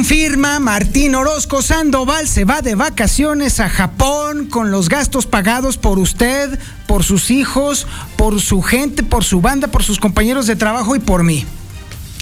Confirma 0.00 0.58
Martín 0.60 1.14
Orozco 1.14 1.60
Sandoval 1.60 2.26
se 2.26 2.46
va 2.46 2.62
de 2.62 2.74
vacaciones 2.74 3.60
a 3.60 3.68
Japón 3.68 4.46
con 4.46 4.70
los 4.70 4.88
gastos 4.88 5.26
pagados 5.26 5.76
por 5.76 5.98
usted, 5.98 6.58
por 6.86 7.04
sus 7.04 7.30
hijos, 7.30 7.86
por 8.16 8.40
su 8.40 8.62
gente, 8.62 9.02
por 9.02 9.24
su 9.24 9.42
banda, 9.42 9.68
por 9.68 9.82
sus 9.82 9.98
compañeros 9.98 10.46
de 10.46 10.56
trabajo 10.56 10.96
y 10.96 11.00
por 11.00 11.22
mí. 11.22 11.44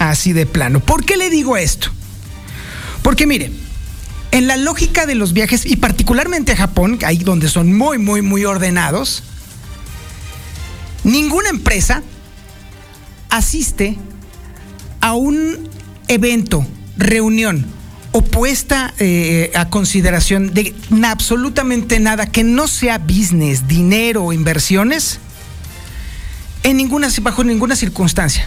Así 0.01 0.33
de 0.33 0.45
plano. 0.45 0.81
¿Por 0.81 1.05
qué 1.05 1.17
le 1.17 1.31
digo 1.31 1.57
esto? 1.57 1.91
Porque 3.03 3.29
mire, 3.29 3.53
en 4.33 4.49
la 4.49 4.57
lógica 4.57 5.07
de 5.07 5.15
los 5.15 5.33
viajes 5.33 5.65
y 5.65 5.77
particularmente 5.77 6.51
a 6.51 6.57
Japón, 6.57 6.99
ahí 7.07 7.19
donde 7.19 7.49
son 7.49 7.73
muy, 7.73 7.97
muy, 7.97 8.23
muy 8.23 8.45
ordenados, 8.45 9.23
ninguna 11.05 11.49
empresa 11.51 12.03
asiste 13.31 13.97
a 15.01 15.15
un 15.15 15.69
evento 16.09 16.67
reunión 16.99 17.65
o 18.13 18.23
puesta 18.23 18.93
eh, 18.99 19.51
a 19.55 19.71
consideración 19.71 20.53
de 20.53 20.75
absolutamente 21.05 22.01
nada 22.01 22.27
que 22.27 22.45
no 22.45 22.69
sea 22.69 22.99
business, 22.99 23.69
dinero 23.69 24.25
o 24.25 24.33
inversiones, 24.33 25.21
en 26.65 26.77
ninguna, 26.77 27.09
bajo 27.23 27.45
ninguna 27.45 27.77
circunstancia. 27.77 28.47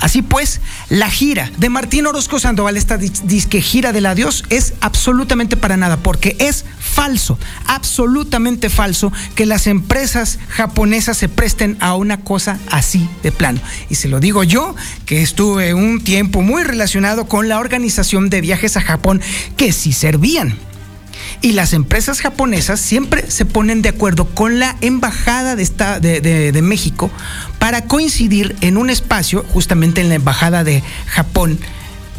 Así 0.00 0.20
pues, 0.20 0.60
la 0.90 1.10
gira 1.10 1.50
de 1.56 1.70
Martín 1.70 2.06
Orozco 2.06 2.38
Sandoval, 2.38 2.76
esta 2.76 2.98
disque 2.98 3.62
gira 3.62 3.92
del 3.92 4.06
adiós, 4.06 4.44
es 4.50 4.74
absolutamente 4.80 5.56
para 5.56 5.76
nada, 5.76 5.96
porque 5.96 6.36
es 6.38 6.66
falso, 6.96 7.38
absolutamente 7.66 8.70
falso 8.70 9.12
que 9.34 9.44
las 9.44 9.66
empresas 9.66 10.38
japonesas 10.48 11.18
se 11.18 11.28
presten 11.28 11.76
a 11.80 11.94
una 11.94 12.22
cosa 12.22 12.58
así 12.70 13.06
de 13.22 13.32
plano. 13.32 13.60
Y 13.90 13.96
se 13.96 14.08
lo 14.08 14.18
digo 14.18 14.44
yo, 14.44 14.74
que 15.04 15.20
estuve 15.20 15.74
un 15.74 16.02
tiempo 16.02 16.40
muy 16.40 16.64
relacionado 16.64 17.28
con 17.28 17.50
la 17.50 17.60
organización 17.60 18.30
de 18.30 18.40
viajes 18.40 18.78
a 18.78 18.80
Japón, 18.80 19.20
que 19.58 19.72
sí 19.72 19.92
servían 19.92 20.56
y 21.42 21.52
las 21.52 21.74
empresas 21.74 22.22
japonesas 22.22 22.80
siempre 22.80 23.30
se 23.30 23.44
ponen 23.44 23.82
de 23.82 23.90
acuerdo 23.90 24.24
con 24.24 24.58
la 24.58 24.76
embajada 24.80 25.54
de, 25.54 26.60
México 26.62 27.10
para 27.58 27.82
coincidir 27.82 28.56
en 28.62 28.78
un 28.78 28.88
espacio, 28.88 29.44
justamente 29.52 30.00
en 30.00 30.08
la 30.08 30.14
embajada 30.14 30.64
de 30.64 30.82
Japón. 31.08 31.58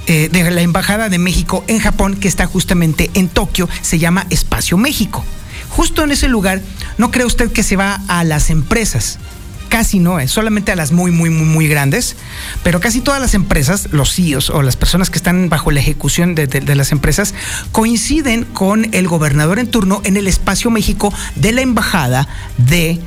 Eh, 0.09 0.29
de 0.31 0.49
la 0.49 0.61
embajada 0.61 1.09
de 1.09 1.17
México 1.17 1.65
en 1.67 1.79
Japón, 1.79 2.15
que 2.15 2.29
está 2.29 2.45
justamente 2.45 3.11
en 3.13 3.27
Tokio, 3.27 3.67
se 3.81 3.99
llama 3.99 4.25
Espacio 4.29 4.77
México. 4.77 5.25
Justo 5.69 6.01
en 6.01 6.11
ese 6.11 6.29
lugar, 6.29 6.61
no 6.97 7.11
cree 7.11 7.25
usted 7.25 7.51
que 7.51 7.61
se 7.61 7.75
va 7.75 8.01
a 8.07 8.23
las 8.23 8.49
empresas, 8.49 9.19
casi 9.67 9.99
no 9.99 10.21
es, 10.21 10.31
solamente 10.31 10.71
a 10.71 10.77
las 10.77 10.93
muy, 10.93 11.11
muy, 11.11 11.29
muy, 11.29 11.45
muy 11.45 11.67
grandes, 11.67 12.15
pero 12.63 12.79
casi 12.79 13.01
todas 13.01 13.19
las 13.19 13.33
empresas, 13.33 13.89
los 13.91 14.15
CEOs 14.15 14.49
o 14.49 14.61
las 14.61 14.77
personas 14.77 15.09
que 15.09 15.17
están 15.17 15.49
bajo 15.49 15.71
la 15.71 15.81
ejecución 15.81 16.35
de, 16.35 16.47
de, 16.47 16.61
de, 16.61 16.75
las 16.75 16.93
empresas, 16.93 17.33
coinciden 17.73 18.45
con 18.45 18.87
el 18.93 19.09
gobernador 19.09 19.59
en 19.59 19.69
turno 19.69 19.99
en 20.05 20.15
el 20.15 20.27
espacio 20.27 20.71
México 20.71 21.13
de 21.35 21.51
la 21.51 21.61
embajada 21.61 22.29
de 22.57 23.01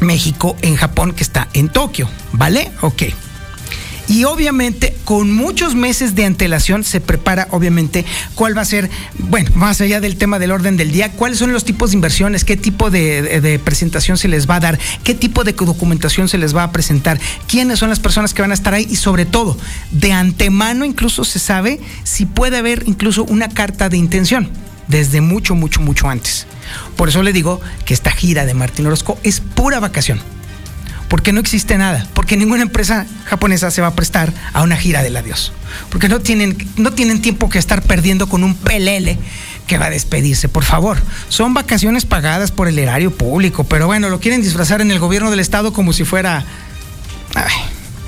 México 0.00 0.56
en 0.62 0.76
Japón, 0.76 1.12
que 1.12 1.22
está 1.22 1.48
en 1.52 1.68
Tokio, 1.68 2.08
¿vale? 2.32 2.70
Ok. 2.80 3.02
Y 4.08 4.24
obviamente 4.24 4.96
con 5.04 5.32
muchos 5.32 5.74
meses 5.74 6.14
de 6.14 6.24
antelación 6.24 6.82
se 6.82 7.00
prepara 7.00 7.46
obviamente 7.50 8.06
cuál 8.34 8.56
va 8.56 8.62
a 8.62 8.64
ser, 8.64 8.90
bueno, 9.18 9.50
más 9.54 9.80
allá 9.82 10.00
del 10.00 10.16
tema 10.16 10.38
del 10.38 10.50
orden 10.50 10.78
del 10.78 10.90
día, 10.90 11.12
cuáles 11.12 11.38
son 11.38 11.52
los 11.52 11.64
tipos 11.64 11.90
de 11.90 11.96
inversiones, 11.96 12.44
qué 12.44 12.56
tipo 12.56 12.90
de, 12.90 13.40
de, 13.40 13.58
presentación 13.58 14.16
se 14.16 14.28
les 14.28 14.48
va 14.48 14.56
a 14.56 14.60
dar, 14.60 14.78
qué 15.04 15.14
tipo 15.14 15.44
de 15.44 15.52
documentación 15.52 16.28
se 16.28 16.38
les 16.38 16.56
va 16.56 16.62
a 16.62 16.72
presentar, 16.72 17.20
quiénes 17.46 17.78
son 17.78 17.90
las 17.90 18.00
personas 18.00 18.32
que 18.32 18.40
van 18.40 18.50
a 18.50 18.54
estar 18.54 18.72
ahí 18.72 18.86
y 18.88 18.96
sobre 18.96 19.26
todo, 19.26 19.58
de 19.90 20.12
antemano 20.12 20.86
incluso 20.86 21.24
se 21.24 21.38
sabe 21.38 21.80
si 22.04 22.24
puede 22.24 22.56
haber 22.56 22.84
incluso 22.86 23.24
una 23.24 23.48
carta 23.50 23.90
de 23.90 23.98
intención 23.98 24.48
desde 24.88 25.20
mucho, 25.20 25.54
mucho, 25.54 25.80
mucho 25.80 26.08
antes. 26.08 26.46
Por 26.96 27.10
eso 27.10 27.22
le 27.22 27.32
digo 27.32 27.60
que 27.84 27.92
esta 27.92 28.10
gira 28.10 28.46
de 28.46 28.54
Martín 28.54 28.86
Orozco 28.86 29.18
es 29.22 29.40
pura 29.40 29.80
vacación 29.80 30.20
porque 31.08 31.32
no 31.32 31.40
existe 31.40 31.78
nada, 31.78 32.06
porque 32.14 32.36
ninguna 32.36 32.62
empresa 32.62 33.06
japonesa 33.24 33.70
se 33.70 33.80
va 33.80 33.88
a 33.88 33.94
prestar 33.94 34.32
a 34.52 34.62
una 34.62 34.76
gira 34.76 35.02
del 35.02 35.16
adiós, 35.16 35.52
porque 35.90 36.08
no 36.08 36.20
tienen, 36.20 36.56
no 36.76 36.92
tienen 36.92 37.22
tiempo 37.22 37.48
que 37.48 37.58
estar 37.58 37.82
perdiendo 37.82 38.28
con 38.28 38.44
un 38.44 38.54
pelele 38.54 39.18
que 39.66 39.78
va 39.78 39.86
a 39.86 39.90
despedirse, 39.90 40.48
por 40.48 40.64
favor. 40.64 40.98
Son 41.28 41.54
vacaciones 41.54 42.04
pagadas 42.04 42.50
por 42.50 42.68
el 42.68 42.78
erario 42.78 43.10
público, 43.10 43.64
pero 43.64 43.86
bueno, 43.86 44.08
lo 44.08 44.20
quieren 44.20 44.42
disfrazar 44.42 44.80
en 44.80 44.90
el 44.90 44.98
gobierno 44.98 45.30
del 45.30 45.40
estado 45.40 45.72
como 45.72 45.92
si 45.92 46.04
fuera... 46.04 46.44
Ay, 47.34 47.52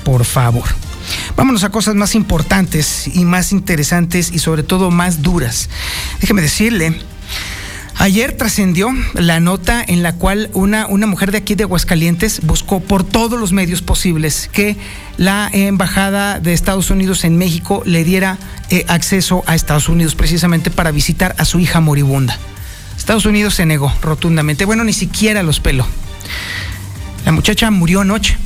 por 0.03 0.25
favor. 0.25 0.65
Vámonos 1.35 1.63
a 1.63 1.69
cosas 1.69 1.95
más 1.95 2.15
importantes 2.15 3.07
y 3.07 3.25
más 3.25 3.51
interesantes 3.51 4.31
y 4.31 4.39
sobre 4.39 4.63
todo 4.63 4.91
más 4.91 5.21
duras. 5.21 5.69
Déjeme 6.19 6.41
decirle 6.41 6.99
Ayer 7.97 8.35
trascendió 8.35 8.89
la 9.13 9.39
nota 9.39 9.83
en 9.85 10.01
la 10.01 10.13
cual 10.13 10.49
una, 10.53 10.87
una 10.87 11.05
mujer 11.05 11.31
de 11.31 11.37
aquí 11.37 11.55
de 11.55 11.63
Aguascalientes 11.63 12.41
buscó 12.43 12.79
por 12.79 13.03
todos 13.03 13.39
los 13.39 13.51
medios 13.51 13.81
posibles 13.81 14.49
que 14.51 14.75
la 15.17 15.49
Embajada 15.53 16.39
de 16.39 16.53
Estados 16.53 16.89
Unidos 16.89 17.23
en 17.25 17.37
México 17.37 17.83
le 17.85 18.03
diera 18.03 18.39
eh, 18.69 18.85
acceso 18.87 19.43
a 19.45 19.55
Estados 19.55 19.87
Unidos 19.87 20.15
precisamente 20.15 20.71
para 20.71 20.91
visitar 20.91 21.35
a 21.37 21.45
su 21.45 21.59
hija 21.59 21.79
moribunda. 21.79 22.37
Estados 22.97 23.25
Unidos 23.25 23.55
se 23.55 23.65
negó 23.65 23.93
rotundamente. 24.01 24.65
Bueno, 24.65 24.83
ni 24.83 24.93
siquiera 24.93 25.43
los 25.43 25.59
peló. 25.59 25.85
La 27.25 27.31
muchacha 27.31 27.69
murió 27.69 28.01
anoche, 28.01 28.37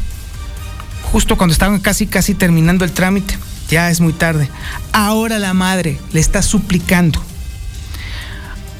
justo 1.03 1.37
cuando 1.37 1.53
estaban 1.53 1.79
casi, 1.79 2.07
casi 2.07 2.33
terminando 2.33 2.83
el 2.83 2.91
trámite. 2.91 3.37
Ya 3.69 3.89
es 3.89 4.01
muy 4.01 4.13
tarde. 4.13 4.49
Ahora 4.91 5.39
la 5.39 5.53
madre 5.53 5.97
le 6.11 6.19
está 6.19 6.41
suplicando 6.41 7.23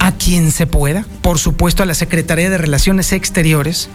a 0.06 0.12
quien 0.12 0.52
se 0.52 0.68
pueda, 0.68 1.04
por 1.24 1.40
supuesto 1.40 1.82
a 1.82 1.88
la 1.88 1.96
Secretaría 1.96 2.52
de 2.52 2.60
Relaciones 2.60 3.12
Exteriores, 3.12 3.90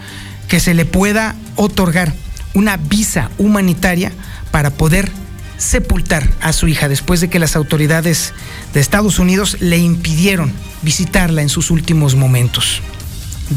que 0.49 0.59
se 0.59 0.75
le 0.75 0.85
pueda 0.85 1.37
otorgar 1.55 2.13
una 2.53 2.77
visa 2.79 3.31
humanitaria 3.39 4.11
para 4.51 4.71
poder 4.71 5.09
sepultar 5.57 6.29
a 6.41 6.53
su 6.53 6.67
hija 6.67 6.89
después 6.89 7.21
de 7.21 7.31
que 7.31 7.39
las 7.39 7.55
autoridades 7.55 8.35
de 8.75 8.81
Estados 8.81 9.21
Unidos 9.21 9.59
le 9.61 9.79
impidieron 9.79 10.53
visitarla 10.83 11.43
en 11.43 11.49
sus 11.49 11.71
últimos 11.71 12.17
momentos. 12.17 12.83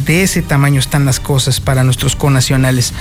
De 0.05 0.23
ese 0.23 0.41
tamaño 0.41 0.79
están 0.79 1.05
las 1.05 1.19
cosas 1.19 1.59
para 1.59 1.83
nuestros 1.83 2.15
conacionales. 2.15 2.93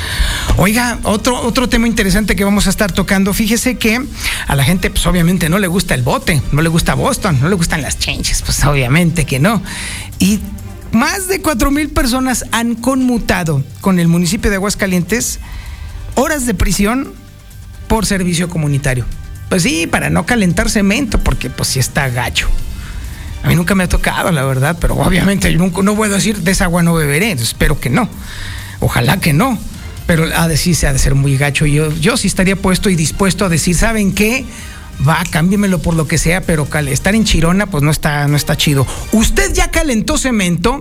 Oiga, 0.59 0.99
otro, 1.05 1.41
otro 1.41 1.69
tema 1.69 1.87
interesante 1.87 2.37
que 2.37 2.45
vamos 2.45 2.67
a 2.67 2.71
estar 2.71 2.93
tocando. 2.93 3.33
Fíjese 3.33 3.79
que 3.79 4.01
a 4.47 4.55
la 4.57 4.63
gente, 4.63 4.91
pues 4.91 5.07
obviamente 5.07 5.49
no 5.49 5.59
le 5.59 5.69
gusta 5.69 5.95
el 5.95 6.03
bote, 6.03 6.43
no 6.53 6.61
le 6.61 6.69
gusta 6.69 6.95
Boston, 6.95 7.39
no 7.41 7.49
le 7.49 7.55
gustan 7.55 7.83
las 7.83 7.99
changes, 7.99 8.43
pues 8.43 8.63
obviamente 8.65 9.25
que 9.25 9.39
no. 9.39 9.63
Y 10.19 10.41
más 10.93 11.29
de 11.29 11.41
cuatro 11.41 11.71
mil 11.71 11.89
personas 11.89 12.45
han 12.53 12.75
conmutado 12.75 13.65
con 13.81 13.99
el 13.99 14.09
municipio 14.09 14.51
de 14.51 14.57
Aguascalientes 14.57 15.41
horas 16.15 16.47
de 16.47 16.55
prisión 16.55 17.15
por 17.89 18.05
servicio 18.07 18.49
comunitario. 18.49 19.07
Pues 19.49 19.63
sí, 19.63 19.87
para 19.87 20.11
no 20.11 20.27
calentar 20.27 20.71
cemento, 20.71 21.19
porque 21.19 21.51
pues 21.51 21.71
sí 21.71 21.79
está 21.79 22.09
gacho. 22.09 22.49
A 23.43 23.49
mí 23.49 23.57
nunca 23.57 23.75
me 23.75 23.85
ha 23.85 23.89
tocado, 23.89 24.31
la 24.31 24.45
verdad, 24.45 24.77
pero 24.81 24.95
obviamente 24.95 25.53
yo 25.53 25.59
nunca, 25.59 25.83
no 25.83 25.97
puedo 25.97 26.15
decir 26.15 26.39
de 26.39 26.51
esa 26.53 26.65
agua 26.65 26.83
no 26.83 26.95
beberé, 26.95 27.33
espero 27.33 27.81
que 27.81 27.91
no. 27.91 28.09
Ojalá 28.81 29.19
que 29.19 29.33
no. 29.33 29.59
Pero 30.07 30.27
a 30.37 30.49
decir 30.49 30.75
se 30.75 30.87
ha 30.87 30.93
de 30.93 30.99
ser 30.99 31.15
muy 31.15 31.37
gacho. 31.37 31.67
Yo, 31.67 31.93
yo 31.93 32.17
sí 32.17 32.29
estaría 32.29 32.57
puesto 32.57 32.91
y 32.91 32.97
dispuesto 32.97 33.45
a 33.45 33.49
decir, 33.49 33.75
¿saben 33.75 34.13
qué? 34.13 34.45
Va, 35.07 35.23
cámbiemelo 35.31 35.81
por 35.81 35.95
lo 35.95 36.07
que 36.07 36.19
sea, 36.19 36.43
pero 36.43 36.69
estar 36.89 37.15
en 37.15 37.25
Chirona, 37.25 37.67
pues 37.67 37.83
no 37.83 37.91
está, 37.91 38.29
no 38.29 38.37
está 38.37 38.57
chido. 38.57 38.87
¿Usted 39.13 39.53
ya 39.55 39.71
calentó 39.71 40.19
cemento? 40.19 40.81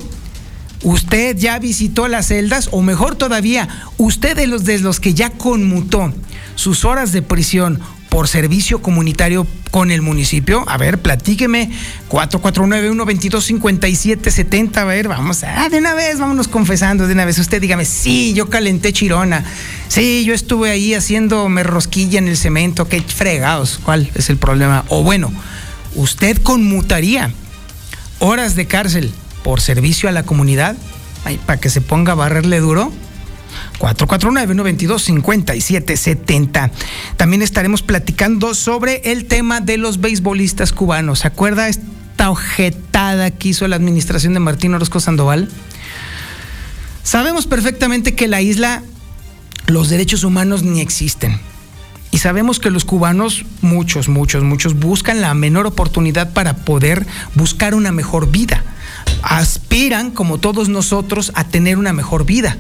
usted 0.84 1.38
ya 1.38 1.60
visitó 1.60 2.08
las 2.08 2.28
celdas 2.28 2.70
o 2.72 2.82
mejor 2.82 3.16
todavía, 3.16 3.68
usted 3.98 4.36
de 4.36 4.48
los 4.48 4.64
de 4.64 4.80
los 4.80 5.00
que 5.00 5.14
ya 5.14 5.30
conmutó 5.30 6.14
sus 6.56 6.86
horas 6.86 7.12
de 7.12 7.22
prisión 7.22 7.80
por 8.12 8.28
servicio 8.28 8.82
comunitario 8.82 9.48
con 9.72 9.90
el 9.90 10.02
municipio. 10.02 10.66
A 10.68 10.78
ver, 10.78 11.02
platíqueme. 11.02 11.72
449-122-5770. 12.10 14.76
A 14.76 14.84
ver, 14.84 15.08
vamos. 15.08 15.46
Ah, 15.46 15.70
de 15.70 15.78
una 15.78 15.94
vez, 15.94 16.20
vámonos 16.20 16.50
confesando 16.50 17.08
de 17.08 17.14
una 17.14 17.24
vez. 17.24 17.40
Usted 17.40 17.62
dígame, 17.62 17.86
sí, 17.86 18.34
yo 18.34 18.50
calenté 18.50 18.92
chirona. 18.92 19.46
Sí, 19.88 20.26
yo 20.26 20.34
estuve 20.34 20.72
ahí 20.72 20.94
haciéndome 20.94 21.64
rosquilla 21.64 22.20
en 22.20 22.28
el 22.28 22.36
cemento. 22.36 22.90
Qué 22.90 23.02
fregados. 23.02 23.80
¿Cuál 23.82 24.12
es 24.14 24.30
el 24.30 24.36
problema? 24.36 24.84
O 24.90 25.04
bueno, 25.04 25.32
usted 25.96 26.36
conmutaría 26.44 27.32
horas 28.20 28.56
de 28.56 28.68
cárcel 28.68 29.10
por 29.42 29.62
servicio 29.62 30.10
a 30.10 30.12
la 30.12 30.24
comunidad. 30.24 30.76
para 31.46 31.62
que 31.62 31.70
se 31.70 31.80
ponga 31.80 32.12
a 32.12 32.16
barrerle 32.16 32.60
duro. 32.60 32.92
449-122-5770. 33.80 36.72
También 37.18 37.42
estaremos 37.42 37.82
platicando 37.82 38.54
sobre 38.54 39.12
el 39.12 39.26
tema 39.26 39.62
de 39.62 39.78
los 39.78 40.00
beisbolistas 40.00 40.74
cubanos. 40.74 41.20
¿Se 41.20 41.28
acuerda 41.28 41.68
esta 41.68 42.30
ojetada 42.30 43.32
que 43.32 43.50
hizo 43.50 43.68
la 43.68 43.76
administración 43.76 44.34
de 44.34 44.40
Martín 44.40 44.74
Orozco 44.74 45.00
Sandoval? 45.00 45.50
Sabemos 47.04 47.48
perfectamente 47.48 48.16
que 48.16 48.28
la 48.28 48.42
isla, 48.42 48.84
los 49.68 49.90
derechos 49.90 50.24
humanos 50.24 50.64
ni 50.64 50.82
existen. 50.82 51.40
Y 52.12 52.18
sabemos 52.18 52.60
que 52.60 52.70
los 52.70 52.86
cubanos, 52.86 53.46
muchos, 53.62 54.10
muchos, 54.10 54.44
muchos, 54.44 54.78
buscan 54.78 55.22
la 55.22 55.34
menor 55.34 55.66
oportunidad 55.66 56.34
para 56.34 56.58
poder 56.58 57.08
buscar 57.36 57.74
una 57.74 57.94
mejor 57.94 58.30
vida. 58.30 58.66
Aspiran, 59.24 60.12
como 60.12 60.38
todos 60.38 60.68
nosotros, 60.68 61.32
a 61.36 61.46
tener 61.46 61.78
una 61.78 61.94
mejor 61.94 62.26
vida. 62.26 62.58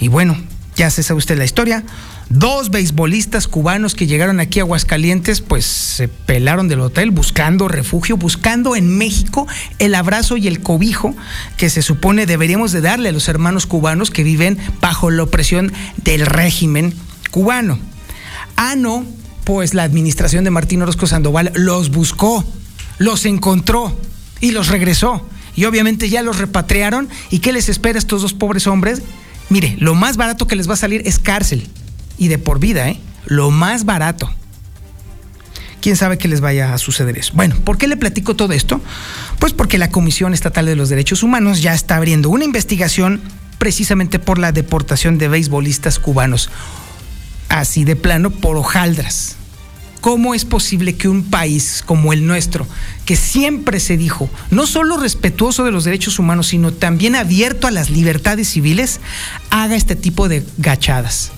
Y 0.00 0.08
bueno, 0.08 0.36
ya 0.76 0.90
se 0.90 1.02
sabe 1.02 1.18
usted 1.18 1.38
la 1.38 1.44
historia. 1.44 1.84
Dos 2.30 2.70
beisbolistas 2.70 3.48
cubanos 3.48 3.94
que 3.94 4.06
llegaron 4.06 4.40
aquí 4.40 4.60
a 4.60 4.62
Aguascalientes, 4.62 5.40
pues 5.40 5.66
se 5.66 6.08
pelaron 6.08 6.68
del 6.68 6.80
hotel 6.80 7.10
buscando 7.10 7.68
refugio, 7.68 8.16
buscando 8.16 8.76
en 8.76 8.96
México 8.96 9.46
el 9.78 9.94
abrazo 9.94 10.36
y 10.36 10.46
el 10.46 10.60
cobijo 10.60 11.14
que 11.56 11.70
se 11.70 11.82
supone 11.82 12.26
deberíamos 12.26 12.72
de 12.72 12.80
darle 12.80 13.08
a 13.08 13.12
los 13.12 13.28
hermanos 13.28 13.66
cubanos 13.66 14.10
que 14.10 14.22
viven 14.22 14.58
bajo 14.80 15.10
la 15.10 15.24
opresión 15.24 15.72
del 16.04 16.24
régimen 16.24 16.94
cubano. 17.30 17.78
Ah, 18.56 18.76
no, 18.76 19.04
pues 19.44 19.74
la 19.74 19.82
administración 19.82 20.44
de 20.44 20.50
Martín 20.50 20.82
Orozco 20.82 21.06
Sandoval 21.08 21.50
los 21.56 21.90
buscó, 21.90 22.44
los 22.98 23.26
encontró 23.26 23.98
y 24.40 24.52
los 24.52 24.68
regresó. 24.68 25.26
Y 25.56 25.64
obviamente 25.64 26.08
ya 26.08 26.22
los 26.22 26.38
repatriaron. 26.38 27.08
¿Y 27.30 27.40
qué 27.40 27.52
les 27.52 27.68
espera 27.68 27.96
a 27.96 27.98
estos 27.98 28.22
dos 28.22 28.34
pobres 28.34 28.66
hombres? 28.66 29.02
Mire, 29.50 29.76
lo 29.78 29.94
más 29.94 30.16
barato 30.16 30.46
que 30.46 30.56
les 30.56 30.68
va 30.68 30.74
a 30.74 30.78
salir 30.78 31.02
es 31.04 31.18
cárcel. 31.18 31.68
Y 32.16 32.28
de 32.28 32.38
por 32.38 32.58
vida, 32.58 32.88
¿eh? 32.88 32.98
Lo 33.26 33.50
más 33.50 33.84
barato. 33.84 34.30
¿Quién 35.80 35.96
sabe 35.96 36.18
qué 36.18 36.28
les 36.28 36.40
vaya 36.40 36.74
a 36.74 36.78
suceder 36.78 37.18
eso? 37.18 37.32
Bueno, 37.34 37.56
¿por 37.64 37.78
qué 37.78 37.88
le 37.88 37.96
platico 37.96 38.36
todo 38.36 38.52
esto? 38.52 38.80
Pues 39.38 39.52
porque 39.52 39.78
la 39.78 39.90
Comisión 39.90 40.34
Estatal 40.34 40.66
de 40.66 40.76
los 40.76 40.88
Derechos 40.88 41.22
Humanos 41.22 41.62
ya 41.62 41.74
está 41.74 41.96
abriendo 41.96 42.28
una 42.28 42.44
investigación 42.44 43.20
precisamente 43.58 44.18
por 44.18 44.38
la 44.38 44.52
deportación 44.52 45.18
de 45.18 45.28
beisbolistas 45.28 45.98
cubanos. 45.98 46.50
Así 47.48 47.84
de 47.84 47.96
plano, 47.96 48.30
por 48.30 48.56
hojaldras. 48.56 49.36
¿Cómo 50.00 50.34
es 50.34 50.44
posible 50.44 50.96
que 50.96 51.08
un 51.08 51.24
país 51.24 51.82
como 51.84 52.12
el 52.12 52.26
nuestro, 52.26 52.66
que 53.04 53.16
siempre 53.16 53.80
se 53.80 53.98
dijo 53.98 54.30
no 54.50 54.66
solo 54.66 54.96
respetuoso 54.96 55.64
de 55.64 55.72
los 55.72 55.84
derechos 55.84 56.18
humanos, 56.18 56.48
sino 56.48 56.72
también 56.72 57.16
abierto 57.16 57.66
a 57.66 57.70
las 57.70 57.90
libertades 57.90 58.48
civiles, 58.48 59.00
haga 59.50 59.76
este 59.76 59.96
tipo 59.96 60.28
de 60.28 60.44
gachadas? 60.56 61.32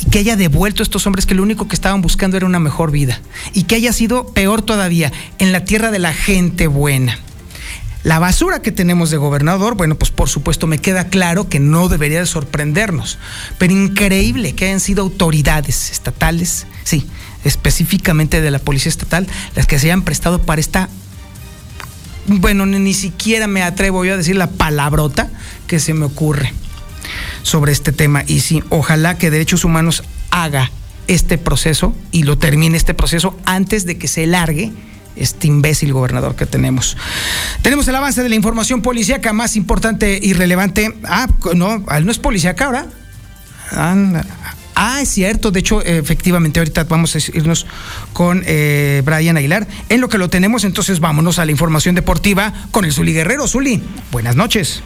Y 0.00 0.10
que 0.10 0.18
haya 0.18 0.36
devuelto 0.36 0.82
a 0.82 0.84
estos 0.84 1.06
hombres 1.06 1.26
que 1.26 1.34
lo 1.34 1.42
único 1.42 1.68
que 1.68 1.74
estaban 1.74 2.02
buscando 2.02 2.36
era 2.36 2.46
una 2.46 2.58
mejor 2.58 2.90
vida. 2.90 3.20
Y 3.52 3.64
que 3.64 3.76
haya 3.76 3.92
sido 3.92 4.32
peor 4.32 4.62
todavía, 4.62 5.12
en 5.38 5.52
la 5.52 5.64
tierra 5.64 5.90
de 5.90 5.98
la 5.98 6.14
gente 6.14 6.66
buena. 6.66 7.18
La 8.02 8.18
basura 8.18 8.62
que 8.62 8.72
tenemos 8.72 9.10
de 9.10 9.18
gobernador, 9.18 9.74
bueno, 9.74 9.94
pues 9.94 10.10
por 10.10 10.30
supuesto 10.30 10.66
me 10.66 10.78
queda 10.78 11.08
claro 11.08 11.50
que 11.50 11.60
no 11.60 11.90
debería 11.90 12.20
de 12.20 12.26
sorprendernos, 12.26 13.18
pero 13.58 13.74
increíble 13.74 14.54
que 14.54 14.64
hayan 14.64 14.80
sido 14.80 15.02
autoridades 15.02 15.90
estatales, 15.90 16.66
sí, 16.82 17.06
específicamente 17.44 18.40
de 18.40 18.50
la 18.50 18.58
Policía 18.58 18.90
Estatal, 18.90 19.26
las 19.54 19.66
que 19.66 19.78
se 19.78 19.86
hayan 19.86 20.02
prestado 20.02 20.42
para 20.42 20.60
esta, 20.60 20.88
bueno, 22.26 22.66
ni 22.66 22.94
siquiera 22.94 23.46
me 23.46 23.62
atrevo 23.62 24.04
yo 24.04 24.14
a 24.14 24.16
decir 24.16 24.36
la 24.36 24.50
palabrota 24.50 25.30
que 25.66 25.80
se 25.80 25.94
me 25.94 26.04
ocurre 26.04 26.52
sobre 27.42 27.72
este 27.72 27.92
tema. 27.92 28.22
Y 28.26 28.40
sí, 28.40 28.62
ojalá 28.68 29.18
que 29.18 29.30
Derechos 29.30 29.64
Humanos 29.64 30.04
haga 30.30 30.70
este 31.08 31.38
proceso 31.38 31.94
y 32.12 32.22
lo 32.22 32.38
termine 32.38 32.76
este 32.76 32.94
proceso 32.94 33.36
antes 33.44 33.84
de 33.84 33.98
que 33.98 34.06
se 34.06 34.26
largue 34.26 34.72
este 35.16 35.48
imbécil 35.48 35.92
gobernador 35.92 36.36
que 36.36 36.46
tenemos. 36.46 36.96
Tenemos 37.62 37.86
el 37.88 37.96
avance 37.96 38.22
de 38.22 38.28
la 38.28 38.34
información 38.36 38.80
policíaca 38.80 39.32
más 39.32 39.56
importante 39.56 40.18
y 40.22 40.32
relevante. 40.32 40.94
Ah, 41.04 41.26
no, 41.54 41.78
no 41.78 42.10
es 42.10 42.18
policíaca 42.18 42.66
ahora. 42.66 42.86
Ah, 43.72 44.22
Ah, 44.82 45.02
es 45.02 45.10
cierto. 45.10 45.50
De 45.50 45.60
hecho, 45.60 45.82
efectivamente, 45.82 46.58
ahorita 46.58 46.84
vamos 46.84 47.14
a 47.14 47.18
irnos 47.36 47.66
con 48.14 48.42
eh, 48.46 49.02
Brian 49.04 49.36
Aguilar. 49.36 49.66
En 49.90 50.00
lo 50.00 50.08
que 50.08 50.16
lo 50.16 50.30
tenemos, 50.30 50.64
entonces 50.64 51.00
vámonos 51.00 51.38
a 51.38 51.44
la 51.44 51.50
información 51.50 51.94
deportiva 51.94 52.54
con 52.70 52.86
el 52.86 52.92
Zuli 52.92 53.12
Guerrero. 53.12 53.46
Zuli, 53.46 53.82
buenas 54.10 54.36
noches. 54.36 54.82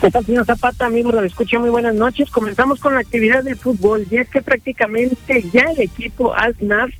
¿Qué 0.00 0.08
tal, 0.08 0.24
señor 0.24 0.46
Zapata? 0.46 0.86
Amigo, 0.86 1.10
lo 1.10 1.24
escucho. 1.24 1.58
Muy 1.58 1.70
buenas 1.70 1.96
noches. 1.96 2.30
Comenzamos 2.30 2.78
con 2.78 2.94
la 2.94 3.00
actividad 3.00 3.42
del 3.42 3.56
fútbol. 3.56 4.06
Y 4.08 4.18
es 4.18 4.28
que 4.28 4.40
prácticamente 4.40 5.44
ya 5.52 5.62
el 5.62 5.80
equipo 5.80 6.32
Asnar 6.32 6.90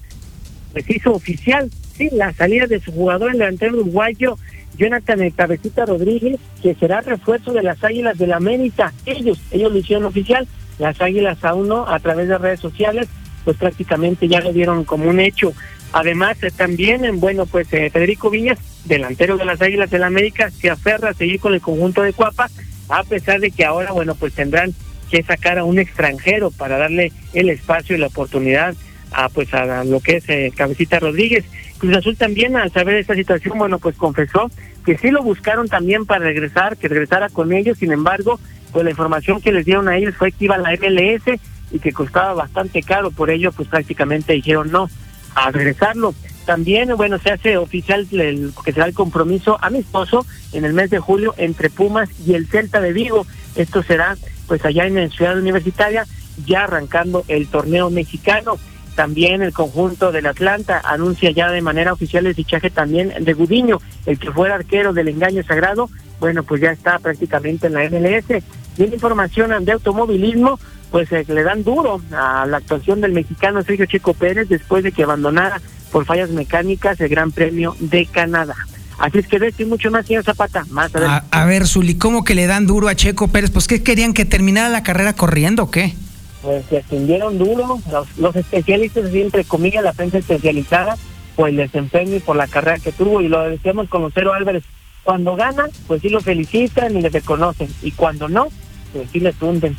pues 0.73 0.91
hizo 0.91 1.13
oficial 1.13 1.71
sí, 1.97 2.09
la 2.11 2.33
salida 2.33 2.67
de 2.67 2.81
su 2.81 2.91
jugador, 2.91 3.31
el 3.31 3.39
delantero 3.39 3.75
uruguayo 3.75 4.37
Jonathan 4.77 5.23
el 5.23 5.33
Cabecita 5.33 5.87
Rodríguez, 5.87 6.41
que 6.61 6.75
será 6.75 7.01
refuerzo 7.01 7.53
de 7.53 7.63
las 7.63 7.85
Águilas 7.85 8.19
del 8.19 8.31
la 8.31 8.39
América. 8.39 8.93
Ellos, 9.07 9.39
ellos 9.53 9.71
lo 9.71 9.79
hicieron 9.79 10.05
oficial 10.05 10.49
las 10.79 11.01
Águilas 11.01 11.43
aún 11.45 11.69
no, 11.69 11.89
a 11.89 11.99
través 12.01 12.29
de 12.29 12.39
redes 12.39 12.61
sociales, 12.61 13.09
pues 13.45 13.57
prácticamente 13.57 14.29
ya 14.29 14.41
lo 14.41 14.53
dieron 14.53 14.85
como 14.85 15.09
un 15.09 15.21
hecho. 15.21 15.53
Además, 15.93 16.43
eh, 16.43 16.51
también, 16.51 17.21
bueno, 17.21 17.47
pues 17.47 17.73
eh, 17.73 17.91
Federico 17.91 18.31
Viñas, 18.31 18.59
delantero 18.85 19.37
de 19.37 19.45
las 19.45 19.61
Águilas 19.63 19.91
del 19.91 20.01
la 20.01 20.09
América, 20.09 20.51
se 20.51 20.71
aferra 20.71 21.11
a 21.11 21.15
seguir 21.15 21.41
con 21.41 21.55
el 21.55 21.61
conjunto 21.61 22.03
de 22.03 22.13
Cuapa, 22.13 22.49
a 22.89 23.05
pesar 23.05 23.41
de 23.41 23.51
que 23.51 23.65
ahora, 23.65 23.93
bueno, 23.93 24.15
pues 24.15 24.35
tendrán 24.35 24.75
que 25.11 25.23
sacar 25.23 25.59
a 25.59 25.65
un 25.65 25.79
extranjero 25.79 26.51
para 26.51 26.79
darle 26.79 27.13
el 27.33 27.49
espacio 27.49 27.95
y 27.95 27.99
la 27.99 28.09
oportunidad 28.09 28.75
a 29.13 29.29
pues 29.29 29.55
a 29.55 29.85
lo 29.85 30.01
que 30.01 30.17
es 30.17 30.29
eh, 30.29 30.53
Cabecita 30.57 30.99
Rodríguez. 30.99 31.45
Cruz 31.79 31.97
Azul 31.97 32.17
también 32.17 32.57
al 32.57 32.73
saber 32.73 32.97
esta 32.97 33.15
situación, 33.15 33.59
bueno, 33.59 33.79
pues 33.79 33.97
confesó 33.97 34.51
que 34.85 34.99
sí 34.99 35.11
lo 35.11 35.23
buscaron 35.23 35.69
también 35.69 36.05
para 36.05 36.25
regresar, 36.25 36.77
que 36.77 36.89
regresara 36.89 37.29
con 37.29 37.53
ellos, 37.53 37.79
sin 37.79 37.93
embargo, 37.93 38.39
pues 38.75 38.85
la 38.85 38.91
información 38.91 39.41
que 39.41 39.53
les 39.53 39.65
dieron 39.65 39.89
a 39.89 39.97
ellos 39.97 40.17
fue 40.17 40.33
que 40.33 40.47
iba 40.47 40.57
a 40.57 40.59
la 40.59 40.73
MLS 40.73 41.41
y 41.71 41.79
que 41.79 41.93
costaba 41.93 42.35
bastante 42.35 42.83
caro, 42.83 43.13
por 43.13 43.31
ello 43.31 43.53
pues 43.53 43.69
prácticamente 43.69 44.33
dijeron 44.33 44.73
no 44.73 44.91
a 45.37 45.53
regresarlo. 45.53 46.13
También, 46.45 46.95
bueno, 46.97 47.19
se 47.19 47.31
hace 47.31 47.57
oficial 47.57 48.07
que 48.11 48.73
será 48.73 48.87
el 48.87 48.93
compromiso 48.93 49.59
amistoso 49.63 50.27
en 50.53 50.65
el 50.65 50.75
mes 50.75 50.91
de 50.91 50.99
julio 50.99 51.35
entre 51.39 51.71
Pumas 51.71 52.11
y 52.27 52.35
el 52.35 52.49
Celta 52.49 52.81
de 52.81 52.93
Vigo. 52.93 53.27
Esto 53.55 53.83
será 53.85 54.17
pues 54.49 54.65
allá 54.65 54.87
en 54.87 54.97
la 54.97 55.09
ciudad 55.09 55.39
universitaria, 55.39 56.05
ya 56.45 56.65
arrancando 56.65 57.25
el 57.29 57.47
torneo 57.47 57.91
mexicano. 57.91 58.57
También 58.97 59.43
el 59.43 59.53
conjunto 59.53 60.13
del 60.13 60.27
Atlanta 60.27 60.83
anuncia 60.85 61.31
ya 61.31 61.51
de 61.51 61.63
manera 61.63 61.93
oficial 61.93 62.27
el 62.27 62.35
fichaje 62.35 62.71
también 62.71 63.13
de 63.21 63.33
Gudiño, 63.33 63.79
el 64.05 64.19
que 64.19 64.33
fuera 64.33 64.57
arquero 64.57 64.93
del 64.93 65.09
engaño 65.09 65.43
sagrado, 65.45 65.89
bueno, 66.21 66.43
pues 66.43 66.61
ya 66.61 66.71
está 66.71 66.99
prácticamente 66.99 67.67
en 67.67 67.75
la 67.75 67.89
MLS. 67.91 68.43
Y 68.77 68.85
en 68.85 68.95
información 68.95 69.65
de 69.65 69.73
automovilismo, 69.73 70.59
pues 70.91 71.11
eh, 71.13 71.25
le 71.29 71.43
dan 71.43 71.65
duro 71.65 72.01
a 72.13 72.47
la 72.47 72.59
actuación 72.59 73.01
del 73.01 73.13
mexicano 73.13 73.63
Sergio 73.63 73.87
Checo 73.87 74.15
Pérez 74.15 74.49
después 74.49 74.85
de 74.85 74.93
que 74.93 75.03
abandonara 75.03 75.61
por 75.93 76.05
fallas 76.05 76.31
mecánicas 76.31 77.01
el 77.01 77.09
Gran 77.09 77.33
Premio 77.33 77.77
de 77.79 78.07
Canadá. 78.07 78.57
Así 78.99 79.19
es 79.19 79.27
que 79.27 79.39
de 79.39 79.49
esto 79.49 79.63
y 79.63 79.67
mucho 79.67 79.91
más, 79.91 80.07
señor 80.07 80.25
Zapata, 80.25 80.65
más 80.71 80.95
a, 80.95 81.25
a 81.31 81.45
ver, 81.47 81.67
Zuli, 81.67 81.97
¿cómo 81.97 82.23
que 82.25 82.35
le 82.35 82.47
dan 82.47 82.67
duro 82.67 82.89
a 82.89 82.95
Checo 82.95 83.29
Pérez? 83.29 83.51
Pues, 83.51 83.67
¿qué 83.67 83.83
querían 83.83 84.15
que 84.15 84.25
terminara 84.25 84.69
la 84.69 84.83
carrera 84.83 85.15
corriendo 85.15 85.65
o 85.65 85.71
qué? 85.71 85.95
Pues 86.43 86.65
se 86.67 86.79
extendieron 86.79 87.39
duro, 87.39 87.81
los, 87.91 88.19
los 88.19 88.37
especialistas, 88.37 89.13
entre 89.13 89.45
comillas, 89.45 89.83
la 89.83 89.93
prensa 89.93 90.19
especializada, 90.19 90.97
por 91.35 91.49
el 91.49 91.57
desempeño 91.57 92.17
y 92.17 92.21
por 92.21 92.37
la 92.37 92.47
carrera 92.47 92.79
que 92.79 92.93
tuvo, 92.93 93.21
y 93.21 93.29
lo 93.29 93.43
decíamos 93.49 93.89
con 93.89 94.03
Lucero 94.03 94.33
Álvarez, 94.33 94.63
cuando 95.03 95.37
gana, 95.37 95.65
pues 95.87 96.03
sí 96.03 96.09
lo 96.09 96.21
felicitan 96.21 96.97
y 96.97 97.03
le 97.03 97.09
reconocen, 97.09 97.69
y 97.83 97.91
cuando 97.91 98.29
no, 98.29 98.49
pues 98.95 99.11
sí 99.13 99.21
le 99.21 99.33
tunden. 99.33 99.77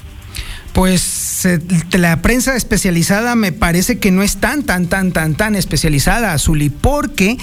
Pues 0.73 1.45
eh, 1.45 1.59
la 1.93 2.21
prensa 2.21 2.55
especializada 2.55 3.35
me 3.35 3.53
parece 3.53 3.97
que 3.97 4.11
no 4.11 4.21
es 4.21 4.37
tan, 4.37 4.63
tan, 4.63 4.87
tan, 4.87 5.13
tan, 5.13 5.35
tan 5.35 5.55
especializada, 5.55 6.33
Azuli, 6.33 6.69
porque 6.69 7.37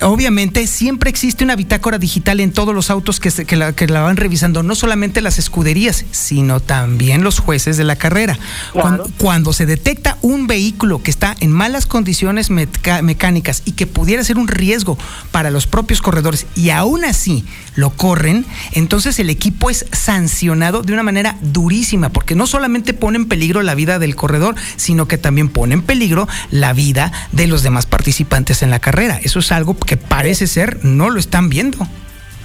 obviamente 0.00 0.66
siempre 0.66 1.08
existe 1.08 1.44
una 1.44 1.56
bitácora 1.56 1.98
digital 1.98 2.40
en 2.40 2.52
todos 2.52 2.74
los 2.74 2.90
autos 2.90 3.20
que, 3.20 3.30
que, 3.30 3.56
la, 3.56 3.72
que, 3.72 3.86
la, 3.86 4.00
van 4.00 4.16
revisando, 4.16 4.64
no 4.64 4.74
solamente 4.74 5.20
las 5.20 5.38
escuderías, 5.38 6.04
sino 6.10 6.60
también 6.60 7.22
los 7.22 7.38
jueces 7.38 7.76
de 7.76 7.84
la 7.84 7.96
carrera. 7.96 8.34
Claro. 8.72 8.82
Cuando, 8.82 9.10
cuando, 9.18 9.52
se 9.52 9.64
detecta 9.64 10.18
un 10.22 10.48
vehículo 10.48 11.02
que 11.02 11.10
está 11.12 11.36
en 11.40 11.52
malas 11.52 11.86
condiciones 11.86 12.50
meca 12.50 13.00
mecánicas 13.02 13.62
y 13.64 13.72
que 13.72 13.86
pudiera 13.86 14.24
ser 14.24 14.38
un 14.38 14.48
riesgo 14.48 14.98
para 15.30 15.50
los 15.50 15.68
propios 15.68 16.02
corredores 16.02 16.46
y 16.56 16.70
aún 16.70 17.04
así 17.04 17.44
lo 17.76 17.90
corren, 17.90 18.44
entonces 18.72 19.18
el 19.18 19.30
equipo 19.30 19.70
es 19.70 19.86
sancionado 19.92 20.82
de 20.82 20.92
una 20.92 21.02
manera 21.02 21.36
durísima, 21.40 22.08
porque 22.08 22.34
no 22.34 22.46
solamente 22.46 22.94
pone 22.94 23.18
en 23.18 23.26
peligro 23.26 23.62
la 23.62 23.74
vida 23.74 23.98
del 23.98 24.16
corredor, 24.16 24.56
sino 24.76 25.06
que 25.06 25.18
también 25.18 25.48
pone 25.48 25.74
en 25.74 25.82
peligro 25.82 26.26
la 26.50 26.72
vida 26.72 27.12
de 27.32 27.46
los 27.46 27.62
demás 27.62 27.86
participantes 27.86 28.62
en 28.62 28.70
la 28.70 28.80
carrera. 28.80 29.20
Eso 29.22 29.38
es 29.38 29.52
algo 29.52 29.76
que 29.78 29.96
parece 29.96 30.46
ser 30.46 30.84
no 30.84 31.10
lo 31.10 31.18
están 31.18 31.48
viendo. 31.48 31.86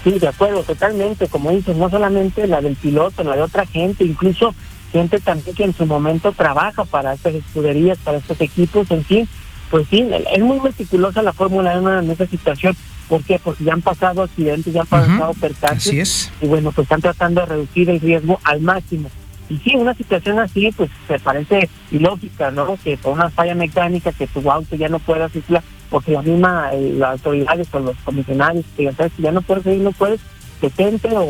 Sí, 0.04 0.18
de 0.18 0.28
acuerdo, 0.28 0.64
totalmente. 0.64 1.28
Como 1.28 1.52
dices, 1.52 1.76
no 1.76 1.90
solamente 1.90 2.48
la 2.48 2.62
del 2.62 2.76
piloto, 2.76 3.24
la 3.24 3.36
de 3.36 3.44
otra 3.44 3.66
gente, 3.66 4.04
incluso 4.04 4.54
gente 4.92 5.20
también 5.20 5.56
que 5.56 5.64
en 5.64 5.74
su 5.74 5.86
momento 5.86 6.32
trabaja 6.32 6.86
para 6.86 7.14
estas 7.14 7.36
escuderías, 7.36 7.98
para 8.00 8.18
estos 8.18 8.42
equipos, 8.42 8.90
en 8.92 9.06
fin. 9.06 9.30
Pues 9.70 9.88
sí, 9.90 10.06
es 10.34 10.44
muy 10.44 10.60
meticulosa 10.60 11.22
la 11.22 11.32
Fórmula 11.32 11.78
1 11.80 12.00
en 12.00 12.12
esa 12.12 12.26
situación. 12.26 12.76
¿Por 13.12 13.26
qué? 13.26 13.38
Porque 13.44 13.66
ya 13.66 13.74
han 13.74 13.82
pasado 13.82 14.24
accidentes, 14.24 14.74
ya 14.74 14.82
han 14.82 14.88
pasado 14.88 15.32
uh 15.32 15.34
-huh. 15.34 15.40
percances. 15.42 15.88
Así 15.90 16.00
es. 16.00 16.32
Y 16.42 16.48
bueno, 16.48 16.72
pues 16.72 16.86
están 16.86 17.02
tratando 17.02 17.42
de 17.42 17.48
reducir 17.48 17.90
el 17.90 18.00
riesgo 18.00 18.40
al 18.46 18.62
máximo. 18.62 19.10
Y 19.50 19.58
sí, 19.58 19.76
una 19.76 19.94
situación 19.94 20.40
así, 20.40 20.72
pues 20.72 20.90
se 21.10 21.20
parece 21.20 21.70
ilógica, 21.92 22.52
¿no? 22.52 22.78
Que 22.82 22.96
por 22.96 23.12
una 23.12 23.30
falla 23.30 23.54
mecánica, 23.54 24.14
que 24.14 24.28
tu 24.28 24.50
auto 24.50 24.78
ya 24.78 24.88
no 24.88 25.00
pueda 25.00 25.28
circular, 25.28 25.62
porque 25.90 26.14
la 26.14 26.22
misma, 26.22 26.70
eh, 26.72 26.94
las 26.98 27.12
autoridades 27.12 27.68
o 27.74 27.80
los 27.82 27.98
comisionarios, 28.06 28.64
que 28.78 28.86
ya 28.86 28.94
sabes 28.94 29.12
que 29.12 29.24
ya 29.24 29.34
no 29.34 29.42
puedes 29.42 29.66
seguir, 29.66 29.82
no 29.82 29.92
puedes, 29.92 30.22
detente 30.62 31.10
o, 31.12 31.22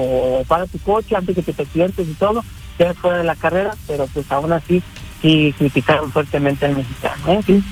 o 0.41 0.43
para 0.47 0.67
tu 0.67 0.77
coche 0.77 1.15
antes 1.15 1.33
que 1.33 1.41
te 1.41 1.63
accidentes 1.63 2.07
y 2.07 2.13
todo, 2.13 2.43
quedas 2.77 2.95
fuera 2.97 3.17
de 3.17 3.23
la 3.23 3.35
carrera, 3.35 3.73
pero 3.87 4.05
pues 4.13 4.31
aún 4.31 4.51
así 4.51 4.83
sí 5.23 5.51
criticaron 5.57 6.11
fuertemente 6.11 6.67
al 6.67 6.75
mexicano, 6.75 7.23
¿eh? 7.27 7.39
Sí. 7.43 7.63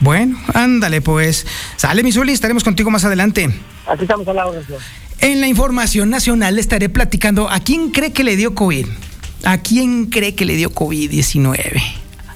Bueno, 0.00 0.38
ándale 0.54 1.00
pues. 1.00 1.46
Sale 1.76 2.02
Misuli, 2.02 2.32
estaremos 2.32 2.64
contigo 2.64 2.90
más 2.90 3.04
adelante. 3.04 3.50
Así 3.86 4.02
estamos 4.02 4.28
a 4.28 4.32
la 4.32 4.46
hora. 4.46 4.60
En 5.20 5.40
la 5.40 5.48
información 5.48 6.10
nacional 6.10 6.54
le 6.54 6.60
estaré 6.60 6.88
platicando 6.88 7.50
a 7.50 7.60
quién 7.60 7.90
cree 7.90 8.12
que 8.12 8.24
le 8.24 8.36
dio 8.36 8.54
COVID. 8.54 8.86
¿A 9.44 9.58
quién 9.58 10.06
cree 10.06 10.34
que 10.34 10.44
le 10.44 10.56
dio 10.56 10.72
COVID-19? 10.72 11.80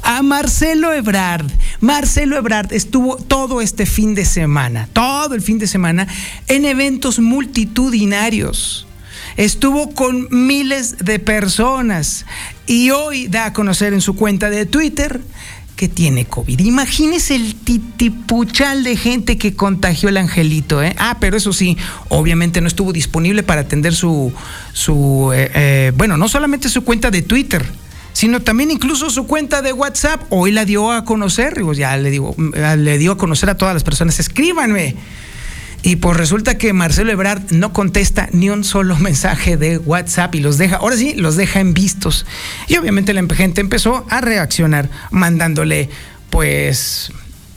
A 0.02 0.22
Marcelo 0.22 0.92
Ebrard. 0.92 1.46
Marcelo 1.80 2.36
Ebrard 2.36 2.72
estuvo 2.72 3.16
todo 3.16 3.60
este 3.60 3.86
fin 3.86 4.14
de 4.14 4.24
semana, 4.24 4.88
todo 4.92 5.34
el 5.34 5.42
fin 5.42 5.58
de 5.58 5.66
semana, 5.66 6.08
en 6.48 6.64
eventos 6.64 7.18
multitudinarios. 7.18 8.86
Estuvo 9.36 9.94
con 9.94 10.28
miles 10.30 10.98
de 10.98 11.18
personas 11.18 12.26
y 12.66 12.90
hoy 12.90 13.28
da 13.28 13.46
a 13.46 13.52
conocer 13.52 13.92
en 13.92 14.00
su 14.00 14.14
cuenta 14.14 14.50
de 14.50 14.66
Twitter 14.66 15.20
que 15.76 15.88
tiene 15.88 16.24
COVID. 16.24 16.60
Imagínese 16.60 17.34
el 17.34 17.54
titipuchal 17.54 18.84
de 18.84 18.96
gente 18.96 19.38
que 19.38 19.54
contagió 19.54 20.08
el 20.08 20.16
angelito. 20.16 20.82
¿eh? 20.82 20.94
Ah, 20.98 21.16
pero 21.20 21.36
eso 21.36 21.52
sí, 21.52 21.76
obviamente 22.08 22.60
no 22.60 22.68
estuvo 22.68 22.92
disponible 22.92 23.42
para 23.42 23.62
atender 23.62 23.94
su, 23.94 24.32
su 24.72 25.30
eh, 25.34 25.50
eh, 25.54 25.92
bueno, 25.96 26.16
no 26.16 26.28
solamente 26.28 26.68
su 26.68 26.84
cuenta 26.84 27.10
de 27.10 27.22
Twitter, 27.22 27.64
sino 28.12 28.40
también 28.40 28.70
incluso 28.70 29.10
su 29.10 29.26
cuenta 29.26 29.62
de 29.62 29.72
WhatsApp. 29.72 30.22
Hoy 30.30 30.52
la 30.52 30.64
dio 30.64 30.92
a 30.92 31.04
conocer, 31.04 31.60
ya 31.74 31.96
le, 31.96 32.10
digo, 32.10 32.36
le 32.36 32.98
dio 32.98 33.12
a 33.12 33.18
conocer 33.18 33.50
a 33.50 33.56
todas 33.56 33.74
las 33.74 33.84
personas, 33.84 34.20
escríbanme. 34.20 34.96
Y 35.82 35.96
pues 35.96 36.16
resulta 36.16 36.56
que 36.58 36.72
Marcelo 36.72 37.10
Ebrard 37.10 37.50
no 37.50 37.72
contesta 37.72 38.28
ni 38.32 38.50
un 38.50 38.64
solo 38.64 38.96
mensaje 38.98 39.56
de 39.56 39.78
WhatsApp 39.78 40.34
y 40.36 40.40
los 40.40 40.58
deja, 40.58 40.76
ahora 40.76 40.96
sí, 40.96 41.14
los 41.14 41.36
deja 41.36 41.60
en 41.60 41.74
vistos. 41.74 42.24
Y 42.68 42.76
obviamente 42.76 43.12
la 43.12 43.22
gente 43.34 43.60
empezó 43.60 44.06
a 44.08 44.20
reaccionar 44.20 44.88
mandándole, 45.10 45.90
pues, 46.30 47.12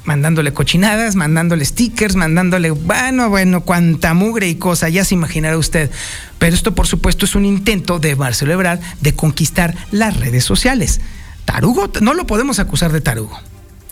mandándole 0.05 0.53
cochinadas, 0.53 1.15
mandándole 1.15 1.65
stickers, 1.65 2.15
mandándole, 2.15 2.71
bueno, 2.71 3.29
bueno, 3.29 3.61
cuanta 3.61 4.13
mugre 4.13 4.47
y 4.47 4.55
cosa, 4.55 4.89
ya 4.89 5.05
se 5.05 5.15
imaginará 5.15 5.57
usted. 5.57 5.91
Pero 6.39 6.55
esto, 6.55 6.73
por 6.73 6.87
supuesto, 6.87 7.25
es 7.25 7.35
un 7.35 7.45
intento 7.45 7.99
de 7.99 8.15
Marcelo 8.15 8.53
Ebrard 8.53 8.79
de 9.01 9.15
conquistar 9.15 9.75
las 9.91 10.17
redes 10.17 10.43
sociales. 10.43 10.99
Tarugo, 11.45 11.91
no 12.01 12.13
lo 12.15 12.25
podemos 12.25 12.57
acusar 12.57 12.91
de 12.91 13.01
tarugo. 13.01 13.39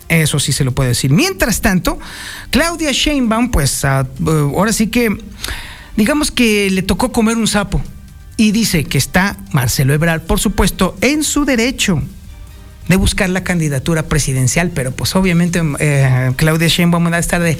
Eso 0.08 0.38
sí 0.38 0.52
se 0.52 0.64
lo 0.64 0.72
puedo 0.72 0.88
decir. 0.88 1.10
Mientras 1.10 1.60
tanto, 1.60 1.98
Claudia 2.50 2.92
Sheinbaum, 2.92 3.50
pues 3.50 3.84
uh, 3.84 4.28
ahora 4.28 4.72
sí 4.72 4.88
que, 4.88 5.16
digamos 5.96 6.30
que 6.30 6.70
le 6.70 6.82
tocó 6.82 7.12
comer 7.12 7.36
un 7.36 7.46
sapo. 7.46 7.82
Y 8.36 8.50
dice 8.50 8.84
que 8.84 8.98
está 8.98 9.36
Marcelo 9.52 9.94
Ebrard, 9.94 10.22
por 10.22 10.40
supuesto, 10.40 10.96
en 11.00 11.22
su 11.22 11.44
derecho 11.44 12.02
de 12.88 12.96
buscar 12.96 13.30
la 13.30 13.44
candidatura 13.44 14.02
presidencial, 14.04 14.70
pero 14.70 14.90
pues 14.90 15.14
obviamente 15.14 15.62
eh, 15.78 16.32
Claudia 16.36 16.68
Sheinbaum 16.68 17.10
va 17.10 17.16
a 17.16 17.20
estar 17.20 17.40
de 17.40 17.56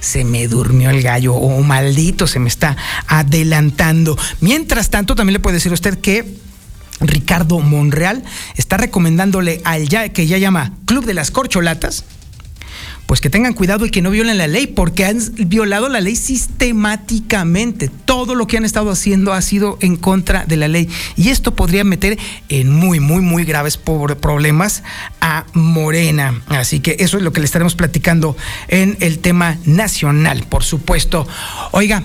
se 0.00 0.24
me 0.24 0.48
durmió 0.48 0.90
el 0.90 1.00
gallo 1.00 1.34
o 1.34 1.58
oh, 1.58 1.62
maldito 1.62 2.26
se 2.26 2.40
me 2.40 2.48
está 2.48 2.76
adelantando. 3.06 4.18
Mientras 4.40 4.90
tanto, 4.90 5.14
también 5.14 5.34
le 5.34 5.40
puede 5.40 5.54
decir 5.54 5.70
a 5.70 5.74
usted 5.74 5.98
que 6.00 6.24
Ricardo 7.02 7.58
Monreal 7.60 8.22
está 8.56 8.76
recomendándole 8.76 9.60
al 9.64 9.88
ya 9.88 10.08
que 10.10 10.26
ya 10.26 10.38
llama 10.38 10.72
Club 10.86 11.04
de 11.04 11.14
las 11.14 11.30
Corcholatas, 11.30 12.04
pues 13.06 13.20
que 13.20 13.28
tengan 13.28 13.52
cuidado 13.52 13.84
y 13.84 13.90
que 13.90 14.00
no 14.00 14.10
violen 14.10 14.38
la 14.38 14.46
ley, 14.46 14.66
porque 14.66 15.04
han 15.04 15.18
violado 15.46 15.88
la 15.88 16.00
ley 16.00 16.16
sistemáticamente. 16.16 17.90
Todo 18.06 18.34
lo 18.34 18.46
que 18.46 18.56
han 18.56 18.64
estado 18.64 18.90
haciendo 18.90 19.34
ha 19.34 19.42
sido 19.42 19.76
en 19.80 19.96
contra 19.96 20.46
de 20.46 20.56
la 20.56 20.68
ley. 20.68 20.88
Y 21.16 21.28
esto 21.28 21.54
podría 21.54 21.84
meter 21.84 22.18
en 22.48 22.70
muy, 22.70 23.00
muy, 23.00 23.20
muy 23.20 23.44
graves 23.44 23.76
problemas 23.76 24.82
a 25.20 25.44
Morena. 25.52 26.40
Así 26.48 26.80
que 26.80 26.96
eso 27.00 27.18
es 27.18 27.22
lo 27.22 27.34
que 27.34 27.40
le 27.40 27.46
estaremos 27.46 27.74
platicando 27.74 28.36
en 28.68 28.96
el 29.00 29.18
tema 29.18 29.58
nacional, 29.66 30.44
por 30.48 30.64
supuesto. 30.64 31.26
Oiga, 31.72 32.04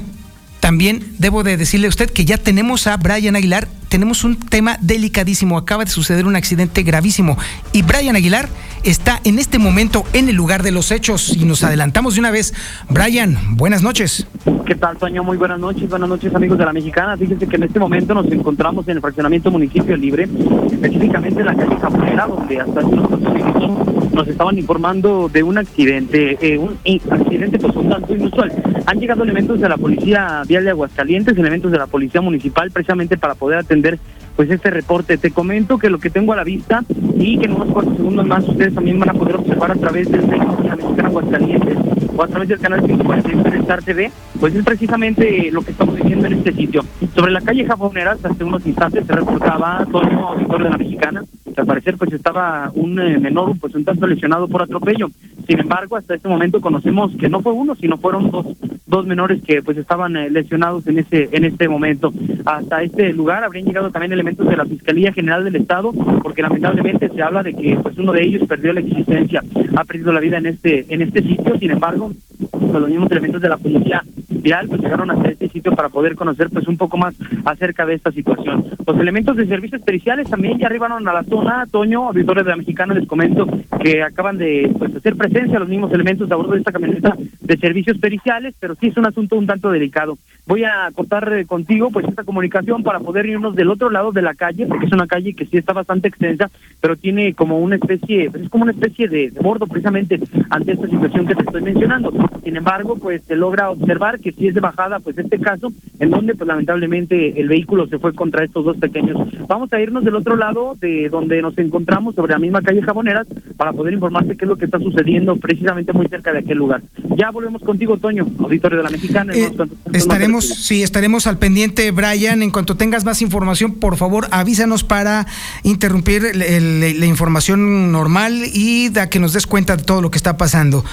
también 0.68 1.02
debo 1.18 1.44
de 1.44 1.56
decirle 1.56 1.88
a 1.88 1.90
usted 1.90 2.10
que 2.10 2.26
ya 2.26 2.38
tenemos 2.38 2.88
a 2.88 2.98
Brian 2.98 3.38
Aguilar, 3.38 3.70
tenemos 3.88 4.26
un 4.26 4.38
tema 4.38 4.78
delicadísimo, 4.82 5.58
acaba 5.58 5.86
de 5.86 5.90
suceder 5.90 6.26
un 6.26 6.36
accidente 6.36 6.84
gravísimo 6.84 7.38
y 7.72 7.84
Brian 7.84 8.18
Aguilar 8.18 8.50
está 8.84 9.22
en 9.24 9.40
este 9.40 9.60
momento 9.60 10.04
en 10.12 10.28
el 10.28 10.36
lugar 10.36 10.64
de 10.64 10.72
los 10.72 10.92
hechos 10.92 11.30
y 11.38 11.46
nos 11.46 11.64
adelantamos 11.64 12.16
de 12.16 12.20
una 12.20 12.32
vez. 12.32 12.54
Brian, 12.90 13.56
buenas 13.56 13.82
noches. 13.82 14.28
¿Qué 14.66 14.76
tal, 14.76 14.98
Toño? 14.98 15.24
Muy 15.24 15.38
buenas 15.38 15.58
noches, 15.58 15.90
buenas 15.90 16.10
noches 16.10 16.36
amigos 16.36 16.58
de 16.58 16.66
la 16.66 16.74
Mexicana. 16.74 17.16
Fíjense 17.16 17.48
que 17.48 17.56
en 17.56 17.64
este 17.64 17.80
momento 17.80 18.14
nos 18.14 18.30
encontramos 18.30 18.86
en 18.90 18.98
el 18.98 19.02
fraccionamiento 19.02 19.50
municipio 19.50 19.96
libre, 19.96 20.28
específicamente 20.70 21.40
en 21.40 21.46
la 21.46 21.56
calle 21.56 21.78
Japonera, 21.80 22.28
donde 22.28 22.60
hasta 22.60 22.86
unos 22.86 23.22
minutos 23.22 23.97
nos 24.18 24.28
estaban 24.28 24.58
informando 24.58 25.30
de 25.32 25.44
un 25.44 25.60
accidente, 25.60 26.38
eh, 26.42 26.58
un 26.58 26.78
accidente 27.12 27.60
pues 27.60 27.76
un 27.76 27.88
tanto 27.88 28.16
inusual. 28.16 28.52
Han 28.88 29.00
llegado 29.00 29.24
elementos 29.24 29.60
de 29.60 29.70
la 29.70 29.78
Policía 29.78 30.42
Vial 30.48 30.64
de 30.64 30.72
Aguascalientes, 30.72 31.38
elementos 31.38 31.72
de 31.72 31.78
la 31.78 31.86
Policía 31.86 32.20
Municipal, 32.20 32.72
precisamente 32.72 33.16
para 33.16 33.36
poder 33.36 33.60
atender 33.60 34.00
pues 34.36 34.50
este 34.50 34.72
reporte. 34.72 35.18
Te 35.18 35.30
comento 35.30 35.78
que 35.78 35.92
lo 35.92 36.00
que 36.00 36.10
tengo 36.10 36.34
a 36.34 36.36
la 36.36 36.44
vista 36.44 36.84
y 37.16 37.38
que 37.38 37.46
en 37.46 37.54
unos 37.54 37.70
cuantos 37.70 37.96
segundos 37.96 38.26
más 38.26 38.48
ustedes 38.48 38.74
también 38.74 39.00
van 39.00 39.10
a 39.10 39.14
poder 39.14 39.36
observar 39.36 39.72
a 39.72 39.76
través 39.76 40.12
del 40.12 40.22
Facebook 40.22 40.64
de 40.64 40.70
la 40.70 40.76
Mexicana 40.76 41.10
Aguascalientes 41.10 41.78
o 42.16 42.24
a 42.24 42.28
través 42.28 42.50
del 42.50 42.60
canal 42.60 42.84
146 42.84 43.44
de 43.44 43.60
Star 43.60 43.84
TV, 43.84 44.12
pues 44.40 44.56
es 44.56 44.66
precisamente 44.66 45.52
lo 45.52 45.62
que 45.62 45.72
estamos 45.72 45.96
viviendo 45.96 46.26
en 46.26 46.34
este 46.34 46.54
sitio. 46.54 46.84
Sobre 47.16 47.32
la 47.32 47.42
calle 47.42 47.66
Jaboneras, 47.66 48.18
hace 48.26 48.44
unos 48.44 48.66
instantes 48.66 49.06
se 49.06 49.14
reportaba 49.14 49.86
todo 49.92 50.02
el 50.02 50.16
auditor 50.16 50.64
de 50.64 50.70
la 50.70 50.78
Mexicana, 50.78 51.24
al 51.62 51.68
parecer 51.68 51.98
pues 51.98 52.12
estaba 52.14 52.72
un 52.74 53.00
eh, 53.00 53.18
menor, 53.20 53.58
pues 53.60 53.76
un 53.76 53.86
tanto 53.86 54.08
lesionado 54.08 54.48
por 54.48 54.62
atropello. 54.62 55.10
Sin 55.48 55.60
embargo, 55.60 55.96
hasta 55.96 56.16
este 56.16 56.28
momento 56.28 56.62
conocemos 56.62 57.16
que 57.18 57.30
no 57.30 57.42
fue 57.42 57.54
uno, 57.54 57.76
sino 57.76 57.98
fueron 57.98 58.30
dos, 58.32 58.46
dos 58.86 59.06
menores 59.06 59.42
que 59.44 59.62
pues 59.62 59.78
estaban 59.78 60.16
eh, 60.18 60.30
lesionados 60.30 60.86
en 60.88 61.00
este, 61.00 61.30
en 61.36 61.46
este 61.46 61.68
momento. 61.68 62.14
Hasta 62.46 62.84
este 62.84 63.14
lugar 63.14 63.44
habrían 63.44 63.66
llegado 63.66 63.92
también 63.92 64.14
elementos 64.14 64.48
de 64.48 64.58
la 64.58 64.66
Fiscalía 64.66 65.14
General 65.14 65.44
del 65.44 65.56
Estado, 65.56 65.94
porque 66.22 66.42
lamentablemente 66.42 67.10
se 67.10 67.22
habla 67.22 67.44
de 67.44 67.54
que 67.54 67.78
pues 67.82 67.98
uno 67.98 68.12
de 68.12 68.24
ellos 68.24 68.48
perdió 68.48 68.74
la 68.74 68.82
existencia, 68.82 69.44
ha 69.76 69.84
perdido 69.84 70.12
la 70.12 70.20
vida 70.20 70.38
en 70.38 70.48
este, 70.48 70.86
en 70.90 71.02
este 71.02 71.22
sitio. 71.22 71.58
Sin 71.58 71.72
embargo, 71.72 72.12
pues, 72.38 72.74
los 72.74 72.90
mismos 72.90 73.12
elementos 73.12 73.42
de 73.42 73.50
la 73.50 73.58
policía 73.58 74.04
vial 74.30 74.68
pues 74.68 74.82
llegaron 74.82 75.10
hasta 75.12 75.30
este 75.30 75.50
sitio 75.50 75.74
para 75.74 75.90
poder 75.90 76.16
conocer 76.16 76.50
pues 76.50 76.68
un 76.68 76.78
poco 76.78 76.98
más 76.98 77.16
acerca 77.46 77.86
de 77.86 77.96
esta 77.96 78.12
situación. 78.12 78.66
Los 78.86 79.00
elementos 79.00 79.36
de 79.36 79.48
servicios 79.48 79.82
periciales 79.82 80.30
también 80.30 80.58
ya 80.58 80.68
arribaron 80.68 81.08
a 81.08 81.14
la 81.14 81.24
zona, 81.24 81.66
Toño, 81.70 82.08
auditores 82.08 82.46
de 82.46 82.52
la 82.52 82.58
Mexicana, 82.58 82.94
les 82.94 83.08
comento 83.08 83.48
que 83.82 84.02
acaban 84.02 84.38
de 84.38 84.72
pues 84.78 84.96
hacer 84.96 85.16
presencia 85.16 85.60
los 85.60 85.70
mismos 85.70 85.92
elementos 85.92 86.30
a 86.32 86.36
bordo 86.36 86.54
de 86.54 86.60
esta 86.60 86.72
camioneta 86.72 87.16
de 87.40 87.58
servicios 87.58 87.98
periciales, 87.98 88.56
pero 88.60 88.76
sí 88.76 88.88
es 88.88 88.98
un 88.98 89.06
asunto 89.06 89.36
un 89.36 89.48
tanto 89.48 89.72
delicado. 89.72 90.18
voy 90.46 90.64
a 90.64 90.90
cortar 90.94 91.32
eh, 91.34 91.46
contigo 91.46 91.90
pues 91.92 92.08
esta 92.08 92.24
comunicación 92.24 92.84
para 92.84 93.00
poder 93.00 93.26
irnos 93.26 93.56
del 93.56 93.70
otro 93.70 93.90
lado 93.90 94.12
de 94.12 94.22
la 94.22 94.36
calle, 94.36 94.68
porque 94.68 94.86
es 94.86 94.94
una 94.94 95.08
calle 95.08 95.34
que 95.34 95.46
sí 95.46 95.58
está 95.58 95.74
bastante 95.74 96.08
extensa, 96.08 96.50
pero 96.82 96.96
tiene 96.96 97.34
como 97.34 97.60
una 97.60 97.76
especie, 97.76 98.26
es 98.34 98.50
como 98.50 98.64
una 98.64 98.74
especie 98.74 99.08
de, 99.08 99.32
bordo 99.42 99.68
precisamente 99.68 100.20
ante 100.50 100.74
esta 100.74 100.88
situación 100.88 101.28
que 101.28 101.36
te 101.36 101.44
estoy 101.44 101.62
mencionando. 101.62 102.12
Sin 102.44 102.56
embargo, 102.56 102.98
pues 102.98 103.22
se 103.28 103.36
logra 103.36 103.70
observar 103.70 104.20
que 104.20 104.32
sí 104.32 104.48
es 104.48 104.56
de 104.56 104.62
bajada, 104.62 105.00
pues 105.00 105.18
este 105.18 105.40
caso, 105.40 105.72
en 106.00 106.10
donde 106.10 106.36
pues 106.36 106.48
lamentablemente 106.48 107.40
el 107.40 107.48
vehículo 107.48 107.88
se 107.88 108.00
fue 108.00 108.14
contra 108.14 108.46
estos 108.46 108.66
dos 108.66 108.78
pequeños. 108.78 109.18
Vamos 109.48 109.72
a 109.74 109.82
irnos 109.82 110.04
del 110.04 110.16
otro 110.16 110.36
lado 110.36 110.76
de 110.80 111.10
donde 111.10 111.42
nos 111.42 111.58
encontramos, 111.58 112.16
sobre 112.16 112.34
la 112.34 112.40
misma 112.40 112.62
calle 112.62 112.82
Jaboneras, 112.82 113.28
para 113.58 113.74
poder 113.74 113.94
informarte 113.94 114.38
qué 114.38 114.46
es 114.46 114.50
lo 114.50 114.56
que 114.56 114.66
está 114.66 114.80
sucediendo 114.80 115.36
precisamente 115.36 115.94
muy 115.94 116.08
cerca 116.08 116.32
de 116.32 116.40
aquel 116.40 116.58
lugar. 116.58 116.82
Ya 117.18 117.32
volvemos 117.32 117.62
contigo, 117.62 117.98
Toño, 117.98 118.28
auditorio 118.40 118.78
de 118.78 118.84
la 118.84 118.90
Mexicana. 118.90 119.34
Eh, 119.34 119.52
estaremos 119.94 120.46
sí, 120.46 120.84
estaremos 120.84 121.28
al 121.28 121.38
pendiente, 121.38 121.92
Brian. 121.92 122.42
En 122.42 122.52
cuanto 122.52 122.76
tengas 122.78 123.06
más 123.06 123.22
información, 123.22 123.76
por 123.76 123.98
favor, 123.98 124.28
avísanos 124.32 124.84
para 124.84 125.28
interrumpir 125.64 126.36
la 126.36 127.06
información 127.06 127.92
normal 127.92 128.44
y 128.54 128.90
da 128.90 129.10
que 129.10 129.20
nos 129.20 129.34
des 129.34 129.48
cuenta 129.48 129.78
de 129.78 129.84
todo 129.84 130.02
lo 130.02 130.12
que 130.12 130.18
está 130.18 130.38
pasando. 130.38 130.84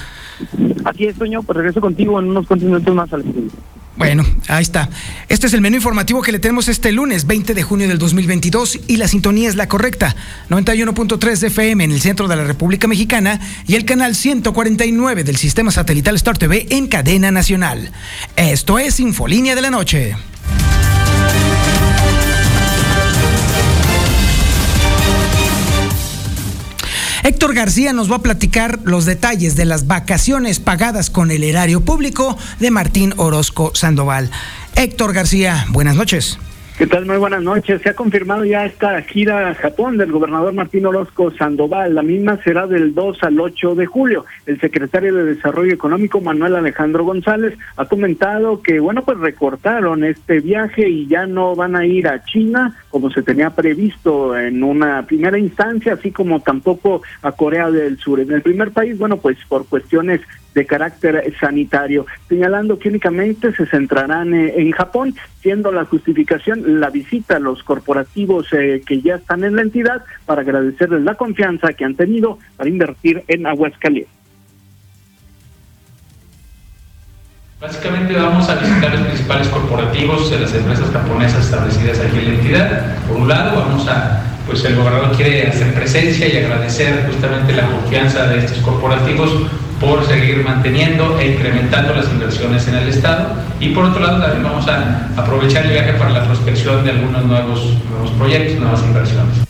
Así 0.83 1.05
es, 1.05 1.15
Toño, 1.15 1.43
pues 1.43 1.57
regreso 1.57 1.81
contigo 1.81 2.19
en 2.19 2.29
unos 2.29 2.47
continuos 2.47 2.83
más 2.93 3.11
al 3.13 3.23
bueno, 3.97 4.25
ahí 4.49 4.61
está. 4.61 4.89
Este 5.29 5.47
es 5.47 5.53
el 5.53 5.61
menú 5.61 5.77
informativo 5.77 6.21
que 6.21 6.33
le 6.33 6.39
tenemos 6.39 6.67
este 6.67 6.91
lunes, 6.91 7.27
20 7.27 7.53
de 7.53 7.63
junio 7.63 7.87
del 7.87 7.97
2022, 7.97 8.81
y 8.87 8.97
la 8.97 9.07
sintonía 9.07 9.47
es 9.47 9.55
la 9.55 9.69
correcta. 9.69 10.15
91.3 10.49 11.39
de 11.39 11.47
FM 11.47 11.85
en 11.85 11.91
el 11.91 12.01
centro 12.01 12.27
de 12.27 12.35
la 12.35 12.43
República 12.43 12.87
Mexicana 12.87 13.39
y 13.65 13.75
el 13.75 13.85
canal 13.85 14.15
149 14.15 15.23
del 15.23 15.37
sistema 15.37 15.71
satelital 15.71 16.15
Star 16.15 16.37
TV 16.37 16.67
en 16.71 16.87
cadena 16.87 17.31
nacional. 17.31 17.91
Esto 18.35 18.79
es 18.79 18.99
Infolínea 18.99 19.55
de 19.55 19.61
la 19.61 19.71
Noche. 19.71 20.15
Héctor 27.25 27.55
García 27.55 27.91
nos 27.91 28.11
va 28.11 28.17
a 28.17 28.21
platicar 28.21 28.81
los 28.83 29.05
detalles 29.05 29.55
de 29.55 29.65
las 29.65 29.87
vacaciones 29.87 30.59
pagadas 30.59 31.09
con 31.09 31.31
el 31.31 31.43
erario 31.43 31.83
público 31.83 32.37
de 32.59 32.69
Martín 32.69 33.15
Orozco 33.17 33.71
Sandoval. 33.73 34.29
Héctor 34.75 35.11
García, 35.11 35.65
buenas 35.69 35.95
noches. 35.95 36.37
¿Qué 36.77 36.87
tal? 36.87 37.05
Muy 37.05 37.15
buenas 37.15 37.41
noches. 37.41 37.81
Se 37.81 37.91
ha 37.91 37.93
confirmado 37.93 38.43
ya 38.43 38.65
esta 38.65 39.01
gira 39.03 39.49
a 39.49 39.55
Japón 39.55 39.97
del 39.97 40.11
gobernador 40.11 40.51
Martín 40.51 40.85
Orozco 40.85 41.31
Sandoval. 41.31 41.95
La 41.95 42.01
misma 42.01 42.37
será 42.43 42.67
del 42.67 42.93
2 42.93 43.23
al 43.23 43.39
8 43.39 43.75
de 43.75 43.85
julio. 43.85 44.25
El 44.45 44.59
secretario 44.59 45.15
de 45.15 45.23
Desarrollo 45.23 45.73
Económico, 45.73 46.19
Manuel 46.19 46.53
Alejandro 46.53 47.05
González, 47.05 47.57
ha 47.77 47.85
comentado 47.85 48.61
que, 48.61 48.81
bueno, 48.81 49.05
pues 49.05 49.17
recortaron 49.19 50.03
este 50.03 50.41
viaje 50.41 50.89
y 50.89 51.07
ya 51.07 51.25
no 51.25 51.55
van 51.55 51.77
a 51.77 51.85
ir 51.85 52.09
a 52.09 52.25
China 52.25 52.75
como 52.89 53.09
se 53.09 53.23
tenía 53.23 53.51
previsto 53.51 54.37
en 54.37 54.61
una 54.61 55.05
primera 55.07 55.39
instancia, 55.39 55.93
así 55.93 56.11
como 56.11 56.41
tampoco 56.41 57.01
a 57.21 57.31
Corea 57.31 57.71
del 57.71 57.97
Sur. 57.99 58.19
En 58.19 58.33
el 58.33 58.41
primer 58.41 58.71
país, 58.71 58.97
bueno, 58.97 59.15
pues 59.15 59.37
por 59.47 59.65
cuestiones 59.65 60.19
de 60.55 60.65
carácter 60.65 61.33
sanitario, 61.39 62.05
señalando 62.29 62.79
que 62.79 62.89
únicamente 62.89 63.51
se 63.53 63.65
centrarán 63.65 64.33
eh, 64.33 64.53
en 64.55 64.71
Japón, 64.71 65.13
siendo 65.41 65.71
la 65.71 65.85
justificación 65.85 66.63
la 66.65 66.89
visita 66.89 67.37
a 67.37 67.39
los 67.39 67.63
corporativos 67.63 68.51
eh, 68.53 68.81
que 68.85 69.01
ya 69.01 69.15
están 69.15 69.43
en 69.43 69.55
la 69.55 69.61
entidad 69.61 70.03
para 70.25 70.41
agradecerles 70.41 71.03
la 71.03 71.15
confianza 71.15 71.73
que 71.73 71.85
han 71.85 71.95
tenido 71.95 72.39
para 72.57 72.69
invertir 72.69 73.23
en 73.27 73.47
Aguascalientes. 73.47 74.13
Básicamente 77.59 78.13
vamos 78.13 78.47
a 78.49 78.55
visitar 78.55 78.91
los 78.91 79.07
principales 79.07 79.47
corporativos 79.47 80.29
de 80.29 80.39
las 80.39 80.53
empresas 80.53 80.91
japonesas 80.91 81.45
establecidas 81.45 81.99
aquí 81.99 82.19
en 82.19 82.25
la 82.25 82.33
entidad. 82.35 82.95
Por 83.07 83.17
un 83.17 83.27
lado, 83.27 83.59
vamos 83.59 83.87
a, 83.87 84.21
pues 84.45 84.63
el 84.65 84.75
gobernador 84.75 85.15
quiere 85.15 85.47
hacer 85.47 85.73
presencia 85.73 86.27
y 86.27 86.37
agradecer 86.37 87.05
justamente 87.07 87.53
la 87.53 87.65
confianza 87.67 88.27
de 88.27 88.39
estos 88.39 88.59
corporativos 88.59 89.49
por 89.79 90.05
seguir 90.05 90.43
manteniendo 90.43 91.19
e 91.19 91.33
incrementando 91.33 91.93
las 91.93 92.09
inversiones 92.11 92.67
en 92.67 92.75
el 92.75 92.89
Estado. 92.89 93.35
Y 93.59 93.69
por 93.69 93.85
otro 93.85 94.01
lado, 94.01 94.21
también 94.21 94.43
vamos 94.43 94.67
a 94.67 95.09
aprovechar 95.17 95.65
el 95.65 95.71
viaje 95.71 95.93
para 95.93 96.11
la 96.11 96.25
prospección 96.25 96.83
de 96.83 96.91
algunos 96.91 97.25
nuevos, 97.25 97.73
nuevos 97.89 98.11
proyectos, 98.11 98.59
nuevas 98.59 98.83
inversiones. 98.83 99.45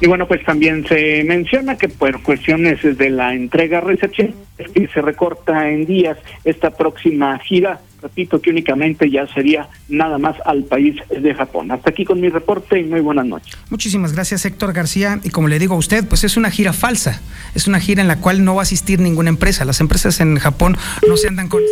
Y 0.00 0.06
bueno, 0.06 0.26
pues 0.26 0.44
también 0.44 0.86
se 0.86 1.24
menciona 1.24 1.78
que 1.78 1.88
por 1.88 2.22
cuestiones 2.22 2.82
de 2.82 3.10
la 3.10 3.32
entrega-recepción 3.32 4.34
se 4.58 5.00
recorta 5.00 5.70
en 5.70 5.86
días 5.86 6.18
esta 6.44 6.70
próxima 6.70 7.38
gira. 7.38 7.80
Repito 8.04 8.38
que 8.38 8.50
únicamente 8.50 9.10
ya 9.10 9.26
sería 9.32 9.66
nada 9.88 10.18
más 10.18 10.36
al 10.44 10.64
país 10.64 10.94
de 11.08 11.34
Japón. 11.34 11.70
Hasta 11.70 11.88
aquí 11.88 12.04
con 12.04 12.20
mi 12.20 12.28
reporte 12.28 12.78
y 12.78 12.84
muy 12.84 13.00
buenas 13.00 13.24
noches. 13.24 13.56
Muchísimas 13.70 14.12
gracias 14.12 14.44
Héctor 14.44 14.74
García. 14.74 15.20
Y 15.22 15.30
como 15.30 15.48
le 15.48 15.58
digo 15.58 15.74
a 15.74 15.78
usted, 15.78 16.06
pues 16.06 16.22
es 16.22 16.36
una 16.36 16.50
gira 16.50 16.74
falsa. 16.74 17.22
Es 17.54 17.66
una 17.66 17.80
gira 17.80 18.02
en 18.02 18.08
la 18.08 18.20
cual 18.20 18.44
no 18.44 18.56
va 18.56 18.60
a 18.60 18.64
asistir 18.64 19.00
ninguna 19.00 19.30
empresa. 19.30 19.64
Las 19.64 19.80
empresas 19.80 20.20
en 20.20 20.38
Japón 20.38 20.76
no 21.08 21.16
se 21.16 21.28
andan 21.28 21.48
con 21.48 21.62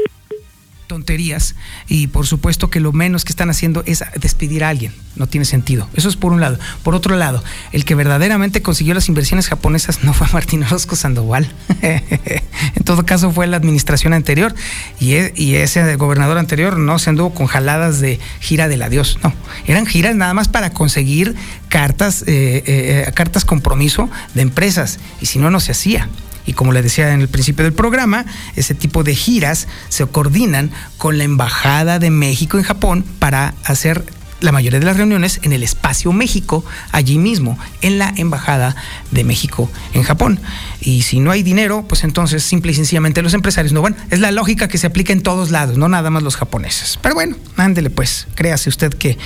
tonterías 0.93 1.55
y 1.89 2.09
por 2.09 2.27
supuesto 2.27 2.69
que 2.69 2.79
lo 2.79 2.93
menos 2.93 3.25
que 3.25 3.33
están 3.33 3.49
haciendo 3.49 3.83
es 3.87 4.05
despedir 4.21 4.63
a 4.63 4.69
alguien. 4.69 4.93
No 5.17 5.27
tiene 5.27 5.45
sentido. 5.45 5.89
Eso 5.95 6.09
es 6.09 6.17
por 6.17 6.33
un 6.33 6.41
lado. 6.41 6.59
Por 6.83 6.95
otro 6.95 7.17
lado, 7.17 7.43
el 7.73 7.85
que 7.85 7.95
verdaderamente 7.95 8.63
consiguió 8.63 8.95
las 8.95 9.09
inversiones 9.09 9.49
japonesas 9.49 10.05
no 10.05 10.13
fue 10.13 10.27
Martín 10.33 10.65
Orozco 10.65 10.97
Sandoval. 10.97 11.51
en 11.83 12.85
todo 12.85 13.07
caso 13.07 13.33
fue 13.33 13.47
la 13.47 13.57
administración 13.57 14.13
anterior 14.13 14.55
y, 15.01 15.15
e, 15.15 15.33
y, 15.35 15.55
ese 15.55 15.97
gobernador 15.97 16.37
anterior 16.39 16.79
no 16.79 16.99
se 16.99 17.11
anduvo 17.11 17.33
con 17.33 17.47
jaladas 17.47 18.01
de 18.01 18.21
gira 18.41 18.69
del 18.69 18.83
adiós. 18.83 19.19
No, 19.23 19.33
eran 19.67 19.87
giras 19.87 20.15
nada 20.15 20.35
más 20.35 20.49
para 20.49 20.71
conseguir 20.71 21.35
cartas, 21.69 22.23
eh, 22.27 22.63
eh, 22.67 23.13
cartas 23.15 23.45
compromiso 23.45 24.11
de 24.35 24.43
empresas 24.43 24.99
y 25.21 25.27
si 25.27 25.39
no, 25.39 25.51
no 25.51 25.61
se 25.61 25.73
hacía. 25.73 26.09
Y 26.47 26.55
como 26.55 26.73
le 26.73 26.83
decía 26.83 27.13
en 27.13 27.21
el 27.21 27.29
principio 27.29 27.65
del 27.65 27.73
programa, 27.73 28.25
ese 28.57 28.75
tipo 28.75 29.05
de 29.05 29.15
giras 29.15 29.69
se 29.89 30.07
coordinan 30.07 30.71
con 30.99 31.19
la 31.19 31.25
Embajada 31.25 31.99
de 31.99 32.11
México 32.11 32.59
en 32.59 32.65
Japón 32.65 33.05
para 33.19 33.55
hacer 33.65 34.05
la 34.43 34.53
mayoría 34.53 34.81
de 34.81 34.87
las 34.87 34.97
reuniones 34.97 35.41
en 35.43 35.53
el 35.53 35.63
espacio 35.63 36.13
México, 36.13 36.65
allí 36.91 37.19
mismo, 37.19 37.59
en 37.81 37.99
la 37.99 38.13
Embajada 38.17 38.77
de 39.11 39.25
México 39.25 39.71
en 39.95 40.03
Japón. 40.03 40.41
Y 40.81 41.03
si 41.03 41.21
no 41.21 41.31
hay 41.31 41.43
dinero, 41.43 41.85
pues 41.89 42.05
entonces 42.05 42.43
simple 42.43 42.73
y 42.73 42.75
sencillamente 42.75 43.23
los 43.23 43.35
empresarios 43.35 43.73
no 43.73 43.83
van. 43.83 43.97
Es 44.11 44.19
la 44.19 44.33
lógica 44.33 44.69
que 44.69 44.79
se 44.79 44.89
aplica 44.89 45.13
en 45.13 45.23
todos 45.23 45.51
lados, 45.51 45.79
no 45.79 45.89
nada 45.89 46.11
más 46.11 46.23
los 46.23 46.37
japoneses. 46.37 46.99
Pero 47.01 47.15
bueno, 47.15 47.37
ándele 47.57 47.91
pues, 47.91 48.27
créase 48.35 48.69
usted 48.69 48.93
que 48.93 49.17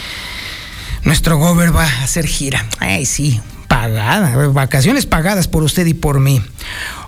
nuestro 1.05 1.39
gober 1.39 1.75
va 1.75 1.85
a 1.85 2.05
hacer 2.05 2.27
gira. 2.27 2.67
Ay, 2.79 3.07
sí, 3.07 3.41
pagada, 3.69 4.49
vacaciones 4.49 5.07
pagadas 5.07 5.49
por 5.49 5.63
usted 5.63 5.87
y 5.87 5.95
por 5.95 6.21
mí. 6.21 6.43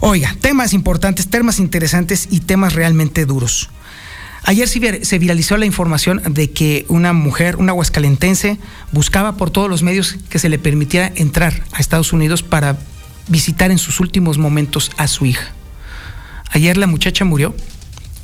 Oiga, 0.01 0.35
temas 0.40 0.73
importantes, 0.73 1.29
temas 1.29 1.59
interesantes 1.59 2.29
y 2.31 2.40
temas 2.40 2.75
realmente 2.75 3.25
duros. 3.27 3.71
Ayer 4.44 4.68
se 4.68 5.18
viralizó 5.18 5.57
la 5.57 5.66
información 5.66 6.23
de 6.25 6.51
que 6.51 6.87
una 6.88 7.12
mujer, 7.12 7.57
una 7.57 7.73
huascalentense, 7.73 8.59
buscaba 8.92 9.37
por 9.37 9.51
todos 9.51 9.68
los 9.68 9.83
medios 9.83 10.16
que 10.31 10.38
se 10.38 10.49
le 10.49 10.59
permitiera 10.59 11.12
entrar 11.16 11.64
a 11.73 11.81
Estados 11.81 12.12
Unidos 12.12 12.42
para 12.42 12.79
visitar 13.29 13.71
en 13.71 13.79
sus 13.79 14.01
últimos 14.01 14.38
momentos 14.38 14.90
a 14.97 15.07
su 15.07 15.27
hija. 15.27 15.53
Ayer 16.51 16.77
la 16.77 16.87
muchacha 16.87 17.25
murió 17.25 17.55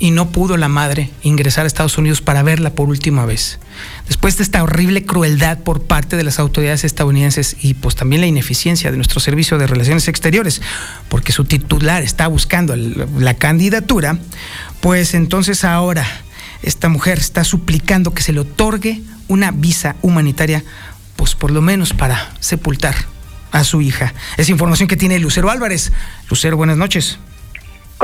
y 0.04 0.10
no 0.10 0.28
pudo 0.28 0.58
la 0.58 0.68
madre 0.68 1.08
ingresar 1.22 1.64
a 1.64 1.66
Estados 1.66 1.96
Unidos 1.96 2.20
para 2.20 2.42
verla 2.42 2.74
por 2.74 2.90
última 2.90 3.24
vez. 3.24 3.58
Después 4.06 4.36
de 4.36 4.42
esta 4.42 4.62
horrible 4.62 5.06
crueldad 5.06 5.60
por 5.60 5.84
parte 5.84 6.18
de 6.18 6.24
las 6.24 6.38
autoridades 6.38 6.84
estadounidenses 6.84 7.56
y 7.62 7.72
pues 7.72 7.94
también 7.94 8.20
la 8.20 8.26
ineficiencia 8.26 8.90
de 8.90 8.98
nuestro 8.98 9.18
servicio 9.18 9.56
de 9.56 9.66
relaciones 9.66 10.06
exteriores, 10.06 10.60
porque 11.08 11.32
su 11.32 11.46
titular 11.46 12.02
está 12.02 12.26
buscando 12.26 12.76
la 12.76 13.32
candidatura, 13.32 14.18
pues 14.82 15.14
entonces 15.14 15.64
ahora 15.64 16.06
esta 16.62 16.90
mujer 16.90 17.18
está 17.18 17.42
suplicando 17.42 18.12
que 18.12 18.22
se 18.22 18.34
le 18.34 18.40
otorgue 18.40 19.00
una 19.28 19.52
visa 19.52 19.96
humanitaria, 20.02 20.62
pues 21.16 21.34
por 21.34 21.50
lo 21.50 21.62
menos 21.62 21.94
para 21.94 22.34
sepultar 22.40 22.94
a 23.52 23.64
su 23.64 23.80
hija. 23.80 24.12
Es 24.36 24.50
información 24.50 24.86
que 24.86 24.98
tiene 24.98 25.18
Lucero 25.18 25.50
Álvarez. 25.50 25.92
Lucero, 26.28 26.58
buenas 26.58 26.76
noches. 26.76 27.18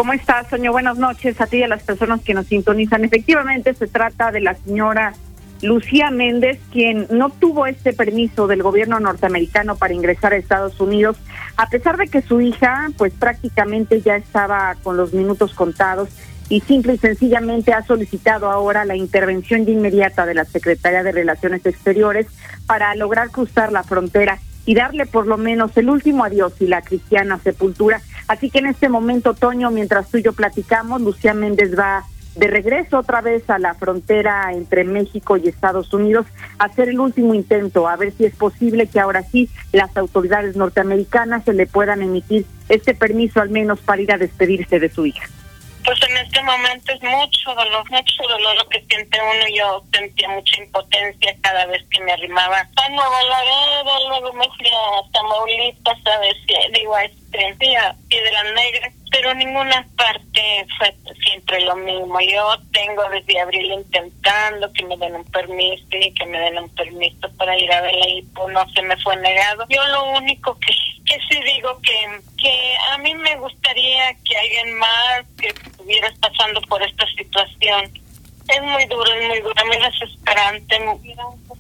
¿Cómo 0.01 0.15
estás, 0.15 0.49
Soño? 0.49 0.73
Buenas 0.73 0.97
noches 0.97 1.39
a 1.43 1.47
ti 1.47 1.59
y 1.59 1.63
a 1.63 1.69
las 1.69 1.83
personas 1.83 2.23
que 2.23 2.33
nos 2.33 2.47
sintonizan. 2.47 3.05
Efectivamente, 3.05 3.75
se 3.75 3.87
trata 3.87 4.33
de 4.33 4.41
la 4.41 4.55
señora 4.55 5.13
Lucía 5.61 6.11
Méndez, 6.11 6.59
quien 6.73 7.07
no 7.11 7.29
tuvo 7.29 7.67
este 7.67 7.93
permiso 7.93 8.47
del 8.47 8.63
gobierno 8.63 8.99
norteamericano 8.99 9.77
para 9.77 9.93
ingresar 9.93 10.33
a 10.33 10.39
Estados 10.39 10.81
Unidos, 10.81 11.19
a 11.59 11.69
pesar 11.69 11.99
de 11.99 12.09
que 12.09 12.23
su 12.23 12.41
hija, 12.41 12.89
pues 12.97 13.13
prácticamente 13.13 14.01
ya 14.01 14.17
estaba 14.17 14.75
con 14.83 14.97
los 14.97 15.13
minutos 15.13 15.53
contados 15.53 16.09
y 16.49 16.63
simple 16.63 16.95
y 16.95 16.97
sencillamente 16.97 17.75
ha 17.75 17.83
solicitado 17.83 18.51
ahora 18.51 18.87
la 18.87 18.97
intervención 18.97 19.67
de 19.67 19.73
inmediata 19.73 20.25
de 20.25 20.33
la 20.33 20.47
Secretaría 20.47 21.03
de 21.03 21.13
Relaciones 21.13 21.67
Exteriores 21.67 22.27
para 22.65 22.95
lograr 22.95 23.29
cruzar 23.29 23.71
la 23.71 23.83
frontera 23.83 24.39
y 24.65 24.75
darle 24.75 25.05
por 25.05 25.27
lo 25.27 25.37
menos 25.37 25.77
el 25.77 25.91
último 25.91 26.25
adiós 26.25 26.55
y 26.61 26.67
la 26.69 26.81
cristiana 26.81 27.39
sepultura 27.39 28.01
Así 28.31 28.49
que 28.49 28.61
en 28.61 28.67
este 28.67 28.89
momento, 28.89 29.35
Toño, 29.35 29.73
mientras 29.73 30.09
tú 30.09 30.19
y 30.19 30.23
yo 30.23 30.33
platicamos, 30.33 31.03
Lucía 31.03 31.35
Méndez 31.35 31.77
va 31.77 32.05
de 32.37 32.47
regreso 32.47 33.01
otra 33.01 33.21
vez 33.21 33.51
a 33.51 33.59
la 33.59 33.75
frontera 33.75 34.53
entre 34.53 34.85
México 34.85 35.37
y 35.37 35.49
Estados 35.49 35.93
Unidos, 35.93 36.27
hacer 36.61 36.91
el 36.91 37.01
último 37.01 37.35
intento, 37.35 37.89
a 37.89 37.97
ver 37.97 38.13
si 38.13 38.27
es 38.27 38.37
posible 38.37 38.87
que 38.87 39.01
ahora 39.01 39.25
sí 39.25 39.51
las 39.73 39.97
autoridades 39.97 40.55
norteamericanas 40.55 41.45
se 41.45 41.55
le 41.55 41.67
puedan 41.67 42.03
emitir 42.03 42.47
este 42.69 42.95
permiso 42.95 43.41
al 43.41 43.51
menos 43.51 43.81
para 43.81 44.01
ir 44.01 44.13
a 44.13 44.17
despedirse 44.17 44.79
de 44.79 44.91
su 44.91 45.07
hija. 45.07 45.27
Pues 45.91 46.09
en 46.09 46.19
este 46.19 46.41
momento 46.45 46.93
es 46.93 47.03
mucho 47.03 47.53
dolor, 47.53 47.91
mucho 47.91 48.23
dolor 48.23 48.55
lo 48.55 48.69
que 48.69 48.81
siente 48.89 49.19
uno. 49.21 49.45
Yo 49.53 49.83
sentía 49.93 50.29
mucha 50.29 50.63
impotencia 50.63 51.37
cada 51.41 51.67
vez 51.67 51.85
que 51.91 52.01
me 52.05 52.13
arrimaba 52.13 52.59
a 52.61 52.89
Nuevo 52.91 53.17
Laredo, 53.29 54.09
luego 54.09 54.33
me 54.35 54.47
fui 54.57 54.69
a 54.69 55.11
Tamaulipas, 55.13 55.99
¿sabes? 56.05 56.37
Digo, 56.75 56.95
a 56.95 57.03
este, 57.03 57.77
a 57.77 57.97
Piedra 58.09 58.45
Negra 58.53 58.93
pero 59.11 59.35
ninguna 59.35 59.87
parte 59.97 60.67
fue 60.79 60.95
siempre 61.23 61.61
lo 61.63 61.77
mismo. 61.77 62.21
Yo 62.21 62.57
tengo 62.73 63.03
desde 63.11 63.41
abril 63.41 63.73
intentando 63.73 64.73
que 64.73 64.85
me 64.85 64.97
den 64.97 65.17
un 65.17 65.25
permiso 65.25 65.85
y 65.91 66.13
que 66.15 66.27
me 66.27 66.39
den 66.39 66.59
un 66.59 66.69
permiso 66.71 67.29
para 67.37 67.59
ir 67.59 67.73
a 67.73 67.83
ver 67.83 67.95
la 67.95 68.09
IPO, 68.09 68.51
no 68.51 68.69
se 68.71 68.83
me 68.83 68.97
fue 68.99 69.17
negado. 69.17 69.67
Yo 69.69 69.85
lo 69.89 70.11
único 70.13 70.57
que, 70.61 70.73
que 71.05 71.19
sí 71.29 71.41
digo 71.55 71.79
que, 71.83 72.21
que 72.41 72.77
a 72.93 72.99
mí 72.99 73.15
me 73.15 73.37
gustaría 73.37 74.15
que 74.25 74.37
alguien 74.37 74.75
más 74.79 75.25
que 75.39 75.49
estuviera 75.49 76.13
pasando 76.21 76.61
por 76.63 76.83
esta 76.83 77.07
situación 77.17 77.91
es 78.51 78.63
muy 78.63 78.85
duro, 78.87 79.13
es 79.15 79.29
muy 79.29 79.41
duro, 79.41 79.67
muy 79.67 79.79
desesperante. 79.79 80.77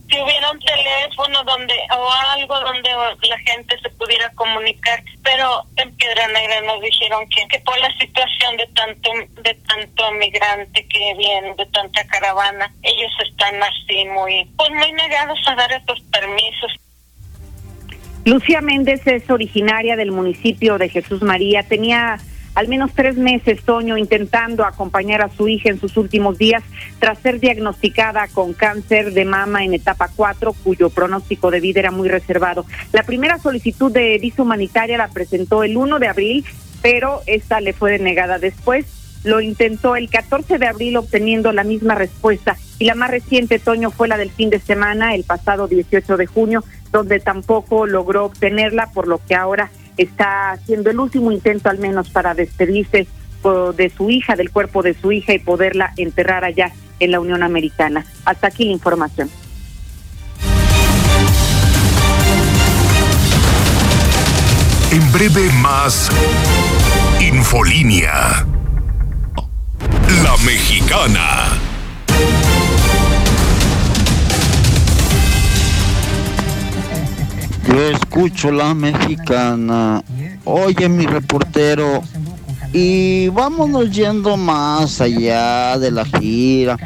Si 0.09 0.20
hubiera 0.20 0.50
un 0.50 0.59
teléfono 0.59 1.44
donde 1.44 1.74
o 1.96 2.11
algo 2.33 2.61
donde 2.61 2.90
la 2.90 3.38
gente 3.38 3.79
se 3.81 3.90
pudiera 3.90 4.31
comunicar, 4.35 5.03
pero 5.22 5.62
en 5.76 5.94
Piedra 5.96 6.26
Negra 6.29 6.61
nos 6.62 6.81
dijeron 6.81 7.29
que, 7.29 7.46
que 7.48 7.61
por 7.61 7.79
la 7.79 7.90
situación 7.98 8.57
de 8.57 8.66
tanto 8.74 9.11
de 9.42 9.55
tanto 9.55 10.12
migrante 10.12 10.87
que 10.88 11.14
viene, 11.14 11.55
de 11.55 11.66
tanta 11.66 12.05
caravana, 12.07 12.72
ellos 12.83 13.12
están 13.29 13.62
así 13.62 14.05
muy 14.07 14.44
pues 14.57 14.70
muy 14.70 14.92
negados 14.92 15.38
a 15.46 15.55
dar 15.55 15.72
estos 15.72 16.00
permisos. 16.12 16.72
Lucía 18.24 18.61
Méndez 18.61 19.07
es 19.07 19.31
originaria 19.31 19.96
del 19.96 20.12
municipio 20.12 20.76
de 20.76 20.88
Jesús 20.88 21.22
María, 21.22 21.62
tenía 21.62 22.18
al 22.54 22.68
menos 22.68 22.92
tres 22.94 23.16
meses, 23.16 23.62
Toño, 23.62 23.96
intentando 23.96 24.64
acompañar 24.64 25.22
a 25.22 25.28
su 25.28 25.48
hija 25.48 25.70
en 25.70 25.80
sus 25.80 25.96
últimos 25.96 26.38
días 26.38 26.62
tras 26.98 27.18
ser 27.18 27.40
diagnosticada 27.40 28.28
con 28.28 28.52
cáncer 28.52 29.12
de 29.12 29.24
mama 29.24 29.64
en 29.64 29.74
etapa 29.74 30.10
4, 30.14 30.52
cuyo 30.64 30.90
pronóstico 30.90 31.50
de 31.50 31.60
vida 31.60 31.80
era 31.80 31.90
muy 31.90 32.08
reservado. 32.08 32.64
La 32.92 33.04
primera 33.04 33.38
solicitud 33.38 33.92
de 33.92 34.18
visa 34.18 34.42
humanitaria 34.42 34.98
la 34.98 35.08
presentó 35.08 35.62
el 35.62 35.76
1 35.76 35.98
de 35.98 36.08
abril, 36.08 36.44
pero 36.82 37.20
esta 37.26 37.60
le 37.60 37.72
fue 37.72 37.92
denegada 37.92 38.38
después. 38.38 38.86
Lo 39.22 39.40
intentó 39.40 39.96
el 39.96 40.08
14 40.08 40.58
de 40.58 40.66
abril 40.66 40.96
obteniendo 40.96 41.52
la 41.52 41.62
misma 41.62 41.94
respuesta 41.94 42.56
y 42.78 42.86
la 42.86 42.94
más 42.94 43.10
reciente, 43.10 43.58
Toño, 43.58 43.90
fue 43.90 44.08
la 44.08 44.16
del 44.16 44.30
fin 44.30 44.48
de 44.48 44.58
semana, 44.58 45.14
el 45.14 45.24
pasado 45.24 45.68
18 45.68 46.16
de 46.16 46.24
junio, 46.26 46.64
donde 46.90 47.20
tampoco 47.20 47.86
logró 47.86 48.24
obtenerla, 48.24 48.90
por 48.94 49.06
lo 49.06 49.20
que 49.24 49.34
ahora 49.34 49.70
está 50.02 50.52
haciendo 50.52 50.90
el 50.90 50.98
último 50.98 51.30
intento 51.30 51.68
al 51.68 51.78
menos 51.78 52.10
para 52.10 52.34
despedirse 52.34 53.06
de 53.76 53.90
su 53.96 54.10
hija, 54.10 54.36
del 54.36 54.50
cuerpo 54.50 54.82
de 54.82 54.94
su 54.94 55.12
hija 55.12 55.32
y 55.32 55.38
poderla 55.38 55.92
enterrar 55.96 56.44
allá 56.44 56.72
en 56.98 57.10
la 57.10 57.20
Unión 57.20 57.42
Americana. 57.42 58.04
Hasta 58.24 58.48
aquí 58.48 58.64
la 58.64 58.72
información. 58.72 59.30
En 64.92 65.12
breve 65.12 65.50
más 65.62 66.10
Infolínea. 67.20 68.44
La 70.22 70.36
mexicana. 70.44 71.69
Yo 77.70 77.88
escucho 77.90 78.50
la 78.50 78.74
mexicana. 78.74 80.02
Oye, 80.44 80.88
mi 80.88 81.06
reportero. 81.06 82.02
Y 82.72 83.28
vámonos 83.28 83.90
yendo 83.92 84.37
más 84.37 85.00
allá 85.00 85.78
de 85.78 85.92
la 85.92 86.04
gira. 86.04 86.76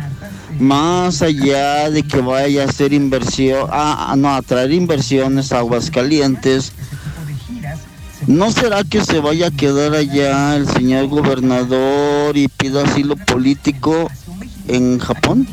Más 0.59 1.23
allá 1.23 1.91
de 1.91 2.03
que 2.03 2.21
vaya 2.21 2.63
a 2.63 2.67
hacer 2.67 2.93
inversión. 2.93 3.69
Ah, 3.73 4.15
no, 4.17 4.35
a 4.35 4.43
traer 4.43 4.73
inversiones 4.73 5.53
a 5.53 5.61
Aguascalientes. 5.61 6.73
¿No 8.27 8.51
será 8.51 8.85
que 8.85 9.03
se 9.03 9.21
vaya 9.21 9.47
a 9.47 9.51
quedar 9.51 9.95
allá 9.95 10.57
el 10.57 10.69
señor 10.69 11.09
gobernador 11.09 12.37
y 12.37 12.49
pida 12.49 12.85
asilo 12.85 13.17
político 13.17 14.11
en 14.69 14.99
Japón? 14.99 15.47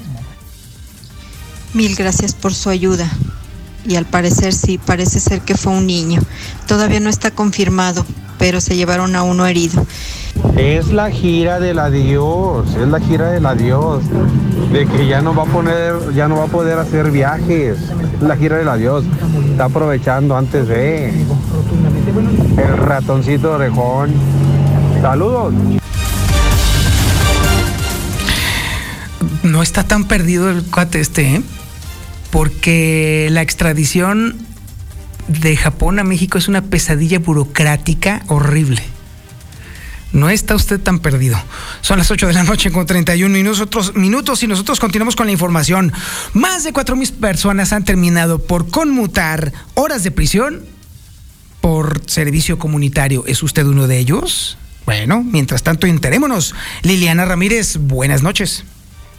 Mil 1.73 1.95
gracias 1.95 2.33
por 2.33 2.53
su 2.53 2.69
ayuda 2.69 3.09
y 3.85 3.95
al 3.95 4.05
parecer 4.05 4.53
sí, 4.53 4.77
parece 4.77 5.19
ser 5.19 5.41
que 5.41 5.55
fue 5.55 5.73
un 5.73 5.87
niño. 5.87 6.21
Todavía 6.67 6.99
no 6.99 7.09
está 7.09 7.31
confirmado, 7.31 8.05
pero 8.37 8.61
se 8.61 8.75
llevaron 8.75 9.15
a 9.15 9.23
uno 9.23 9.45
herido. 9.45 9.85
Es 10.57 10.87
la 10.91 11.11
gira 11.11 11.59
del 11.59 11.79
adiós, 11.79 12.75
es 12.75 12.87
la 12.87 12.99
gira 12.99 13.31
del 13.31 13.45
adiós, 13.45 14.03
de 14.71 14.85
que 14.87 15.07
ya 15.07 15.21
no 15.21 15.35
va 15.35 15.43
a 15.43 15.45
poner, 15.45 15.93
ya 16.15 16.27
no 16.27 16.37
va 16.37 16.45
a 16.45 16.47
poder 16.47 16.79
hacer 16.79 17.11
viajes, 17.11 17.77
es 17.77 18.21
la 18.21 18.35
gira 18.35 18.57
del 18.57 18.67
adiós, 18.67 19.03
está 19.51 19.65
aprovechando 19.65 20.35
antes 20.35 20.67
de 20.67 21.09
el 21.09 22.77
ratoncito 22.77 23.53
orejón. 23.53 24.11
Saludos. 25.01 25.53
No 29.43 29.61
está 29.61 29.83
tan 29.83 30.05
perdido 30.05 30.49
el 30.49 30.63
cuate 30.63 30.99
este, 30.99 31.35
¿eh? 31.35 31.41
Porque 32.31 33.27
la 33.31 33.41
extradición 33.41 34.37
de 35.27 35.55
Japón 35.55 35.99
a 35.99 36.03
México 36.03 36.37
es 36.37 36.47
una 36.47 36.63
pesadilla 36.63 37.19
burocrática 37.19 38.23
horrible. 38.27 38.81
No 40.13 40.29
está 40.29 40.55
usted 40.55 40.79
tan 40.79 40.99
perdido. 40.99 41.41
Son 41.81 41.97
las 41.97 42.11
8 42.11 42.27
de 42.27 42.33
la 42.33 42.43
noche 42.43 42.71
con 42.71 42.85
31 42.85 43.33
minutos, 43.33 43.95
minutos 43.95 44.43
y 44.43 44.47
nosotros 44.47 44.79
continuamos 44.79 45.15
con 45.15 45.25
la 45.27 45.31
información. 45.31 45.93
Más 46.33 46.63
de 46.63 46.73
4 46.73 46.95
mil 46.97 47.09
personas 47.13 47.71
han 47.71 47.85
terminado 47.85 48.39
por 48.39 48.69
conmutar 48.69 49.53
horas 49.73 50.03
de 50.03 50.11
prisión 50.11 50.65
por 51.61 52.01
servicio 52.07 52.59
comunitario. 52.59 53.23
¿Es 53.25 53.41
usted 53.41 53.65
uno 53.65 53.87
de 53.87 53.99
ellos? 53.99 54.57
Bueno, 54.85 55.23
mientras 55.23 55.63
tanto, 55.63 55.87
enterémonos. 55.87 56.55
Liliana 56.81 57.23
Ramírez, 57.23 57.77
buenas 57.77 58.21
noches. 58.21 58.65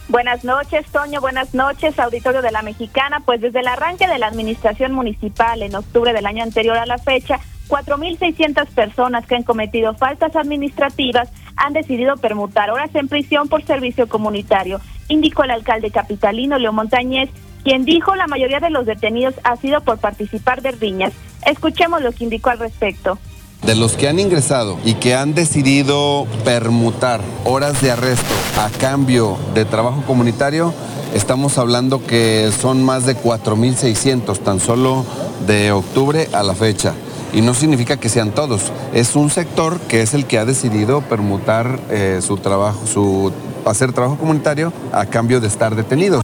Buenas 0.08 0.44
noches, 0.44 0.84
Toño. 0.92 1.20
Buenas 1.20 1.54
noches, 1.54 1.98
auditorio 1.98 2.42
de 2.42 2.50
la 2.50 2.62
Mexicana. 2.62 3.20
Pues 3.24 3.40
desde 3.40 3.60
el 3.60 3.68
arranque 3.68 4.06
de 4.06 4.18
la 4.18 4.26
administración 4.26 4.92
municipal 4.92 5.62
en 5.62 5.74
octubre 5.74 6.12
del 6.12 6.26
año 6.26 6.42
anterior 6.42 6.76
a 6.76 6.86
la 6.86 6.98
fecha, 6.98 7.38
4.600 7.68 8.66
personas 8.68 9.26
que 9.26 9.36
han 9.36 9.44
cometido 9.44 9.94
faltas 9.94 10.36
administrativas 10.36 11.30
han 11.56 11.72
decidido 11.72 12.16
permutar 12.16 12.70
horas 12.70 12.94
en 12.94 13.08
prisión 13.08 13.48
por 13.48 13.64
servicio 13.64 14.08
comunitario, 14.08 14.80
indicó 15.08 15.44
el 15.44 15.52
alcalde 15.52 15.90
capitalino 15.90 16.58
Leo 16.58 16.72
Montañez, 16.72 17.30
quien 17.62 17.84
dijo 17.84 18.14
la 18.16 18.26
mayoría 18.26 18.60
de 18.60 18.70
los 18.70 18.86
detenidos 18.86 19.34
ha 19.44 19.56
sido 19.56 19.80
por 19.82 19.98
participar 19.98 20.62
de 20.62 20.72
riñas. 20.72 21.12
Escuchemos 21.46 22.02
lo 22.02 22.12
que 22.12 22.24
indicó 22.24 22.50
al 22.50 22.58
respecto. 22.58 23.18
De 23.64 23.76
los 23.76 23.92
que 23.92 24.08
han 24.08 24.18
ingresado 24.18 24.76
y 24.84 24.94
que 24.94 25.14
han 25.14 25.34
decidido 25.34 26.26
permutar 26.44 27.20
horas 27.44 27.80
de 27.80 27.92
arresto 27.92 28.34
a 28.58 28.68
cambio 28.70 29.38
de 29.54 29.64
trabajo 29.64 30.02
comunitario, 30.04 30.74
estamos 31.14 31.58
hablando 31.58 32.04
que 32.04 32.50
son 32.50 32.82
más 32.82 33.06
de 33.06 33.16
4.600 33.16 34.38
tan 34.40 34.58
solo 34.58 35.06
de 35.46 35.70
octubre 35.70 36.28
a 36.32 36.42
la 36.42 36.54
fecha. 36.54 36.92
Y 37.32 37.40
no 37.40 37.54
significa 37.54 37.98
que 37.98 38.08
sean 38.08 38.32
todos, 38.32 38.72
es 38.92 39.14
un 39.14 39.30
sector 39.30 39.78
que 39.82 40.02
es 40.02 40.12
el 40.12 40.26
que 40.26 40.38
ha 40.38 40.44
decidido 40.44 41.00
permutar 41.00 41.78
eh, 41.88 42.18
su 42.20 42.38
trabajo, 42.38 42.84
su 42.86 43.32
hacer 43.64 43.92
trabajo 43.92 44.18
comunitario 44.18 44.72
a 44.92 45.06
cambio 45.06 45.40
de 45.40 45.46
estar 45.46 45.76
detenidos. 45.76 46.22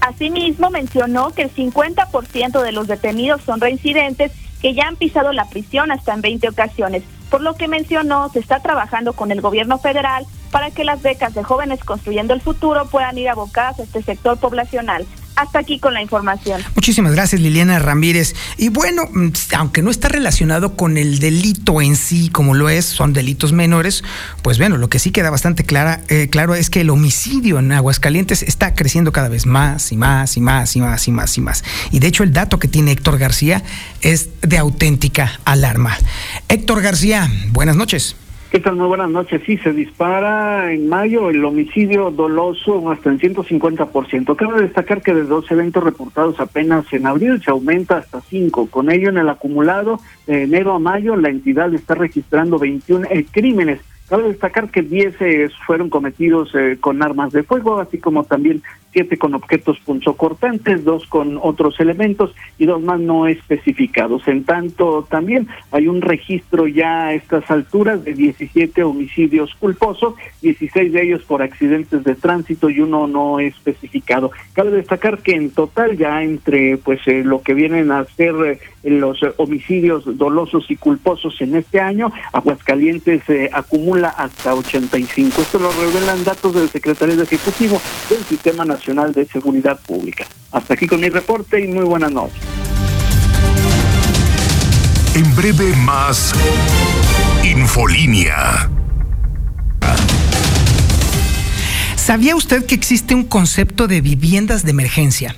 Asimismo, 0.00 0.70
mencionó 0.70 1.30
que 1.30 1.42
el 1.42 1.54
50% 1.54 2.62
de 2.62 2.72
los 2.72 2.88
detenidos 2.88 3.42
son 3.42 3.60
reincidentes 3.60 4.32
que 4.64 4.72
ya 4.72 4.88
han 4.88 4.96
pisado 4.96 5.30
la 5.34 5.44
prisión 5.44 5.92
hasta 5.92 6.14
en 6.14 6.22
20 6.22 6.48
ocasiones. 6.48 7.02
Por 7.28 7.42
lo 7.42 7.54
que 7.54 7.68
mencionó, 7.68 8.30
se 8.30 8.38
está 8.38 8.60
trabajando 8.60 9.12
con 9.12 9.30
el 9.30 9.42
gobierno 9.42 9.76
federal 9.76 10.24
para 10.50 10.70
que 10.70 10.84
las 10.84 11.02
becas 11.02 11.34
de 11.34 11.44
jóvenes 11.44 11.84
construyendo 11.84 12.32
el 12.32 12.40
futuro 12.40 12.86
puedan 12.86 13.18
ir 13.18 13.28
abocadas 13.28 13.78
a 13.78 13.82
este 13.82 14.02
sector 14.02 14.38
poblacional. 14.38 15.04
Hasta 15.36 15.58
aquí 15.58 15.78
con 15.78 15.94
la 15.94 16.02
información. 16.02 16.62
Muchísimas 16.74 17.12
gracias, 17.12 17.40
Liliana 17.40 17.78
Ramírez. 17.78 18.34
Y 18.56 18.68
bueno, 18.68 19.02
mm, 19.12 19.30
aunque 19.56 19.82
no 19.82 19.90
está 19.90 20.08
relacionado 20.08 20.76
con 20.76 20.96
el 20.96 21.18
delito 21.18 21.80
en 21.80 21.96
sí, 21.96 22.28
como 22.28 22.54
lo 22.54 22.68
es, 22.68 22.84
son 22.84 23.12
delitos 23.12 23.52
menores, 23.52 24.04
pues 24.42 24.58
bueno, 24.58 24.76
lo 24.76 24.88
que 24.88 24.98
sí 24.98 25.10
queda 25.10 25.30
bastante 25.30 25.64
clara, 25.64 26.02
eh, 26.08 26.28
claro 26.30 26.54
es 26.54 26.70
que 26.70 26.82
el 26.82 26.90
homicidio 26.90 27.58
en 27.58 27.72
Aguascalientes 27.72 28.42
está 28.42 28.74
creciendo 28.74 29.12
cada 29.12 29.28
vez 29.28 29.46
más 29.46 29.90
y 29.92 29.96
más 29.96 30.36
y 30.36 30.40
más 30.40 30.76
y 30.76 30.80
más 30.80 31.08
y 31.08 31.10
más 31.10 31.38
y 31.38 31.40
más. 31.40 31.64
Y 31.90 31.98
de 31.98 32.06
hecho, 32.06 32.22
el 32.22 32.32
dato 32.32 32.58
que 32.58 32.68
tiene 32.68 32.92
Héctor 32.92 33.18
García 33.18 33.62
es 34.02 34.28
de 34.42 34.58
auténtica 34.58 35.40
alarma. 35.44 35.96
Héctor 36.48 36.80
García, 36.82 37.30
buenas 37.52 37.76
noches. 37.76 38.16
¿Qué 38.54 38.60
tal? 38.60 38.76
Muy 38.76 38.86
buenas 38.86 39.10
noches. 39.10 39.42
Sí, 39.44 39.56
se 39.56 39.72
dispara 39.72 40.72
en 40.72 40.88
mayo 40.88 41.28
el 41.28 41.44
homicidio 41.44 42.12
doloso 42.12 42.88
hasta 42.88 43.10
en 43.10 43.18
150%. 43.18 44.36
Cabe 44.36 44.62
destacar 44.62 45.02
que 45.02 45.12
de 45.12 45.24
dos 45.24 45.50
eventos 45.50 45.82
reportados 45.82 46.38
apenas 46.38 46.84
en 46.92 47.04
abril 47.04 47.42
se 47.42 47.50
aumenta 47.50 47.96
hasta 47.96 48.20
cinco. 48.20 48.68
Con 48.70 48.92
ello, 48.92 49.08
en 49.08 49.18
el 49.18 49.28
acumulado 49.28 49.98
de 50.28 50.44
enero 50.44 50.72
a 50.72 50.78
mayo, 50.78 51.16
la 51.16 51.30
entidad 51.30 51.74
está 51.74 51.96
registrando 51.96 52.60
21 52.60 53.08
eh, 53.10 53.26
crímenes 53.28 53.80
Cabe 54.08 54.24
destacar 54.24 54.70
que 54.70 54.82
10 54.82 55.14
eh, 55.20 55.48
fueron 55.66 55.88
cometidos 55.88 56.54
eh, 56.54 56.76
con 56.78 57.02
armas 57.02 57.32
de 57.32 57.42
fuego, 57.42 57.80
así 57.80 57.96
como 57.98 58.24
también 58.24 58.62
siete 58.94 59.18
con 59.18 59.34
objetos 59.34 59.78
punzocortantes, 59.80 60.84
dos 60.84 61.04
con 61.06 61.38
otros 61.42 61.80
elementos 61.80 62.32
y 62.58 62.64
dos 62.64 62.80
más 62.80 63.00
no 63.00 63.26
especificados. 63.26 64.26
En 64.28 64.44
tanto, 64.44 65.06
también 65.10 65.48
hay 65.72 65.88
un 65.88 66.00
registro 66.00 66.68
ya 66.68 67.06
a 67.06 67.14
estas 67.14 67.50
alturas 67.50 68.04
de 68.04 68.14
17 68.14 68.84
homicidios 68.84 69.52
culposos, 69.56 70.14
16 70.42 70.92
de 70.92 71.02
ellos 71.02 71.22
por 71.24 71.42
accidentes 71.42 72.04
de 72.04 72.14
tránsito 72.14 72.70
y 72.70 72.80
uno 72.80 73.08
no 73.08 73.40
especificado. 73.40 74.30
Cabe 74.52 74.70
destacar 74.70 75.18
que 75.18 75.34
en 75.34 75.50
total 75.50 75.98
ya 75.98 76.22
entre 76.22 76.76
pues 76.76 77.00
eh, 77.06 77.24
lo 77.24 77.42
que 77.42 77.54
vienen 77.54 77.90
a 77.90 78.04
ser 78.04 78.34
eh, 78.44 78.60
los 78.88 79.18
homicidios 79.38 80.04
dolosos 80.16 80.70
y 80.70 80.76
culposos 80.76 81.40
en 81.40 81.56
este 81.56 81.80
año, 81.80 82.12
Aguascalientes 82.32 83.24
se 83.24 83.50
acumula 83.52 84.10
hasta 84.10 84.54
85. 84.54 85.40
Esto 85.40 85.58
lo 85.58 85.72
revelan 85.72 86.22
datos 86.22 86.54
del 86.54 86.68
secretario 86.68 87.20
ejecutivo 87.20 87.80
del 88.08 88.20
Sistema 88.20 88.64
Nacional 88.64 88.83
de 88.84 89.26
Seguridad 89.26 89.80
Pública. 89.80 90.26
Hasta 90.52 90.74
aquí 90.74 90.86
con 90.86 91.00
mi 91.00 91.08
reporte 91.08 91.58
y 91.58 91.68
muy 91.68 91.84
buenas 91.84 92.12
noches. 92.12 92.38
En 95.14 95.34
breve 95.34 95.74
más 95.76 96.32
Infolínea. 97.42 98.68
¿Sabía 101.96 102.36
usted 102.36 102.66
que 102.66 102.74
existe 102.74 103.14
un 103.14 103.24
concepto 103.24 103.86
de 103.86 104.02
viviendas 104.02 104.64
de 104.64 104.72
emergencia? 104.72 105.34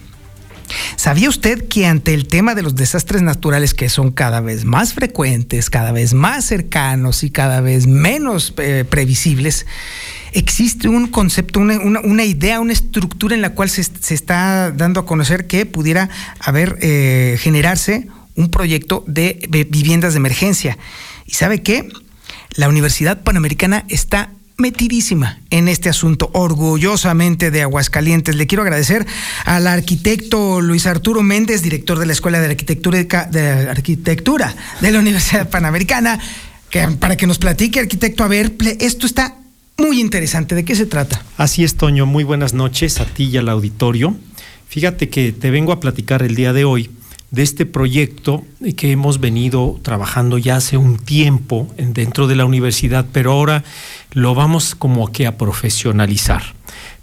¿Sabía 0.96 1.28
usted 1.28 1.68
que 1.68 1.86
ante 1.86 2.14
el 2.14 2.26
tema 2.26 2.54
de 2.54 2.62
los 2.62 2.74
desastres 2.74 3.22
naturales 3.22 3.74
que 3.74 3.88
son 3.88 4.10
cada 4.10 4.40
vez 4.40 4.64
más 4.64 4.94
frecuentes, 4.94 5.70
cada 5.70 5.92
vez 5.92 6.14
más 6.14 6.44
cercanos 6.44 7.22
y 7.22 7.30
cada 7.30 7.60
vez 7.60 7.86
menos 7.86 8.54
eh, 8.58 8.84
previsibles, 8.88 9.66
existe 10.32 10.88
un 10.88 11.06
concepto, 11.06 11.60
una, 11.60 12.24
idea, 12.24 12.60
una 12.60 12.72
estructura 12.72 13.34
en 13.34 13.42
la 13.42 13.50
cual 13.50 13.70
se, 13.70 13.82
está 13.82 14.70
dando 14.70 15.00
a 15.00 15.06
conocer 15.06 15.46
que 15.46 15.66
pudiera 15.66 16.10
haber, 16.40 16.78
eh, 16.80 17.36
generarse 17.40 18.08
un 18.34 18.50
proyecto 18.50 19.02
de, 19.06 19.48
viviendas 19.70 20.12
de 20.12 20.18
emergencia. 20.18 20.78
¿Y 21.24 21.32
sabe 21.32 21.62
qué? 21.62 21.88
La 22.54 22.68
Universidad 22.68 23.22
Panamericana 23.22 23.84
está 23.88 24.30
metidísima 24.58 25.38
en 25.50 25.68
este 25.68 25.88
asunto, 25.88 26.30
orgullosamente 26.32 27.50
de 27.50 27.62
Aguascalientes. 27.62 28.36
Le 28.36 28.46
quiero 28.46 28.62
agradecer 28.62 29.06
al 29.44 29.66
arquitecto 29.66 30.60
Luis 30.60 30.86
Arturo 30.86 31.22
Méndez, 31.22 31.62
director 31.62 31.98
de 31.98 32.06
la 32.06 32.12
Escuela 32.12 32.40
de 32.40 32.46
Arquitectura 32.46 33.02
de, 33.02 33.68
Arquitectura 33.68 34.54
de 34.80 34.90
la 34.90 34.98
Universidad 34.98 35.48
Panamericana, 35.50 36.18
que, 36.70 36.86
para 36.98 37.16
que 37.16 37.26
nos 37.26 37.38
platique, 37.38 37.80
arquitecto, 37.80 38.24
a 38.24 38.28
ver, 38.28 38.54
esto 38.80 39.06
está 39.06 39.36
muy 39.78 40.00
interesante. 40.00 40.54
¿De 40.54 40.64
qué 40.64 40.74
se 40.74 40.86
trata? 40.86 41.22
Así 41.36 41.64
es, 41.64 41.76
Toño. 41.76 42.06
Muy 42.06 42.24
buenas 42.24 42.54
noches 42.54 43.00
a 43.00 43.04
ti 43.04 43.24
y 43.24 43.36
al 43.36 43.48
auditorio. 43.48 44.16
Fíjate 44.68 45.08
que 45.08 45.32
te 45.32 45.50
vengo 45.50 45.72
a 45.72 45.80
platicar 45.80 46.22
el 46.22 46.34
día 46.34 46.52
de 46.52 46.64
hoy 46.64 46.90
de 47.30 47.42
este 47.42 47.66
proyecto 47.66 48.44
que 48.76 48.92
hemos 48.92 49.20
venido 49.20 49.78
trabajando 49.82 50.38
ya 50.38 50.56
hace 50.56 50.76
un 50.76 50.98
tiempo 50.98 51.68
dentro 51.76 52.26
de 52.26 52.36
la 52.36 52.44
universidad, 52.44 53.06
pero 53.12 53.32
ahora 53.32 53.64
lo 54.12 54.34
vamos 54.34 54.74
como 54.74 55.10
que 55.12 55.26
a 55.26 55.36
profesionalizar. 55.36 56.54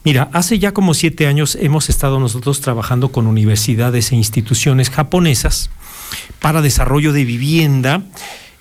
Mira, 0.03 0.29
hace 0.33 0.59
ya 0.59 0.73
como 0.73 0.93
siete 0.93 1.27
años 1.27 1.57
hemos 1.59 1.89
estado 1.89 2.19
nosotros 2.19 2.61
trabajando 2.61 3.11
con 3.11 3.27
universidades 3.27 4.11
e 4.11 4.15
instituciones 4.15 4.89
japonesas 4.89 5.69
para 6.39 6.61
desarrollo 6.61 7.13
de 7.13 7.25
vivienda 7.25 8.03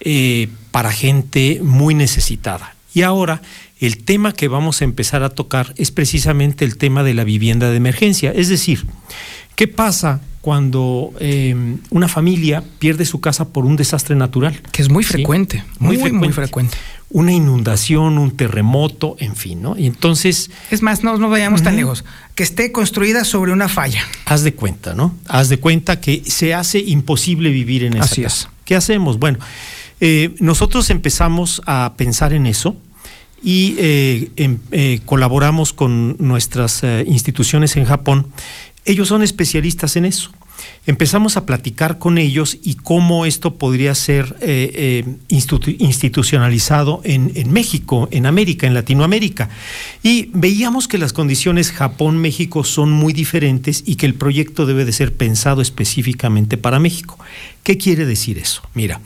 eh, 0.00 0.48
para 0.70 0.92
gente 0.92 1.60
muy 1.62 1.94
necesitada. 1.94 2.74
Y 2.94 3.02
ahora 3.02 3.42
el 3.80 4.04
tema 4.04 4.32
que 4.32 4.48
vamos 4.48 4.80
a 4.80 4.84
empezar 4.84 5.22
a 5.22 5.30
tocar 5.30 5.74
es 5.76 5.90
precisamente 5.90 6.64
el 6.64 6.76
tema 6.76 7.02
de 7.02 7.14
la 7.14 7.24
vivienda 7.24 7.70
de 7.70 7.76
emergencia. 7.76 8.32
Es 8.32 8.48
decir, 8.48 8.86
¿qué 9.56 9.66
pasa 9.66 10.20
cuando 10.42 11.12
em, 11.20 11.78
una 11.90 12.08
familia 12.08 12.62
pierde 12.80 13.06
su 13.06 13.20
casa 13.20 13.48
por 13.48 13.64
un 13.64 13.76
desastre 13.76 14.16
natural? 14.16 14.60
Que 14.72 14.82
es 14.82 14.90
muy 14.90 15.04
frecuente, 15.04 15.64
muy, 15.78 15.96
muy, 16.12 16.32
frecuente. 16.32 16.76
Una 17.10 17.32
inundación, 17.32 18.18
un 18.18 18.32
terremoto, 18.32 19.16
en 19.20 19.36
fin, 19.36 19.62
¿no? 19.62 19.78
Y 19.78 19.86
entonces... 19.86 20.50
Es 20.70 20.82
más, 20.82 21.04
no, 21.04 21.16
no 21.16 21.30
vayamos 21.30 21.62
tan 21.62 21.76
lejos. 21.76 22.04
Que 22.34 22.42
esté 22.42 22.72
construida 22.72 23.24
sobre 23.24 23.52
una 23.52 23.68
falla. 23.68 24.02
Haz 24.24 24.42
de 24.42 24.54
cuenta, 24.54 24.94
¿no? 24.94 25.14
Haz 25.28 25.48
de 25.48 25.58
cuenta 25.58 26.00
que 26.00 26.22
se 26.26 26.54
hace 26.54 26.80
imposible 26.80 27.50
vivir 27.50 27.84
en 27.84 27.94
esa 27.94 28.04
Así 28.04 28.22
casa. 28.22 28.48
Es. 28.48 28.64
¿Qué 28.64 28.74
hacemos? 28.74 29.18
Bueno, 29.20 29.38
eh, 30.00 30.34
nosotros 30.40 30.90
empezamos 30.90 31.62
a 31.66 31.94
pensar 31.96 32.32
en 32.32 32.46
eso 32.46 32.76
y 33.42 33.74
eh, 33.78 34.30
em, 34.36 34.58
eh, 34.70 35.00
colaboramos 35.04 35.72
con 35.72 36.16
nuestras 36.18 36.84
eh, 36.84 37.04
instituciones 37.06 37.76
en 37.76 37.84
Japón. 37.84 38.28
Ellos 38.84 39.08
son 39.08 39.22
especialistas 39.22 39.96
en 39.96 40.04
eso. 40.04 40.30
Empezamos 40.86 41.36
a 41.36 41.46
platicar 41.46 41.98
con 41.98 42.18
ellos 42.18 42.58
y 42.62 42.74
cómo 42.74 43.26
esto 43.26 43.54
podría 43.54 43.94
ser 43.94 44.36
institucionalizado 45.28 47.00
en, 47.04 47.32
en, 47.34 47.52
México, 47.52 48.08
en 48.12 48.26
América, 48.26 48.66
en 48.66 48.74
Latinoamérica. 48.74 49.48
Y 50.02 50.30
veíamos 50.34 50.88
que 50.88 50.98
las 50.98 51.12
condiciones 51.12 51.72
Japón-México 51.72 52.64
son 52.64 52.92
muy 52.92 53.12
diferentes 53.12 53.82
y 53.86 53.96
que 53.96 54.06
el 54.06 54.14
proyecto 54.14 54.66
debe 54.66 54.84
de 54.84 54.92
ser 54.92 55.14
pensado 55.14 55.62
específicamente 55.62 56.56
para 56.56 56.78
México. 56.78 57.18
¿Qué 57.62 57.78
quiere 57.78 58.06
decir 58.06 58.38
eso? 58.38 58.62
Mira, 58.74 59.00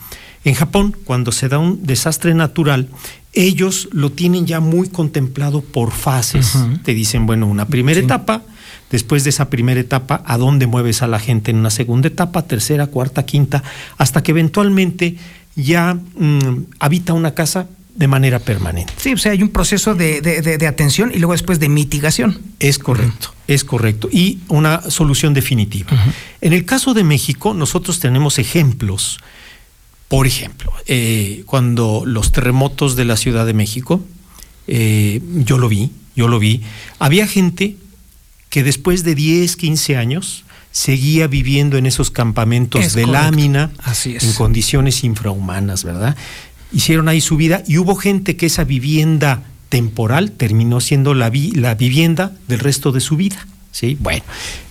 en 0.46 0.54
Japón, 0.54 0.96
cuando 1.04 1.32
se 1.32 1.48
da 1.48 1.58
un 1.58 1.84
desastre 1.84 2.32
natural, 2.32 2.88
ellos 3.32 3.88
lo 3.90 4.12
tienen 4.12 4.46
ya 4.46 4.60
muy 4.60 4.88
contemplado 4.88 5.60
por 5.60 5.90
fases. 5.90 6.54
Te 6.84 6.94
dicen, 6.94 7.26
bueno, 7.26 7.48
una 7.48 7.66
primera 7.66 7.98
etapa, 7.98 8.42
después 8.90 9.24
de 9.24 9.30
esa 9.30 9.50
primera 9.50 9.80
etapa, 9.80 10.22
a 10.24 10.38
dónde 10.38 10.66
mueves 10.66 11.02
a 11.02 11.06
la 11.06 11.18
gente 11.18 11.50
en 11.50 11.58
una 11.58 11.70
segunda 11.70 12.08
etapa, 12.08 12.42
tercera, 12.42 12.86
cuarta, 12.86 13.24
quinta, 13.24 13.62
hasta 13.98 14.22
que 14.22 14.32
eventualmente 14.32 15.16
ya 15.54 15.94
mm, 15.94 16.66
habita 16.78 17.12
una 17.12 17.34
casa 17.34 17.66
de 17.94 18.08
manera 18.08 18.38
permanente. 18.38 18.92
Sí, 18.98 19.14
o 19.14 19.18
sea, 19.18 19.32
hay 19.32 19.42
un 19.42 19.48
proceso 19.48 19.94
de, 19.94 20.66
atención 20.68 21.10
y 21.14 21.18
luego 21.18 21.32
después 21.32 21.58
de 21.58 21.68
mitigación. 21.70 22.38
Es 22.60 22.78
correcto, 22.78 23.32
es 23.48 23.64
correcto. 23.64 24.08
Y 24.12 24.40
una 24.48 24.82
solución 24.90 25.32
definitiva. 25.32 25.90
En 26.42 26.52
el 26.52 26.66
caso 26.66 26.92
de 26.92 27.04
México, 27.04 27.54
nosotros 27.54 27.98
tenemos 28.00 28.38
ejemplos 28.38 29.18
por 30.08 30.26
ejemplo, 30.26 30.72
eh, 30.86 31.42
cuando 31.46 32.04
los 32.06 32.30
terremotos 32.30 32.94
de 32.94 33.04
la 33.04 33.16
Ciudad 33.16 33.44
de 33.44 33.54
México, 33.54 34.00
eh, 34.68 35.20
yo 35.44 35.58
lo 35.58 35.68
vi, 35.68 35.90
yo 36.14 36.28
lo 36.28 36.38
vi, 36.38 36.62
había 37.00 37.26
gente 37.26 37.76
que 38.56 38.64
después 38.64 39.04
de 39.04 39.14
10, 39.14 39.54
15 39.54 39.98
años 39.98 40.46
seguía 40.72 41.26
viviendo 41.26 41.76
en 41.76 41.84
esos 41.84 42.10
campamentos 42.10 42.94
de 42.94 43.06
lámina, 43.06 43.70
en 44.06 44.32
condiciones 44.32 45.04
infrahumanas, 45.04 45.84
¿verdad? 45.84 46.16
Hicieron 46.72 47.10
ahí 47.10 47.20
su 47.20 47.36
vida 47.36 47.62
y 47.66 47.76
hubo 47.76 47.96
gente 47.96 48.34
que 48.38 48.46
esa 48.46 48.64
vivienda 48.64 49.42
temporal 49.68 50.32
terminó 50.32 50.80
siendo 50.80 51.12
la, 51.12 51.30
la 51.52 51.74
vivienda 51.74 52.32
del 52.48 52.60
resto 52.60 52.92
de 52.92 53.00
su 53.00 53.18
vida. 53.18 53.46
¿sí? 53.72 53.98
Bueno, 54.00 54.22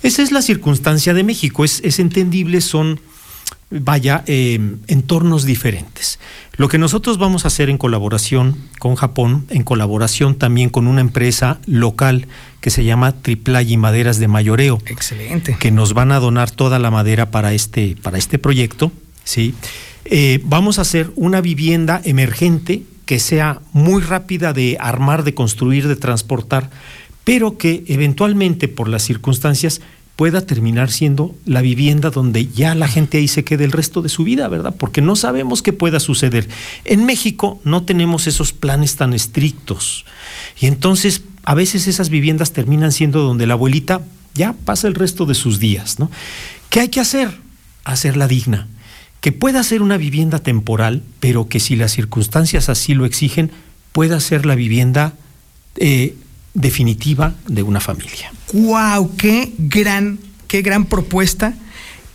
esa 0.02 0.24
es 0.24 0.32
la 0.32 0.42
circunstancia 0.42 1.14
de 1.14 1.24
México, 1.24 1.64
es, 1.64 1.80
es 1.84 2.00
entendible, 2.00 2.62
son 2.62 3.00
vaya, 3.70 4.24
eh, 4.28 4.60
entornos 4.88 5.46
diferentes. 5.46 6.20
Lo 6.58 6.70
que 6.70 6.78
nosotros 6.78 7.18
vamos 7.18 7.44
a 7.44 7.50
hacer 7.50 7.70
en 7.70 7.78
colaboración 7.78 8.58
con 8.80 8.96
Japón, 8.96 9.46
en 9.50 9.64
colaboración 9.64 10.36
también 10.36 10.70
con 10.70 10.88
una 10.88 11.02
empresa 11.02 11.60
local 11.66 12.28
que 12.62 12.70
se 12.70 12.84
llama 12.84 13.12
Triplay 13.12 13.74
y 13.74 13.78
Maderas 13.78 14.20
de 14.20 14.28
Mayoreo. 14.28 14.80
Excelente. 14.86 15.58
Que 15.60 15.72
nos 15.72 15.94
van 15.94 16.12
a 16.12 16.20
donar 16.20 16.52
toda 16.52 16.80
la 16.80 16.92
madera 16.92 17.32
para 17.32 17.54
este, 17.54 17.98
para 18.02 18.18
este 18.18 18.40
proyecto. 18.40 18.92
¿sí? 19.24 19.54
Eh, 20.06 20.40
vamos 20.46 20.80
a 20.80 20.84
hacer 20.84 21.12
una 21.16 21.42
vivienda 21.42 22.02
emergente 22.06 22.84
que 23.06 23.20
sea 23.20 23.62
muy 23.74 24.02
rápida 24.02 24.54
de 24.54 24.78
armar, 24.80 25.24
de 25.24 25.34
construir, 25.34 25.88
de 25.88 25.96
transportar, 25.96 26.70
pero 27.24 27.58
que 27.58 27.84
eventualmente 27.88 28.68
por 28.68 28.88
las 28.88 29.04
circunstancias 29.04 29.82
pueda 30.16 30.42
terminar 30.46 30.92
siendo 30.92 31.36
la 31.46 31.62
vivienda 31.62 32.10
donde 32.10 32.48
ya 32.48 32.74
la 32.76 32.88
gente 32.88 33.18
ahí 33.18 33.28
se 33.28 33.44
quede 33.44 33.66
el 33.66 33.72
resto 33.72 34.02
de 34.02 34.10
su 34.10 34.24
vida, 34.24 34.48
¿verdad? 34.48 34.76
Porque 34.78 35.02
no 35.02 35.16
sabemos 35.16 35.62
qué 35.62 35.74
pueda 35.74 36.00
suceder. 36.00 36.48
En 36.86 37.06
México 37.06 37.60
no 37.64 37.84
tenemos 37.84 38.28
esos 38.28 38.54
planes 38.54 38.96
tan 38.96 39.14
estrictos. 39.14 40.06
Y 40.60 40.68
entonces 40.68 41.24
a 41.44 41.54
veces 41.54 41.88
esas 41.88 42.10
viviendas 42.10 42.54
terminan 42.54 42.92
siendo 42.92 43.22
donde 43.22 43.48
la 43.48 43.54
abuelita 43.54 44.02
ya 44.34 44.54
pasa 44.54 44.88
el 44.88 44.96
resto 44.96 45.26
de 45.26 45.36
sus 45.36 45.60
días, 45.60 46.00
¿no? 46.00 46.10
¿Qué 46.70 46.80
hay 46.80 46.90
que 46.90 47.00
hacer? 47.00 47.40
Hacerla 47.84 48.28
digna 48.28 48.68
que 49.26 49.32
pueda 49.32 49.64
ser 49.64 49.82
una 49.82 49.98
vivienda 49.98 50.38
temporal, 50.38 51.02
pero 51.20 51.50
que 51.50 51.60
si 51.60 51.76
las 51.76 51.94
circunstancias 51.94 52.70
así 52.70 52.94
lo 52.94 53.06
exigen, 53.06 53.50
pueda 53.92 54.20
ser 54.20 54.46
la 54.46 54.54
vivienda 54.54 55.16
eh, 55.78 56.16
definitiva 56.56 57.36
de 57.48 57.62
una 57.62 57.80
familia. 57.80 58.32
¡Wow! 58.54 59.16
¡Qué 59.16 59.54
gran, 59.60 60.18
qué 60.48 60.64
gran 60.64 60.86
propuesta! 60.86 61.54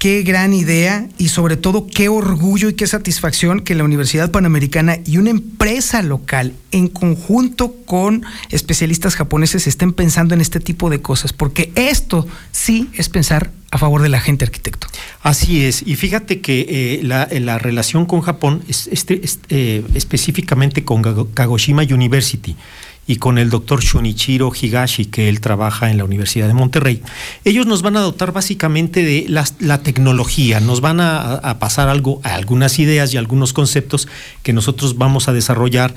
Qué 0.00 0.22
gran 0.22 0.54
idea 0.54 1.06
y 1.18 1.28
sobre 1.28 1.58
todo 1.58 1.86
qué 1.86 2.08
orgullo 2.08 2.70
y 2.70 2.72
qué 2.72 2.86
satisfacción 2.86 3.60
que 3.60 3.74
la 3.74 3.84
Universidad 3.84 4.30
Panamericana 4.30 4.96
y 5.04 5.18
una 5.18 5.28
empresa 5.28 6.00
local 6.00 6.54
en 6.70 6.88
conjunto 6.88 7.74
con 7.84 8.24
especialistas 8.48 9.14
japoneses 9.14 9.66
estén 9.66 9.92
pensando 9.92 10.32
en 10.32 10.40
este 10.40 10.58
tipo 10.58 10.88
de 10.88 11.02
cosas, 11.02 11.34
porque 11.34 11.70
esto 11.74 12.26
sí 12.50 12.88
es 12.94 13.10
pensar 13.10 13.50
a 13.70 13.76
favor 13.76 14.00
de 14.00 14.08
la 14.08 14.20
gente 14.20 14.46
arquitecto. 14.46 14.86
Así 15.22 15.66
es, 15.66 15.82
y 15.86 15.96
fíjate 15.96 16.40
que 16.40 16.66
eh, 16.70 17.00
la, 17.02 17.28
la, 17.30 17.58
relación 17.58 18.06
con 18.06 18.22
Japón, 18.22 18.62
es, 18.68 18.88
este, 18.90 19.20
es, 19.22 19.38
eh, 19.50 19.84
específicamente 19.94 20.82
con 20.82 21.02
Kagoshima 21.34 21.82
University, 21.82 22.56
y 23.06 23.16
con 23.16 23.38
el 23.38 23.50
doctor 23.50 23.82
Shunichiro 23.82 24.52
Higashi, 24.54 25.06
que 25.06 25.28
él 25.28 25.40
trabaja 25.40 25.90
en 25.90 25.98
la 25.98 26.04
Universidad 26.04 26.46
de 26.46 26.54
Monterrey. 26.54 27.02
Ellos 27.44 27.66
nos 27.66 27.82
van 27.82 27.96
a 27.96 28.00
dotar 28.00 28.32
básicamente 28.32 29.02
de 29.02 29.26
la, 29.28 29.44
la 29.58 29.82
tecnología, 29.82 30.60
nos 30.60 30.80
van 30.80 31.00
a, 31.00 31.34
a, 31.34 31.58
pasar 31.58 31.88
algo, 31.88 32.20
algunas 32.22 32.78
ideas 32.78 33.12
y 33.12 33.16
algunos 33.16 33.52
conceptos 33.52 34.06
que 34.42 34.52
nosotros 34.52 34.96
vamos 34.96 35.28
a 35.28 35.32
desarrollar 35.32 35.94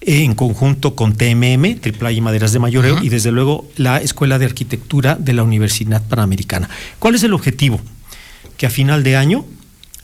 en 0.00 0.34
conjunto 0.34 0.94
con 0.94 1.14
TMM, 1.14 1.80
Triple 1.80 2.12
y 2.12 2.20
Maderas 2.20 2.52
de 2.52 2.58
Mayoreo, 2.58 2.94
uh 2.94 2.98
-huh. 2.98 3.04
y 3.04 3.08
desde 3.08 3.32
luego 3.32 3.68
la 3.76 3.98
Escuela 3.98 4.38
de 4.38 4.44
Arquitectura 4.44 5.16
de 5.16 5.32
la 5.32 5.42
Universidad 5.42 6.02
Panamericana. 6.06 6.68
¿Cuál 6.98 7.14
es 7.14 7.22
el 7.22 7.32
objetivo? 7.32 7.80
Que 8.56 8.66
a 8.66 8.70
final 8.70 9.02
de 9.02 9.16
año 9.16 9.44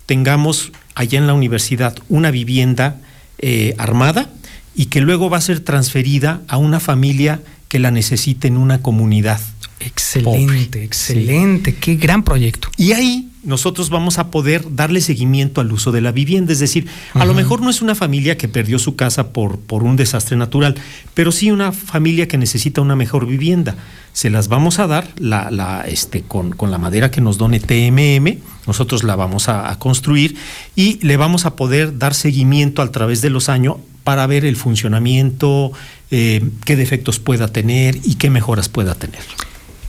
tengamos 0.07 0.73
allá 0.95 1.19
en 1.19 1.27
la 1.27 1.35
universidad 1.35 1.97
una 2.09 2.31
vivienda 2.31 3.01
eh, 3.39 3.75
armada, 3.79 4.31
y 4.75 4.87
que 4.87 5.01
luego 5.01 5.31
va 5.31 5.39
a 5.39 5.43
ser 5.43 5.61
transferida 5.61 6.43
a 6.49 6.57
una 6.57 6.81
familia 6.81 7.41
que 7.69 7.79
la 7.79 7.91
necesite 7.91 8.49
en 8.49 8.57
una 8.57 8.83
comunidad. 8.83 9.41
Excelente, 9.81 10.67
pobre. 10.67 10.85
excelente, 10.85 11.73
sí. 11.73 11.77
qué 11.81 11.97
gran 11.97 12.23
proyecto. 12.23 12.69
Y 12.77 12.93
ahí 12.93 13.29
nosotros 13.43 13.91
vamos 13.91 14.19
a 14.19 14.31
poder 14.31 14.65
darle 14.77 15.01
seguimiento 15.01 15.61
al 15.61 15.73
uso 15.73 15.91
de 15.91 16.01
la 16.01 16.13
vivienda, 16.13 16.53
es 16.53 16.61
decir, 16.61 16.85
uh 16.85 17.19
-huh. 17.19 17.23
a 17.23 17.25
lo 17.25 17.35
mejor 17.35 17.61
no 17.61 17.71
es 17.71 17.83
una 17.83 17.95
familia 17.95 18.37
que 18.37 18.47
perdió 18.47 18.79
su 18.79 18.95
casa 18.95 19.33
por, 19.33 19.59
por 19.59 19.83
un 19.83 19.97
desastre 19.97 20.37
natural, 20.37 20.77
pero 21.15 21.33
sí 21.33 21.51
una 21.51 21.73
familia 21.73 22.29
que 22.29 22.39
necesita 22.39 22.81
una 22.81 22.95
mejor 22.95 23.27
vivienda. 23.27 23.75
Se 24.13 24.31
las 24.31 24.49
vamos 24.49 24.79
a 24.79 24.87
dar 24.87 25.09
la, 25.17 25.51
la, 25.51 25.85
este, 25.89 26.23
con, 26.23 26.53
con, 26.53 26.71
la 26.71 26.79
madera 26.79 27.11
que 27.11 27.21
nos 27.21 27.39
done 27.39 27.59
TMM, 27.59 28.39
nosotros 28.67 29.03
la 29.03 29.17
vamos 29.17 29.49
a, 29.49 29.71
a 29.71 29.79
construir 29.79 30.37
y 30.77 30.99
le 31.05 31.17
vamos 31.17 31.47
a 31.47 31.57
poder 31.57 31.99
dar 31.99 32.15
seguimiento 32.15 32.83
a 32.83 32.93
través 32.93 33.23
de 33.23 33.31
los 33.31 33.49
años 33.49 33.77
para 34.05 34.27
ver 34.27 34.45
el 34.45 34.57
funcionamiento, 34.57 35.73
eh, 36.11 36.43
qué 36.65 36.77
defectos 36.77 37.19
pueda 37.19 37.49
tener 37.49 37.99
y 38.03 38.17
qué 38.17 38.31
mejoras 38.31 38.69
pueda 38.69 38.95
tener. 38.95 39.21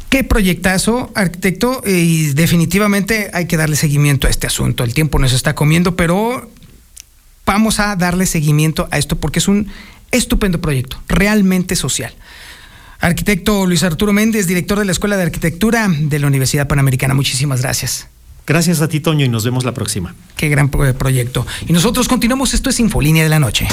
Qué 0.10 0.24
proyectazo, 0.24 1.12
arquitecto, 1.16 1.82
y 1.86 2.34
definitivamente 2.34 3.32
hay 3.34 3.48
que 3.48 3.58
darle 3.58 3.76
seguimiento 3.76 4.28
a 4.28 4.30
este 4.30 4.46
asunto. 4.46 4.84
El 4.84 4.94
tiempo 4.94 5.18
nos 5.18 5.34
está 5.34 5.56
comiendo, 5.56 5.96
pero 5.96 6.52
vamos 7.46 7.80
a 7.80 7.96
darle 7.96 8.26
seguimiento 8.26 8.88
a 8.92 9.00
esto 9.00 9.16
porque 9.16 9.40
es 9.40 9.48
un 9.48 9.70
estupendo 10.12 10.62
proyecto, 10.62 11.02
realmente 11.08 11.76
social. 11.76 12.14
Arquitecto 13.00 13.66
Luis 13.66 13.84
Arturo 13.84 14.14
Méndez, 14.14 14.48
director 14.48 14.80
de 14.80 14.86
la 14.86 14.92
Escuela 14.92 15.18
de 15.18 15.24
Arquitectura 15.24 15.90
de 15.90 16.20
la 16.20 16.28
Universidad 16.28 16.68
Panamericana, 16.68 17.14
muchísimas 17.16 17.62
gracias. 17.62 18.08
Gracias 18.46 18.82
a 18.82 18.88
ti, 18.88 19.00
Toño, 19.00 19.26
y 19.26 19.30
nos 19.30 19.46
vemos 19.46 19.64
la 19.64 19.74
próxima. 19.74 20.14
Qué 20.36 20.50
gran 20.50 20.70
proyecto. 20.70 21.46
Y 21.68 21.74
nosotros 21.74 22.08
continuamos, 22.08 22.54
esto 22.54 22.70
es 22.70 22.80
Infolínea 22.80 23.24
de 23.24 23.30
la 23.30 23.40
Noche. 23.40 23.68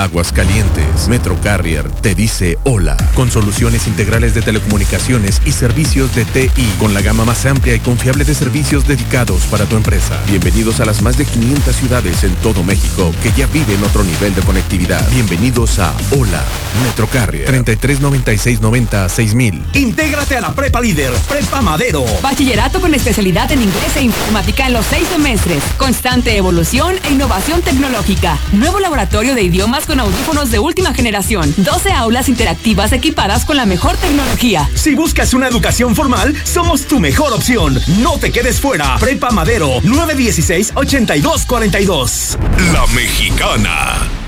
Aguascalientes, 0.04 1.08
Metro 1.08 1.40
Carrier 1.40 1.90
te 1.90 2.14
dice 2.14 2.58
hola, 2.64 2.94
con 3.14 3.30
soluciones 3.30 3.86
integrales 3.86 4.34
de 4.34 4.42
telecomunicaciones 4.42 5.40
y 5.46 5.52
servicios 5.52 6.14
de 6.14 6.26
TI, 6.26 6.68
con 6.78 6.92
la 6.92 7.00
gama 7.00 7.24
más 7.24 7.46
amplia 7.46 7.74
y 7.74 7.80
confiable 7.80 8.24
de 8.24 8.34
servicios 8.34 8.86
dedicados 8.86 9.44
para 9.44 9.64
tu 9.64 9.76
empresa. 9.76 10.20
Bienvenidos 10.26 10.80
a 10.80 10.84
las 10.84 11.00
más 11.00 11.16
de 11.16 11.24
500 11.24 11.74
ciudades 11.74 12.22
en 12.22 12.34
todo 12.36 12.62
México 12.62 13.14
que 13.22 13.32
ya 13.32 13.46
viven 13.46 13.82
otro 13.82 14.04
nivel 14.04 14.34
de 14.34 14.42
conectividad. 14.42 15.08
Bienvenidos 15.10 15.78
a 15.78 15.94
Hola, 16.10 16.44
Metro 16.84 17.06
Carrier, 17.06 17.46
339690 17.46 19.08
6000. 19.08 19.64
Intégrate 19.72 20.36
a 20.36 20.42
la 20.42 20.52
Prepa 20.52 20.82
Líder, 20.82 21.12
Prepa 21.30 21.62
Madero. 21.62 22.04
Bachillerato 22.22 22.78
con 22.82 22.94
especialidad 22.94 23.50
en 23.52 23.62
inglés 23.62 23.96
e 23.96 24.02
informática 24.02 24.66
en 24.66 24.74
los 24.74 24.84
seis 24.84 25.08
semestres. 25.08 25.62
Constante 25.78 26.36
evolución 26.36 26.96
e 27.04 27.12
innovación 27.12 27.62
tecnológica. 27.62 28.36
Nuevo 28.52 28.80
laboratorio 28.80 29.34
de 29.34 29.42
idiomas 29.42 29.86
con 29.86 29.93
audífonos 30.00 30.50
de 30.50 30.58
última 30.58 30.94
generación. 30.94 31.54
12 31.56 31.92
aulas 31.92 32.28
interactivas 32.28 32.92
equipadas 32.92 33.44
con 33.44 33.56
la 33.56 33.66
mejor 33.66 33.96
tecnología. 33.96 34.68
Si 34.74 34.94
buscas 34.94 35.34
una 35.34 35.48
educación 35.48 35.94
formal, 35.94 36.34
somos 36.44 36.86
tu 36.86 37.00
mejor 37.00 37.32
opción. 37.32 37.78
No 38.00 38.18
te 38.18 38.32
quedes 38.32 38.60
fuera. 38.60 38.96
Prepa 38.98 39.30
Madero 39.30 39.80
916-8242. 39.82 42.38
La 42.72 42.86
Mexicana. 42.88 44.23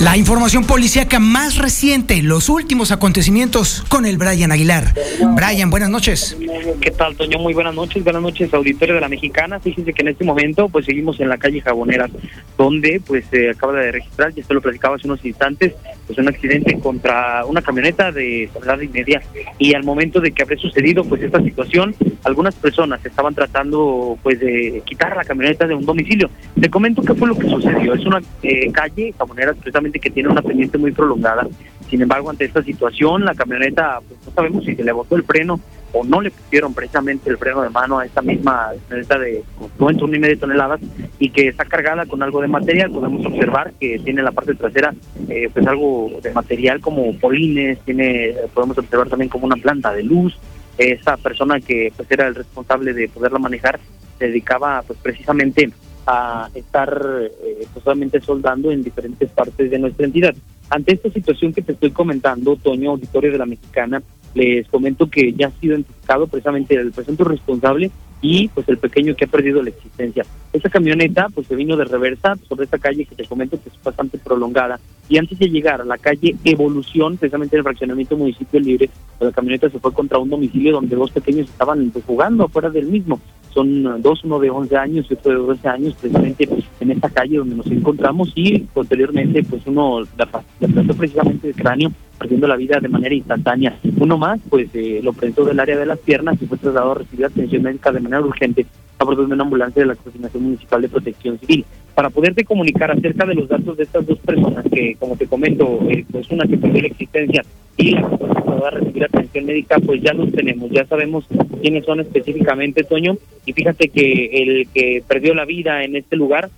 La 0.00 0.16
información 0.16 0.64
policíaca 0.64 1.20
más 1.20 1.58
reciente, 1.58 2.22
los 2.22 2.48
últimos 2.48 2.90
acontecimientos 2.90 3.84
con 3.86 4.06
el 4.06 4.16
Brian 4.16 4.50
Aguilar. 4.50 4.94
Brian, 5.36 5.68
buenas 5.68 5.90
noches. 5.90 6.38
¿Qué 6.80 6.90
tal, 6.90 7.14
Toño? 7.16 7.38
Muy 7.38 7.52
buenas 7.52 7.74
noches. 7.74 8.02
Buenas 8.02 8.22
noches, 8.22 8.54
auditorio 8.54 8.94
de 8.94 9.02
la 9.02 9.10
Mexicana. 9.10 9.60
Fíjense 9.60 9.92
que 9.92 10.00
en 10.00 10.08
este 10.08 10.24
momento, 10.24 10.70
pues 10.70 10.86
seguimos 10.86 11.20
en 11.20 11.28
la 11.28 11.36
calle 11.36 11.60
Jaboneras, 11.60 12.10
donde, 12.56 13.02
pues, 13.06 13.26
se 13.30 13.50
acaba 13.50 13.74
de 13.74 13.92
registrar, 13.92 14.32
y 14.34 14.40
esto 14.40 14.54
lo 14.54 14.62
platicaba 14.62 14.96
hace 14.96 15.06
unos 15.06 15.22
instantes, 15.22 15.74
pues 16.10 16.18
un 16.18 16.28
accidente 16.28 16.76
contra 16.80 17.44
una 17.46 17.62
camioneta 17.62 18.10
de 18.10 18.50
tonelada 18.52 18.82
y 18.82 18.88
media. 18.88 19.22
Y 19.58 19.74
al 19.74 19.84
momento 19.84 20.20
de 20.20 20.32
que 20.32 20.42
habría 20.42 20.58
sucedido, 20.58 21.04
pues, 21.04 21.22
esta 21.22 21.40
situación, 21.40 21.94
algunas 22.24 22.56
personas 22.56 23.04
estaban 23.06 23.32
tratando, 23.32 24.18
pues, 24.20 24.40
de 24.40 24.82
quitar 24.84 25.16
la 25.16 25.22
camioneta 25.22 25.68
de 25.68 25.74
un 25.74 25.86
domicilio. 25.86 26.28
Te 26.60 26.68
comento 26.68 27.02
qué 27.02 27.14
fue 27.14 27.28
lo 27.28 27.38
que 27.38 27.48
sucedió. 27.48 27.94
Es 27.94 28.04
una 28.04 28.20
eh, 28.42 28.72
calle 28.72 29.14
Jaboneras, 29.16 29.54
precisamente 29.54 30.00
que 30.00 30.10
tiene 30.10 30.28
una 30.28 30.42
pendiente 30.42 30.78
muy 30.78 30.90
prolongada. 30.90 31.46
Sin 31.88 32.02
embargo, 32.02 32.28
ante 32.28 32.44
esta 32.44 32.62
situación, 32.64 33.24
la 33.24 33.34
camioneta, 33.34 34.00
pues 34.06 34.18
no 34.26 34.32
sabemos 34.32 34.64
si 34.64 34.74
se 34.74 34.82
le 34.82 34.90
botó 34.90 35.14
el 35.14 35.22
freno 35.22 35.60
o 35.92 36.04
no 36.04 36.20
le 36.20 36.30
pusieron 36.30 36.74
precisamente 36.74 37.30
el 37.30 37.38
freno 37.38 37.62
de 37.62 37.70
mano 37.70 37.98
a 37.98 38.06
esta 38.06 38.22
misma 38.22 38.70
camioneta 38.88 39.18
de 39.18 39.44
entre 39.88 40.04
una 40.04 40.16
y 40.16 40.20
media 40.20 40.38
toneladas 40.38 40.80
y 41.18 41.30
que 41.30 41.48
está 41.48 41.64
cargada 41.64 42.06
con 42.06 42.22
algo 42.22 42.40
de 42.40 42.48
material. 42.48 42.90
Podemos 42.90 43.24
observar 43.26 43.72
que 43.80 43.98
tiene 43.98 44.22
la 44.22 44.32
parte 44.32 44.54
trasera 44.54 44.94
eh, 45.28 45.48
pues 45.52 45.66
algo 45.66 46.10
de 46.22 46.32
material 46.32 46.80
como 46.80 47.16
polines, 47.18 47.78
tiene, 47.80 48.34
podemos 48.54 48.78
observar 48.78 49.08
también 49.08 49.28
como 49.28 49.46
una 49.46 49.56
planta 49.56 49.92
de 49.92 50.02
luz. 50.02 50.38
Esa 50.78 51.16
persona 51.16 51.60
que 51.60 51.92
pues 51.96 52.10
era 52.10 52.26
el 52.26 52.34
responsable 52.34 52.92
de 52.94 53.08
poderla 53.08 53.38
manejar 53.38 53.78
se 54.18 54.26
dedicaba 54.26 54.82
pues 54.86 54.98
precisamente 55.02 55.70
a 56.06 56.48
estar 56.54 57.02
eh, 57.22 57.66
pues, 57.72 57.84
solamente 57.84 58.20
soldando 58.20 58.70
en 58.70 58.82
diferentes 58.82 59.30
partes 59.30 59.70
de 59.70 59.78
nuestra 59.78 60.06
entidad. 60.06 60.34
Ante 60.70 60.94
esta 60.94 61.10
situación 61.10 61.52
que 61.52 61.62
te 61.62 61.72
estoy 61.72 61.90
comentando, 61.90 62.56
Toño, 62.56 62.90
auditorio 62.90 63.32
de 63.32 63.38
la 63.38 63.46
Mexicana, 63.46 64.02
les 64.34 64.68
comento 64.68 65.08
que 65.08 65.32
ya 65.32 65.48
ha 65.48 65.60
sido 65.60 65.74
identificado 65.74 66.26
precisamente 66.26 66.74
el 66.74 66.92
presunto 66.92 67.24
responsable 67.24 67.90
y 68.22 68.48
pues 68.48 68.68
el 68.68 68.78
pequeño 68.78 69.14
que 69.14 69.24
ha 69.24 69.28
perdido 69.28 69.62
la 69.62 69.70
existencia. 69.70 70.24
Esta 70.52 70.68
camioneta 70.68 71.28
pues 71.34 71.46
se 71.46 71.56
vino 71.56 71.76
de 71.76 71.84
reversa 71.84 72.36
sobre 72.48 72.64
esta 72.64 72.78
calle 72.78 73.06
que 73.06 73.14
te 73.14 73.24
comento 73.24 73.60
que 73.62 73.70
es 73.70 73.82
bastante 73.82 74.18
prolongada 74.18 74.78
y 75.08 75.18
antes 75.18 75.38
de 75.38 75.48
llegar 75.48 75.80
a 75.80 75.84
la 75.84 75.98
calle 75.98 76.36
Evolución, 76.44 77.16
precisamente 77.16 77.56
el 77.56 77.64
fraccionamiento 77.64 78.16
municipio 78.16 78.60
libre, 78.60 78.90
pues, 79.18 79.30
la 79.30 79.34
camioneta 79.34 79.68
se 79.68 79.80
fue 79.80 79.92
contra 79.92 80.18
un 80.18 80.30
domicilio 80.30 80.72
donde 80.72 80.94
dos 80.94 81.10
pequeños 81.10 81.48
estaban 81.48 81.90
pues, 81.90 82.04
jugando 82.04 82.44
afuera 82.44 82.70
del 82.70 82.86
mismo. 82.86 83.20
Son 83.52 84.00
dos, 84.02 84.24
uno 84.24 84.38
de 84.38 84.50
11 84.50 84.76
años 84.76 85.06
y 85.10 85.14
otro 85.14 85.32
de 85.32 85.38
12 85.38 85.68
años, 85.68 85.94
precisamente 86.00 86.48
en 86.80 86.90
esta 86.90 87.10
calle 87.10 87.38
donde 87.38 87.56
nos 87.56 87.66
encontramos 87.66 88.32
y 88.34 88.60
posteriormente 88.60 89.42
pues 89.42 89.62
uno 89.66 90.00
la, 90.16 90.28
la 90.60 90.94
precisamente 90.94 91.48
de 91.48 91.54
cráneo 91.54 91.90
perdiendo 92.20 92.46
la 92.46 92.56
vida 92.56 92.78
de 92.80 92.88
manera 92.88 93.14
instantánea. 93.14 93.78
Uno 93.98 94.18
más, 94.18 94.38
pues 94.48 94.68
eh, 94.74 95.00
lo 95.02 95.14
presentó 95.14 95.44
del 95.44 95.58
área 95.58 95.78
de 95.78 95.86
las 95.86 95.98
piernas 95.98 96.40
y 96.40 96.46
fue 96.46 96.58
trasladado 96.58 96.92
a 96.92 96.96
recibir 96.96 97.24
atención 97.24 97.62
médica 97.62 97.90
de 97.90 98.00
manera 98.00 98.20
urgente 98.20 98.66
a 98.98 99.04
bordo 99.04 99.26
de 99.26 99.32
una 99.32 99.42
ambulancia 99.42 99.80
de 99.80 99.86
la 99.86 99.94
Coordinación 99.94 100.42
Municipal 100.42 100.82
de 100.82 100.88
Protección 100.90 101.38
Civil. 101.38 101.64
Para 102.00 102.08
poderte 102.08 102.44
comunicar 102.44 102.90
acerca 102.90 103.26
de 103.26 103.34
los 103.34 103.46
datos 103.46 103.76
de 103.76 103.82
estas 103.82 104.06
dos 104.06 104.18
personas, 104.20 104.64
que 104.72 104.96
como 104.98 105.18
te 105.18 105.26
comento, 105.26 105.80
eh, 105.90 106.02
pues 106.10 106.30
una 106.30 106.46
que 106.46 106.56
perdió 106.56 106.80
la 106.80 106.88
existencia 106.88 107.42
y 107.76 107.90
la 107.90 108.08
que 108.08 108.58
va 108.58 108.68
a 108.68 108.70
recibir 108.70 109.04
atención 109.04 109.44
médica, 109.44 109.78
pues 109.84 110.00
ya 110.00 110.14
los 110.14 110.32
tenemos, 110.32 110.70
ya 110.70 110.86
sabemos 110.86 111.26
quiénes 111.60 111.84
son 111.84 112.00
específicamente, 112.00 112.84
Toño, 112.84 113.18
y 113.44 113.52
fíjate 113.52 113.88
que 113.88 114.30
el 114.32 114.68
que 114.72 115.02
perdió 115.06 115.34
la 115.34 115.44
vida 115.44 115.84
en 115.84 115.94
este 115.94 116.16
lugar, 116.16 116.48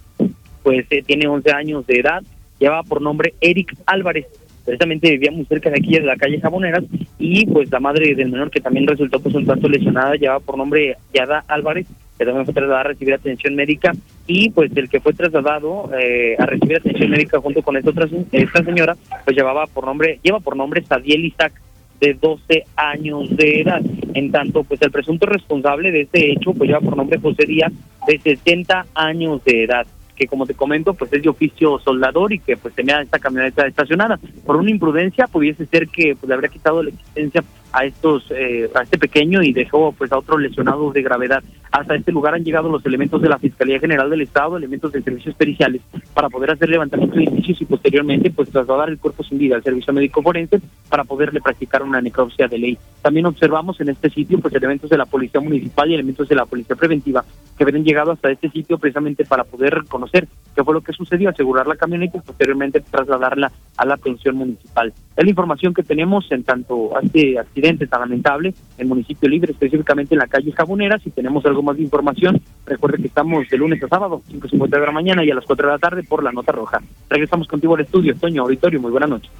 pues 0.63 0.87
eh, 0.91 1.03
tiene 1.05 1.27
11 1.27 1.51
años 1.51 1.85
de 1.89 1.99
edad, 1.99 2.23
lleva 2.61 2.85
por 2.85 3.03
nombre 3.03 3.35
Eric 3.41 3.75
Álvarez, 3.87 4.27
precisamente 4.65 5.11
vivía 5.11 5.33
muy 5.33 5.45
cerca 5.47 5.71
de 5.71 5.79
aquí, 5.81 5.95
de 5.95 6.03
la 6.03 6.15
calle 6.15 6.41
Jaboneras, 6.41 6.85
y 7.19 7.47
pues 7.47 7.69
la 7.73 7.81
madre 7.81 8.15
del 8.15 8.31
menor, 8.31 8.53
que 8.53 8.61
también 8.61 8.87
resultó 8.87 9.19
pues 9.19 9.35
un 9.35 9.45
tanto 9.45 9.69
lesionada, 9.69 10.15
llevaba 10.15 10.39
por 10.39 10.57
nombre 10.57 10.99
Yada 11.13 11.45
Álvarez, 11.49 11.89
que 12.17 12.25
también 12.25 12.45
fue 12.45 12.55
trasladada 12.55 12.83
a 12.83 12.89
recibir 12.93 13.15
atención 13.15 13.57
médica, 13.57 13.93
y 14.35 14.49
pues 14.49 14.75
el 14.75 14.89
que 14.89 15.01
fue 15.01 15.13
trasladado 15.13 15.91
eh, 15.95 16.37
a 16.39 16.47
recibir 16.47 16.79
atención 16.79 17.11
médica 17.11 17.39
junto 17.39 17.61
con 17.61 17.77
esta 17.77 17.91
otra 17.91 18.09
esta 18.33 18.65
señora, 18.65 18.97
pues 19.27 19.37
llevaba 19.37 19.67
por 19.67 19.85
nombre, 19.85 20.21
lleva 20.23 20.41
por 20.41 20.57
nombre 20.57 20.83
Sadiel 20.83 21.27
Isaac, 21.27 21.53
de 22.01 22.15
12 22.15 22.65
años 22.75 23.37
de 23.37 23.61
edad. 23.61 23.83
En 24.15 24.33
tanto, 24.33 24.65
pues 24.65 24.81
el 24.81 24.91
presunto 24.91 25.27
responsable 25.27 25.91
de 25.91 26.01
este 26.03 26.33
hecho, 26.33 26.55
pues 26.55 26.69
lleva 26.69 26.81
por 26.81 26.97
nombre 26.97 27.21
José 27.21 27.45
Díaz, 27.45 27.73
de 28.07 28.19
60 28.19 28.87
años 28.95 29.45
de 29.45 29.65
edad 29.65 29.87
que 30.17 30.27
como 30.27 30.47
te 30.47 30.55
comento, 30.55 30.93
pues 30.93 31.13
es 31.13 31.23
de 31.23 31.29
oficio 31.29 31.79
soldador 31.79 32.33
y 32.33 32.39
que 32.39 32.57
pues 32.57 32.75
tenía 32.75 33.01
esta 33.01 33.19
camioneta 33.19 33.67
estacionada. 33.67 34.19
Por 34.47 34.57
una 34.57 34.71
imprudencia 34.71 35.27
pudiese 35.27 35.67
ser 35.67 35.89
que 35.89 36.15
pues, 36.15 36.29
le 36.29 36.35
habría 36.35 36.51
quitado 36.51 36.83
la 36.83 36.91
existencia 36.91 37.43
a 37.73 37.85
estos 37.85 38.25
eh, 38.31 38.71
a 38.75 38.83
este 38.83 38.99
pequeño 38.99 39.43
y 39.43 39.53
dejó 39.53 39.93
pues 39.93 40.13
a 40.13 40.19
otros 40.19 40.41
lesionados 40.41 40.93
de 40.93 41.03
gravedad. 41.03 41.43
Hasta 41.71 41.95
este 41.95 42.13
lugar 42.13 42.35
han 42.35 42.45
llegado 42.45 42.69
los 42.69 42.85
elementos 42.85 43.23
de 43.23 43.31
la 43.31 43.39
Fiscalía 43.39 43.81
General 43.81 44.11
del 44.11 44.21
Estado, 44.21 44.57
elementos 44.57 44.93
de 44.93 45.03
servicios 45.03 45.35
periciales 45.35 45.81
para 46.13 46.29
poder 46.29 46.51
hacer 46.51 46.69
levantamiento 46.69 47.17
de 47.17 47.25
indicios 47.25 47.63
y 47.63 47.65
posteriormente 47.65 48.31
pues 48.31 48.51
trasladar 48.51 48.91
el 48.91 48.99
cuerpo 48.99 49.25
sin 49.25 49.39
vida 49.39 49.57
al 49.57 49.63
servicio 49.63 49.93
médico 49.93 50.23
forense 50.23 50.61
para 50.89 51.05
poderle 51.05 51.41
practicar 51.41 51.83
una 51.83 52.01
necropsia 52.01 52.47
de 52.47 52.59
ley. 52.59 52.79
También 53.01 53.27
observamos 53.27 53.81
en 53.81 53.89
este 53.89 54.11
sitio 54.11 54.39
pues 54.39 54.55
elementos 54.55 54.91
de 54.91 54.99
la 54.99 55.07
Policía 55.07 55.41
Municipal 55.41 55.91
y 55.91 55.95
elementos 55.95 56.29
de 56.29 56.35
la 56.35 56.45
Policía 56.45 56.77
Preventiva 56.77 57.25
que 57.57 57.65
habían 57.65 57.85
llegado 57.85 58.13
hasta 58.13 58.31
este 58.31 58.51
sitio 58.51 58.79
precisamente 58.79 59.25
para 59.25 59.45
poder 59.45 59.85
conocer 59.89 60.29
qué 60.55 60.65
fue 60.65 60.75
lo 60.75 60.81
que 60.81 60.93
sucedió, 60.93 61.31
asegurar 61.31 61.67
la 61.67 61.77
camioneta 61.77 62.19
y 62.19 62.21
posteriormente 62.21 62.81
trasladarla 62.81 63.53
a 63.77 63.87
la 63.87 63.97
pensión 63.97 64.37
municipal. 64.37 64.93
Es 65.17 65.25
la 65.25 65.31
información 65.31 65.75
que 65.75 65.83
tenemos 65.83 66.31
en 66.31 66.45
tanto 66.45 66.97
a 66.97 67.01
este 67.01 67.39
accidente 67.39 67.87
tan 67.87 68.01
lamentable 68.01 68.55
en 68.79 68.89
municipio 68.89 69.29
libre, 69.29 69.53
específicamente 69.53 70.15
en 70.15 70.21
la 70.21 70.27
calle 70.27 70.53
Jabonera. 70.53 70.99
Si 70.99 71.11
tenemos 71.11 71.45
algo 71.47 71.63
más 71.63 71.77
de 71.77 71.83
información, 71.83 72.41
recuerde 72.67 72.99
que 72.99 73.09
estamos 73.09 73.49
de 73.49 73.59
lunes 73.59 73.83
a 73.83 73.89
sábado, 73.89 74.23
5.50 74.31 74.69
de 74.69 74.87
la 74.87 74.93
mañana 74.93 75.25
y 75.25 75.31
a 75.31 75.35
las 75.35 75.45
4 75.45 75.67
de 75.67 75.73
la 75.73 75.79
tarde 75.79 76.03
por 76.03 76.23
la 76.23 76.33
Nota 76.33 76.53
Roja. 76.53 76.81
Regresamos 77.09 77.49
contigo 77.49 77.75
al 77.75 77.83
estudio, 77.83 78.15
Toño 78.17 78.43
Auditorio, 78.43 78.81
muy 78.81 78.91
buenas 78.91 79.11
noches. 79.11 79.31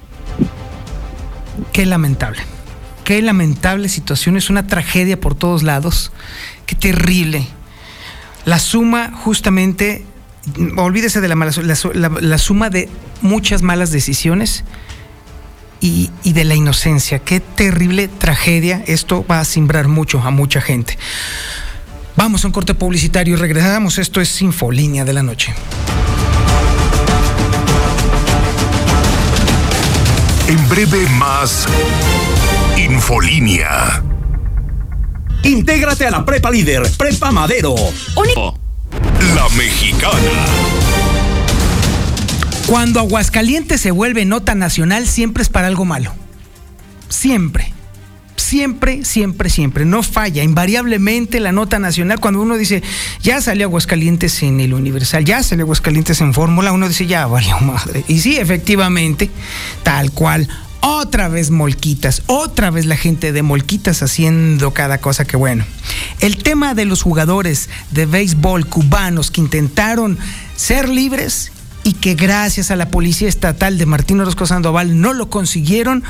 Qué 1.71 1.85
lamentable, 1.85 2.39
qué 3.03 3.21
lamentable 3.21 3.89
situación, 3.89 4.37
es 4.37 4.49
una 4.49 4.67
tragedia 4.67 5.19
por 5.19 5.35
todos 5.35 5.63
lados, 5.63 6.11
qué 6.65 6.75
terrible. 6.75 7.45
La 8.45 8.59
suma 8.59 9.11
justamente 9.11 10.03
olvídese 10.77 11.21
de 11.21 11.27
la, 11.27 11.35
mala, 11.35 11.51
la, 11.93 12.37
suma 12.37 12.69
de 12.69 12.89
muchas 13.21 13.61
malas 13.61 13.91
decisiones 13.91 14.63
y, 15.79 16.11
y, 16.23 16.33
de 16.33 16.43
la 16.43 16.55
inocencia. 16.55 17.19
Qué 17.19 17.39
terrible 17.39 18.07
tragedia. 18.07 18.83
Esto 18.87 19.25
va 19.29 19.39
a 19.39 19.45
simbrar 19.45 19.87
mucho 19.87 20.21
a 20.21 20.31
mucha 20.31 20.61
gente. 20.61 20.97
Vamos 22.15 22.43
a 22.43 22.47
un 22.47 22.53
corte 22.53 22.73
publicitario 22.73 23.35
y 23.35 23.37
regresamos. 23.37 23.97
Esto 23.97 24.21
es 24.21 24.29
Sinfolínea 24.29 25.05
de 25.05 25.13
la 25.13 25.23
Noche. 25.23 25.53
En 30.47 30.69
breve 30.69 31.07
más 31.17 31.67
Infolínea. 32.77 34.03
Intégrate 35.43 36.05
a 36.05 36.11
la 36.11 36.25
Prepa 36.25 36.51
Líder, 36.51 36.83
Prepa 36.97 37.31
Madero. 37.31 37.75
La 39.35 39.47
Mexicana. 39.55 40.45
Cuando 42.67 42.99
Aguascalientes 42.99 43.79
se 43.79 43.91
vuelve 43.91 44.25
nota 44.25 44.53
nacional, 44.53 45.07
siempre 45.07 45.43
es 45.43 45.49
para 45.49 45.67
algo 45.67 45.85
malo. 45.85 46.13
Siempre. 47.07 47.73
Siempre, 48.35 49.05
siempre, 49.05 49.49
siempre. 49.49 49.85
No 49.85 50.03
falla. 50.03 50.43
Invariablemente 50.43 51.39
la 51.39 51.51
nota 51.51 51.79
nacional, 51.79 52.19
cuando 52.19 52.41
uno 52.41 52.57
dice, 52.57 52.83
ya 53.21 53.39
salió 53.41 53.67
Aguascalientes 53.67 54.43
en 54.43 54.59
el 54.59 54.73
Universal, 54.73 55.23
ya 55.23 55.41
salió 55.41 55.63
Aguascalientes 55.63 56.19
en 56.21 56.33
Fórmula, 56.33 56.73
uno 56.73 56.87
dice, 56.87 57.07
ya 57.07 57.25
valió 57.25 57.57
madre. 57.61 58.03
Y 58.07 58.19
sí, 58.19 58.37
efectivamente, 58.37 59.31
tal 59.83 60.11
cual 60.11 60.49
otra 60.83 61.29
vez 61.29 61.49
Molquitas, 61.49 62.23
otra 62.27 62.69
vez 62.69 62.85
la 62.85 62.97
gente 62.97 63.31
de 63.31 63.41
Molquitas 63.41 64.03
haciendo 64.03 64.73
cada 64.73 64.97
cosa 64.97 65.23
que 65.23 65.37
bueno. 65.37 65.63
El 66.19 66.43
tema 66.43 66.75
de 66.75 66.83
los 66.83 67.01
jugadores 67.01 67.69
de 67.91 68.05
béisbol 68.05 68.67
cubanos 68.67 69.31
que 69.31 69.39
intentaron 69.39 70.19
ser 70.57 70.89
libres 70.89 71.53
y 71.85 71.93
que 71.93 72.15
gracias 72.15 72.69
a 72.69 72.75
la 72.75 72.89
Policía 72.89 73.29
Estatal 73.29 73.77
de 73.77 73.85
Martín 73.85 74.19
Orozco 74.19 74.45
Sandoval 74.45 74.99
no 74.99 75.13
lo 75.13 75.29
consiguieron, 75.29 76.03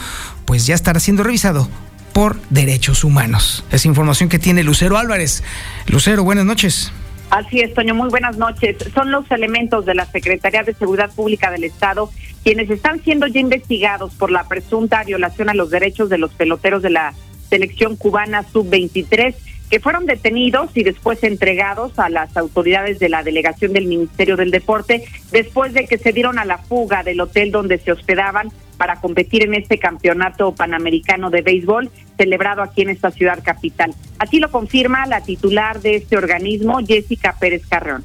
pues 0.45 0.65
ya 0.65 0.73
estará 0.73 0.99
siendo 0.99 1.21
revisado 1.21 1.69
por 2.11 2.41
derechos 2.49 3.03
humanos. 3.03 3.63
Es 3.71 3.85
información 3.85 4.27
que 4.27 4.39
tiene 4.39 4.63
Lucero 4.63 4.97
Álvarez. 4.97 5.43
Lucero, 5.85 6.23
buenas 6.23 6.45
noches. 6.45 6.91
Así 7.33 7.61
es, 7.61 7.73
Toño, 7.73 7.95
muy 7.95 8.09
buenas 8.09 8.37
noches. 8.37 8.77
Son 8.93 9.09
los 9.09 9.29
elementos 9.31 9.87
de 9.87 9.95
la 9.95 10.05
Secretaría 10.05 10.61
de 10.61 10.75
Seguridad 10.75 11.09
Pública 11.09 11.49
del 11.49 11.63
Estado 11.63 12.11
quienes 12.43 12.69
están 12.69 13.01
siendo 13.03 13.25
ya 13.25 13.39
investigados 13.39 14.13
por 14.13 14.29
la 14.29 14.47
presunta 14.47 15.03
violación 15.03 15.49
a 15.49 15.55
los 15.55 15.71
derechos 15.71 16.09
de 16.09 16.19
los 16.19 16.31
peloteros 16.35 16.83
de 16.83 16.91
la 16.91 17.15
selección 17.49 17.95
cubana 17.95 18.43
sub-23 18.43 19.33
que 19.71 19.79
fueron 19.79 20.05
detenidos 20.05 20.69
y 20.75 20.83
después 20.83 21.23
entregados 21.23 21.97
a 21.97 22.09
las 22.09 22.37
autoridades 22.37 22.99
de 22.99 23.09
la 23.09 23.23
delegación 23.23 23.73
del 23.73 23.87
Ministerio 23.87 24.37
del 24.37 24.51
Deporte 24.51 25.03
después 25.31 25.73
de 25.73 25.87
que 25.87 25.97
se 25.97 26.13
dieron 26.13 26.37
a 26.37 26.45
la 26.45 26.59
fuga 26.59 27.01
del 27.01 27.19
hotel 27.19 27.49
donde 27.49 27.79
se 27.79 27.93
hospedaban 27.93 28.51
para 28.77 28.99
competir 28.99 29.43
en 29.43 29.53
este 29.53 29.77
campeonato 29.79 30.53
panamericano 30.53 31.29
de 31.29 31.41
béisbol 31.41 31.91
celebrado 32.17 32.61
aquí 32.61 32.81
en 32.81 32.89
esta 32.89 33.11
ciudad 33.11 33.39
capital. 33.43 33.93
Así 34.19 34.39
lo 34.39 34.51
confirma 34.51 35.05
la 35.05 35.21
titular 35.21 35.81
de 35.81 35.95
este 35.95 36.17
organismo, 36.17 36.79
Jessica 36.85 37.35
Pérez 37.39 37.63
Carreón. 37.67 38.03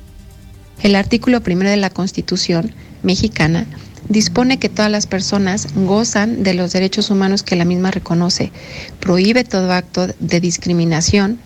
El 0.82 0.94
artículo 0.94 1.40
primero 1.42 1.70
de 1.70 1.76
la 1.76 1.90
Constitución 1.90 2.72
mexicana 3.02 3.66
dispone 4.08 4.58
que 4.58 4.68
todas 4.68 4.90
las 4.90 5.06
personas 5.06 5.68
gozan 5.74 6.42
de 6.42 6.54
los 6.54 6.72
derechos 6.72 7.10
humanos 7.10 7.42
que 7.42 7.56
la 7.56 7.64
misma 7.64 7.90
reconoce, 7.90 8.52
prohíbe 9.00 9.44
todo 9.44 9.72
acto 9.72 10.06
de 10.06 10.40
discriminación, 10.40 11.38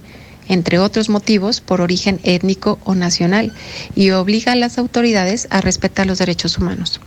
entre 0.49 0.79
otros 0.79 1.09
motivos, 1.09 1.61
por 1.61 1.81
origen 1.81 2.21
étnico 2.25 2.79
o 2.85 2.95
nacional, 2.95 3.53
y 3.95 4.11
obliga 4.11 4.53
a 4.53 4.57
las 4.57 4.79
autoridades 4.79 5.49
a 5.51 5.61
respetar 5.61 6.07
los 6.07 6.19
derechos 6.19 6.59
humanos 6.59 7.01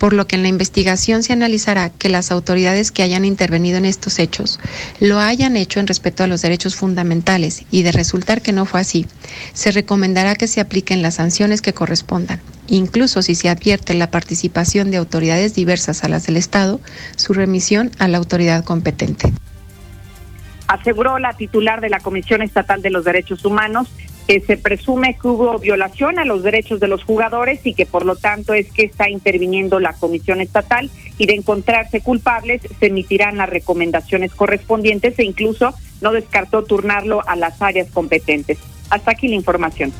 por 0.00 0.14
lo 0.14 0.26
que 0.26 0.34
en 0.34 0.42
la 0.42 0.48
investigación 0.48 1.22
se 1.22 1.34
analizará 1.34 1.90
que 1.90 2.08
las 2.08 2.32
autoridades 2.32 2.90
que 2.90 3.02
hayan 3.02 3.26
intervenido 3.26 3.76
en 3.76 3.84
estos 3.84 4.18
hechos 4.18 4.58
lo 4.98 5.20
hayan 5.20 5.58
hecho 5.58 5.78
en 5.78 5.86
respeto 5.86 6.24
a 6.24 6.26
los 6.26 6.40
derechos 6.40 6.74
fundamentales 6.74 7.66
y 7.70 7.82
de 7.82 7.92
resultar 7.92 8.40
que 8.40 8.52
no 8.52 8.64
fue 8.64 8.80
así, 8.80 9.06
se 9.52 9.70
recomendará 9.70 10.34
que 10.36 10.48
se 10.48 10.62
apliquen 10.62 11.02
las 11.02 11.16
sanciones 11.16 11.60
que 11.60 11.74
correspondan. 11.74 12.40
Incluso 12.66 13.20
si 13.20 13.34
se 13.34 13.50
advierte 13.50 13.92
la 13.92 14.10
participación 14.10 14.90
de 14.90 14.96
autoridades 14.96 15.54
diversas 15.54 16.02
a 16.02 16.08
las 16.08 16.26
del 16.26 16.38
Estado, 16.38 16.80
su 17.16 17.34
remisión 17.34 17.90
a 17.98 18.08
la 18.08 18.16
autoridad 18.16 18.64
competente. 18.64 19.30
Aseguró 20.66 21.18
la 21.18 21.34
titular 21.34 21.82
de 21.82 21.90
la 21.90 22.00
Comisión 22.00 22.40
Estatal 22.40 22.80
de 22.80 22.88
los 22.88 23.04
Derechos 23.04 23.44
Humanos 23.44 23.88
que 24.30 24.40
se 24.42 24.56
presume 24.56 25.18
que 25.20 25.26
hubo 25.26 25.58
violación 25.58 26.20
a 26.20 26.24
los 26.24 26.44
derechos 26.44 26.78
de 26.78 26.86
los 26.86 27.02
jugadores 27.02 27.58
y 27.64 27.74
que 27.74 27.84
por 27.84 28.06
lo 28.06 28.14
tanto 28.14 28.54
es 28.54 28.70
que 28.70 28.84
está 28.84 29.10
interviniendo 29.10 29.80
la 29.80 29.92
Comisión 29.92 30.40
Estatal 30.40 30.88
y 31.18 31.26
de 31.26 31.34
encontrarse 31.34 32.00
culpables 32.00 32.62
se 32.78 32.86
emitirán 32.86 33.38
las 33.38 33.50
recomendaciones 33.50 34.32
correspondientes 34.32 35.18
e 35.18 35.24
incluso 35.24 35.74
no 36.00 36.12
descartó 36.12 36.62
turnarlo 36.62 37.28
a 37.28 37.34
las 37.34 37.60
áreas 37.60 37.88
competentes. 37.90 38.58
Hasta 38.88 39.10
aquí 39.10 39.26
la 39.26 39.34
información. 39.34 39.92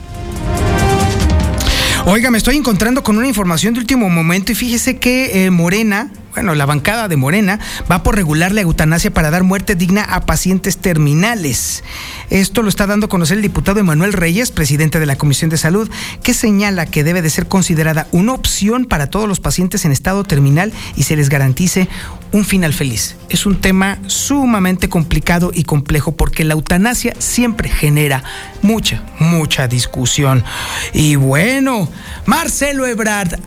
Oiga, 2.06 2.30
me 2.30 2.38
estoy 2.38 2.56
encontrando 2.56 3.02
con 3.02 3.18
una 3.18 3.26
información 3.26 3.74
de 3.74 3.80
último 3.80 4.08
momento 4.10 4.52
y 4.52 4.54
fíjese 4.54 4.98
que 4.98 5.46
eh, 5.46 5.50
Morena, 5.50 6.12
bueno, 6.32 6.54
la 6.54 6.66
bancada 6.66 7.08
de 7.08 7.16
Morena 7.16 7.58
va 7.90 8.02
por 8.02 8.14
regular 8.14 8.52
la 8.52 8.60
eutanasia 8.60 9.12
para 9.12 9.30
dar 9.30 9.42
muerte 9.42 9.74
digna 9.74 10.02
a 10.02 10.26
pacientes 10.26 10.78
terminales. 10.78 11.82
Esto 12.30 12.62
lo 12.62 12.68
está 12.68 12.86
dando 12.86 13.06
a 13.06 13.08
conocer 13.08 13.36
el 13.38 13.42
diputado 13.42 13.80
Emanuel 13.80 14.12
Reyes, 14.12 14.52
presidente 14.52 15.00
de 15.00 15.06
la 15.06 15.16
Comisión 15.16 15.50
de 15.50 15.58
Salud, 15.58 15.90
que 16.22 16.34
señala 16.34 16.86
que 16.86 17.04
debe 17.04 17.22
de 17.22 17.30
ser 17.30 17.48
considerada 17.48 18.06
una 18.12 18.32
opción 18.32 18.84
para 18.84 19.08
todos 19.08 19.28
los 19.28 19.40
pacientes 19.40 19.84
en 19.84 19.92
estado 19.92 20.24
terminal 20.24 20.72
y 20.96 21.02
se 21.02 21.16
les 21.16 21.28
garantice 21.28 21.88
un 22.32 22.44
final 22.44 22.72
feliz. 22.72 23.16
Es 23.28 23.46
un 23.46 23.60
tema 23.60 23.98
sumamente 24.06 24.88
complicado 24.88 25.50
y 25.52 25.64
complejo 25.64 26.12
porque 26.12 26.44
la 26.44 26.54
eutanasia 26.54 27.14
siempre 27.18 27.68
genera 27.68 28.22
mucha, 28.62 29.02
mucha 29.18 29.66
discusión. 29.66 30.44
Y 30.92 31.16
bueno, 31.16 31.88
Marcelo 32.26 32.86
Ebrard 32.86 33.38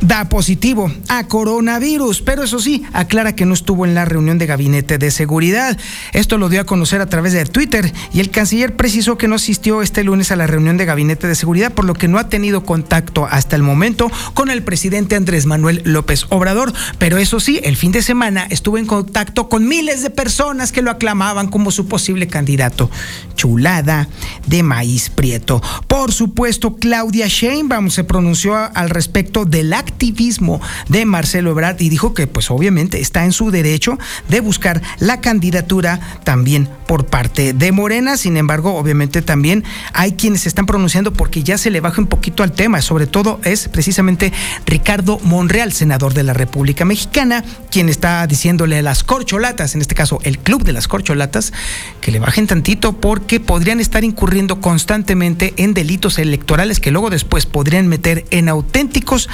da 0.00 0.28
positivo 0.28 0.90
a 1.08 1.26
coronavirus, 1.26 2.22
pero 2.22 2.42
eso 2.42 2.58
sí, 2.58 2.82
aclara 2.92 3.34
que 3.34 3.44
no 3.44 3.54
estuvo 3.54 3.84
en 3.84 3.94
la 3.94 4.04
reunión 4.04 4.38
de 4.38 4.46
gabinete 4.46 4.98
de 4.98 5.10
seguridad. 5.10 5.76
Esto 6.12 6.38
lo 6.38 6.48
dio 6.48 6.62
a 6.62 6.64
conocer 6.64 7.00
a 7.00 7.06
través 7.06 7.32
de 7.32 7.44
Twitter 7.44 7.92
y 8.12 8.20
el 8.20 8.30
canciller 8.30 8.76
precisó 8.76 9.18
que 9.18 9.28
no 9.28 9.34
asistió 9.34 9.82
este 9.82 10.04
lunes 10.04 10.30
a 10.30 10.36
la 10.36 10.46
reunión 10.46 10.76
de 10.76 10.84
gabinete 10.84 11.26
de 11.26 11.34
seguridad, 11.34 11.72
por 11.72 11.84
lo 11.84 11.94
que 11.94 12.08
no 12.08 12.18
ha 12.18 12.28
tenido 12.28 12.64
contacto 12.64 13.26
hasta 13.30 13.56
el 13.56 13.62
momento 13.62 14.10
con 14.34 14.50
el 14.50 14.62
presidente 14.62 15.16
Andrés 15.16 15.46
Manuel 15.46 15.82
López 15.84 16.26
Obrador. 16.30 16.72
Pero 16.98 17.18
eso 17.18 17.40
sí, 17.40 17.60
el 17.62 17.76
fin 17.76 17.92
de 17.92 18.02
semana 18.02 18.46
estuvo 18.50 18.78
en 18.78 18.86
contacto 18.86 19.48
con 19.48 19.68
miles 19.68 20.02
de 20.02 20.10
personas 20.10 20.72
que 20.72 20.82
lo 20.82 20.90
aclamaban 20.90 21.48
como 21.48 21.70
su 21.70 21.86
posible 21.86 22.26
candidato. 22.26 22.90
Chulada 23.34 24.08
de 24.46 24.62
maíz 24.62 25.10
prieto. 25.10 25.62
Por 25.86 26.12
supuesto, 26.12 26.76
Claudia 26.76 27.26
Sheinbaum 27.28 27.90
se 27.90 28.04
pronunció 28.04 28.56
al 28.56 28.90
respecto 28.90 29.44
del 29.44 29.72
acto 29.72 29.89
activismo 29.90 30.60
de 30.88 31.04
Marcelo 31.04 31.50
Ebrard 31.50 31.80
y 31.80 31.88
dijo 31.88 32.14
que 32.14 32.26
pues 32.26 32.50
obviamente 32.50 33.00
está 33.00 33.24
en 33.24 33.32
su 33.32 33.50
derecho 33.50 33.98
de 34.28 34.40
buscar 34.40 34.80
la 34.98 35.20
candidatura 35.20 36.00
también 36.24 36.68
por 36.86 37.06
parte 37.06 37.52
de 37.52 37.72
Morena. 37.72 38.16
Sin 38.16 38.36
embargo, 38.36 38.76
obviamente 38.76 39.22
también 39.22 39.64
hay 39.92 40.12
quienes 40.12 40.42
se 40.42 40.48
están 40.48 40.66
pronunciando 40.66 41.12
porque 41.12 41.42
ya 41.42 41.58
se 41.58 41.70
le 41.70 41.80
baja 41.80 42.00
un 42.00 42.06
poquito 42.06 42.42
al 42.42 42.52
tema. 42.52 42.80
Sobre 42.82 43.06
todo 43.06 43.40
es 43.44 43.68
precisamente 43.68 44.32
Ricardo 44.66 45.18
Monreal, 45.22 45.72
senador 45.72 46.14
de 46.14 46.22
la 46.22 46.32
República 46.32 46.84
Mexicana, 46.84 47.44
quien 47.70 47.88
está 47.88 48.26
diciéndole 48.26 48.78
a 48.78 48.82
las 48.82 49.04
corcholatas, 49.04 49.74
en 49.74 49.80
este 49.80 49.94
caso 49.94 50.18
el 50.22 50.38
club 50.38 50.64
de 50.64 50.72
las 50.72 50.88
corcholatas, 50.88 51.52
que 52.00 52.12
le 52.12 52.18
bajen 52.18 52.46
tantito 52.46 52.92
porque 52.92 53.40
podrían 53.40 53.80
estar 53.80 54.04
incurriendo 54.04 54.60
constantemente 54.60 55.54
en 55.56 55.74
delitos 55.74 56.18
electorales 56.18 56.80
que 56.80 56.90
luego 56.90 57.10
después 57.10 57.46
podrían 57.46 57.88
meter 57.88 58.24
en 58.30 58.48
auténticos 58.48 59.28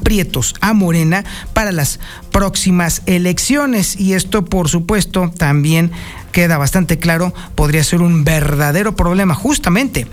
aprietos 0.00 0.54
a 0.60 0.72
Morena 0.72 1.24
para 1.52 1.72
las 1.72 2.00
próximas 2.32 3.02
elecciones. 3.06 3.98
Y 3.98 4.14
esto, 4.14 4.44
por 4.44 4.68
supuesto, 4.68 5.30
también 5.36 5.92
queda 6.32 6.58
bastante 6.58 6.98
claro, 6.98 7.34
podría 7.54 7.84
ser 7.84 8.02
un 8.02 8.24
verdadero 8.24 8.96
problema 8.96 9.34
justamente 9.34 10.06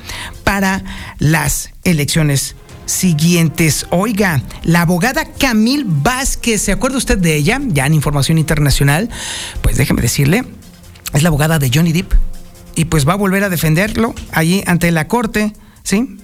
para 0.43 0.83
las 1.19 1.71
elecciones 1.83 2.55
siguientes. 2.85 3.85
Oiga, 3.91 4.41
la 4.63 4.81
abogada 4.81 5.25
Camil 5.25 5.85
Vázquez, 5.85 6.61
¿se 6.61 6.71
acuerda 6.71 6.97
usted 6.97 7.17
de 7.17 7.35
ella? 7.35 7.59
Ya 7.67 7.85
en 7.85 7.93
información 7.93 8.37
internacional, 8.37 9.09
pues 9.61 9.77
déjeme 9.77 10.01
decirle, 10.01 10.43
es 11.13 11.23
la 11.23 11.29
abogada 11.29 11.59
de 11.59 11.71
Johnny 11.73 11.93
Depp 11.93 12.13
y 12.75 12.85
pues 12.85 13.07
va 13.07 13.13
a 13.13 13.17
volver 13.17 13.43
a 13.43 13.49
defenderlo 13.49 14.13
allí 14.31 14.63
ante 14.67 14.91
la 14.91 15.07
corte, 15.07 15.53
¿sí? 15.83 16.17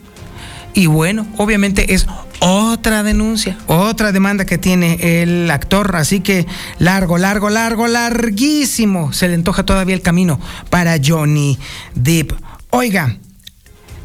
Y 0.74 0.88
bueno, 0.88 1.28
obviamente 1.38 1.94
es 1.94 2.08
otra 2.40 3.04
denuncia, 3.04 3.58
otra 3.68 4.12
demanda 4.12 4.46
que 4.46 4.58
tiene 4.58 5.22
el 5.22 5.50
actor, 5.50 5.96
así 5.96 6.20
que 6.20 6.46
largo, 6.80 7.18
largo, 7.18 7.50
largo, 7.50 7.88
larguísimo 7.88 9.14
se 9.14 9.28
le 9.28 9.36
antoja 9.36 9.64
todavía 9.66 9.96
el 9.96 10.02
camino 10.02 10.40
para 10.70 10.98
Johnny 11.04 11.58
Depp. 11.96 12.34
Oiga, 12.72 13.18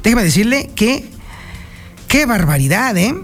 déjeme 0.02 0.22
decirle 0.22 0.70
que 0.74 1.08
qué 2.06 2.26
barbaridad, 2.26 2.96
¿eh? 2.96 3.14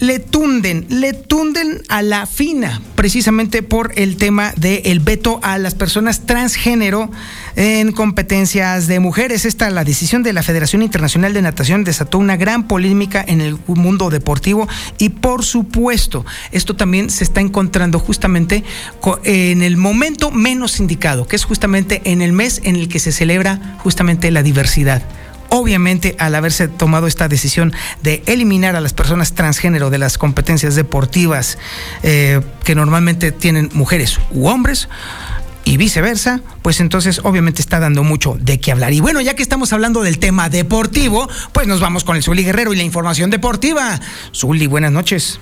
le 0.00 0.18
tunden, 0.18 0.86
le 0.88 1.12
tunden 1.12 1.82
a 1.88 2.02
la 2.02 2.26
fina, 2.26 2.80
precisamente 2.94 3.62
por 3.62 3.92
el 3.96 4.16
tema 4.16 4.52
del 4.56 5.00
veto 5.00 5.40
a 5.42 5.58
las 5.58 5.74
personas 5.74 6.26
transgénero 6.26 7.10
en 7.56 7.92
competencias 7.92 8.86
de 8.86 9.00
mujeres. 9.00 9.44
Esta, 9.44 9.70
la 9.70 9.84
decisión 9.84 10.22
de 10.22 10.32
la 10.32 10.42
Federación 10.42 10.82
Internacional 10.82 11.32
de 11.32 11.42
Natación 11.42 11.84
desató 11.84 12.18
una 12.18 12.36
gran 12.36 12.66
polémica 12.66 13.24
en 13.26 13.40
el 13.40 13.58
mundo 13.66 14.10
deportivo 14.10 14.68
y 14.98 15.10
por 15.10 15.44
supuesto, 15.44 16.24
esto 16.52 16.76
también 16.76 17.10
se 17.10 17.24
está 17.24 17.40
encontrando 17.40 17.98
justamente 17.98 18.64
en 19.24 19.62
el 19.62 19.76
momento 19.76 20.30
menos 20.30 20.80
indicado, 20.80 21.26
que 21.26 21.36
es 21.36 21.44
justamente 21.44 22.02
en 22.04 22.22
el 22.22 22.32
mes 22.32 22.60
en 22.64 22.76
el 22.76 22.88
que 22.88 22.98
se 22.98 23.12
celebra 23.12 23.78
justamente 23.78 24.30
la 24.30 24.42
diversidad 24.42 25.02
obviamente 25.50 26.16
al 26.18 26.34
haberse 26.34 26.66
tomado 26.66 27.06
esta 27.06 27.28
decisión 27.28 27.72
de 28.02 28.22
eliminar 28.26 28.74
a 28.74 28.80
las 28.80 28.92
personas 28.92 29.34
transgénero 29.34 29.88
de 29.88 29.98
las 29.98 30.18
competencias 30.18 30.74
deportivas 30.74 31.58
eh, 32.02 32.40
que 32.64 32.74
normalmente 32.74 33.30
tienen 33.30 33.70
mujeres 33.72 34.18
u 34.32 34.48
hombres, 34.48 34.88
y 35.64 35.76
viceversa, 35.76 36.40
pues 36.62 36.80
entonces 36.80 37.20
obviamente 37.24 37.62
está 37.62 37.80
dando 37.80 38.04
mucho 38.04 38.36
de 38.38 38.60
qué 38.60 38.72
hablar. 38.72 38.92
Y 38.92 39.00
bueno, 39.00 39.20
ya 39.20 39.34
que 39.34 39.42
estamos 39.42 39.72
hablando 39.72 40.02
del 40.02 40.18
tema 40.18 40.48
deportivo, 40.48 41.28
pues 41.52 41.66
nos 41.66 41.80
vamos 41.80 42.04
con 42.04 42.16
el 42.16 42.22
Zuli 42.22 42.44
Guerrero 42.44 42.72
y 42.72 42.76
la 42.76 42.82
información 42.82 43.30
deportiva. 43.30 44.00
Zuli, 44.32 44.66
buenas 44.66 44.92
noches. 44.92 45.40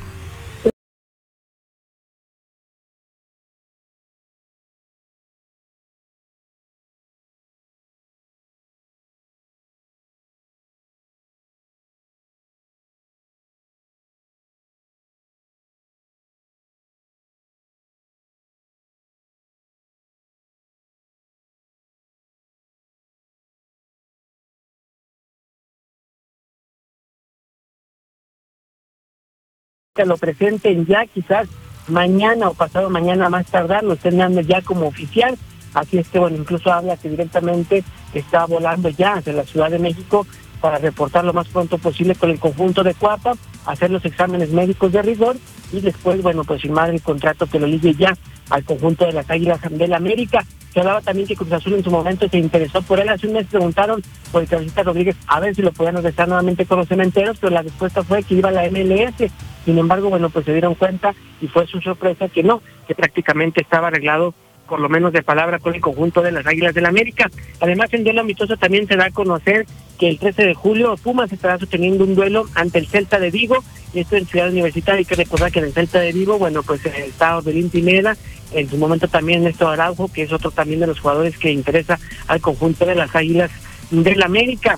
Lo 30.05 30.17
presenten 30.17 30.87
ya 30.87 31.07
quizás 31.07 31.49
mañana 31.89 32.49
o 32.49 32.55
pasado 32.55 32.91
mañana 32.91 33.29
más 33.29 33.47
tardar, 33.47 33.83
lo 33.85 33.95
estén 33.95 34.19
dando 34.19 34.41
ya 34.41 34.63
como 34.63 34.87
oficial. 34.87 35.37
Así 35.75 35.99
es 35.99 36.09
que, 36.09 36.19
bueno, 36.19 36.37
incluso 36.37 36.73
habla 36.73 36.97
que 36.97 37.09
directamente 37.09 37.83
está 38.13 38.45
volando 38.45 38.89
ya 38.91 39.15
hacia 39.15 39.33
la 39.33 39.45
Ciudad 39.45 39.71
de 39.71 39.79
México 39.79 40.27
para 40.61 40.79
reportar 40.79 41.25
lo 41.25 41.33
más 41.33 41.49
pronto 41.49 41.79
posible 41.79 42.15
con 42.15 42.31
el 42.31 42.39
conjunto 42.39 42.85
de 42.85 42.95
Cuapa, 42.95 43.35
hacer 43.67 43.91
los 43.91 44.05
exámenes 44.05 44.51
médicos 44.51 44.93
de 44.93 45.03
rigor 45.03 45.37
y 45.73 45.81
después, 45.81 46.23
bueno, 46.23 46.45
pues 46.45 46.63
firmar 46.63 46.91
el 46.91 47.03
contrato 47.03 47.47
que 47.47 47.59
lo 47.59 47.67
ligue 47.67 47.95
ya 47.95 48.17
al 48.51 48.65
conjunto 48.65 49.05
de 49.07 49.13
las 49.13 49.29
Águilas 49.29 49.61
del 49.71 49.93
América. 49.93 50.45
Se 50.73 50.81
hablaba 50.81 51.01
también 51.03 51.29
que 51.29 51.37
Cruz 51.37 51.53
Azul 51.53 51.75
en 51.75 51.85
su 51.85 51.91
momento 51.91 52.29
se 52.29 52.39
interesó 52.39 52.81
por 52.83 52.99
él. 52.99 53.09
Hace 53.09 53.27
un 53.27 53.35
mes 53.35 53.47
preguntaron 53.47 54.03
por 54.31 54.43
el 54.43 54.49
Cabecita 54.49 54.83
Rodríguez 54.83 55.17
a 55.27 55.41
ver 55.41 55.55
si 55.55 55.63
lo 55.63 55.73
podían 55.73 55.97
regresar 55.97 56.29
nuevamente 56.29 56.65
con 56.65 56.79
los 56.79 56.89
cementeros, 56.89 57.39
pero 57.39 57.53
la 57.53 57.63
respuesta 57.63 58.03
fue 58.03 58.23
que 58.23 58.35
iba 58.35 58.49
a 58.49 58.53
la 58.53 58.71
MLS. 58.71 59.31
Sin 59.65 59.79
embargo, 59.79 60.09
bueno, 60.09 60.31
pues 60.31 60.45
se 60.45 60.53
dieron 60.53 60.75
cuenta 60.75 61.15
y 61.41 61.47
fue 61.49 61.67
su 61.67 61.81
sorpresa 61.81 62.29
que 62.29 62.43
no, 62.43 62.63
que 62.89 62.95
prácticamente 62.95 63.61
estaba 63.61 63.89
arreglado 63.89 64.35
por 64.67 64.81
lo 64.81 64.89
menos 64.89 65.13
de 65.13 65.23
palabra 65.23 65.59
con 65.59 65.75
el 65.75 65.83
conjunto 65.83 66.23
de 66.23 66.33
las 66.33 66.47
Águilas 66.47 66.75
del 66.75 66.87
América. 66.87 67.31
Además, 67.61 67.93
en 67.93 68.05
duelo 68.05 68.23
amistoso 68.23 68.57
también 68.57 68.87
se 68.87 68.97
da 68.97 69.07
a 69.07 69.11
conocer 69.11 69.67
que 70.03 70.09
el 70.09 70.19
13 70.19 70.47
de 70.47 70.55
julio 70.55 70.97
Pumas 70.97 71.31
estará 71.31 71.61
sosteniendo 71.61 72.03
un 72.03 72.17
duelo 72.17 72.49
ante 72.57 72.81
el 72.81 72.89
Celta 72.89 73.21
de 73.21 73.31
Vigo, 73.31 73.63
esto 73.95 74.17
en 74.17 74.27
Ciudad 74.27 74.49
Universitaria. 74.49 74.99
Hay 74.99 75.05
que 75.05 75.15
recordar 75.15 75.53
que 75.53 75.61
en 75.61 75.67
el 75.67 75.73
Celta 75.73 76.01
de 76.01 76.11
Vigo, 76.11 76.41
bueno, 76.41 76.65
pues 76.65 76.85
el 76.87 77.05
estado 77.05 77.41
de 77.41 77.53
Pineda, 77.71 78.17
en 78.53 78.69
su 78.69 78.79
momento 78.79 79.07
también 79.07 79.45
Néstor 79.45 79.75
Araujo, 79.75 80.11
que 80.13 80.23
es 80.23 80.33
otro 80.33 80.51
también 80.51 80.81
de 80.81 80.89
los 80.89 80.99
jugadores 80.99 81.39
que 81.39 81.53
interesa 81.53 82.01
al 82.27 82.41
conjunto 82.41 82.85
de 82.85 82.97
las 82.97 83.15
Águilas 83.15 83.53
del 83.93 84.21
América. 84.25 84.77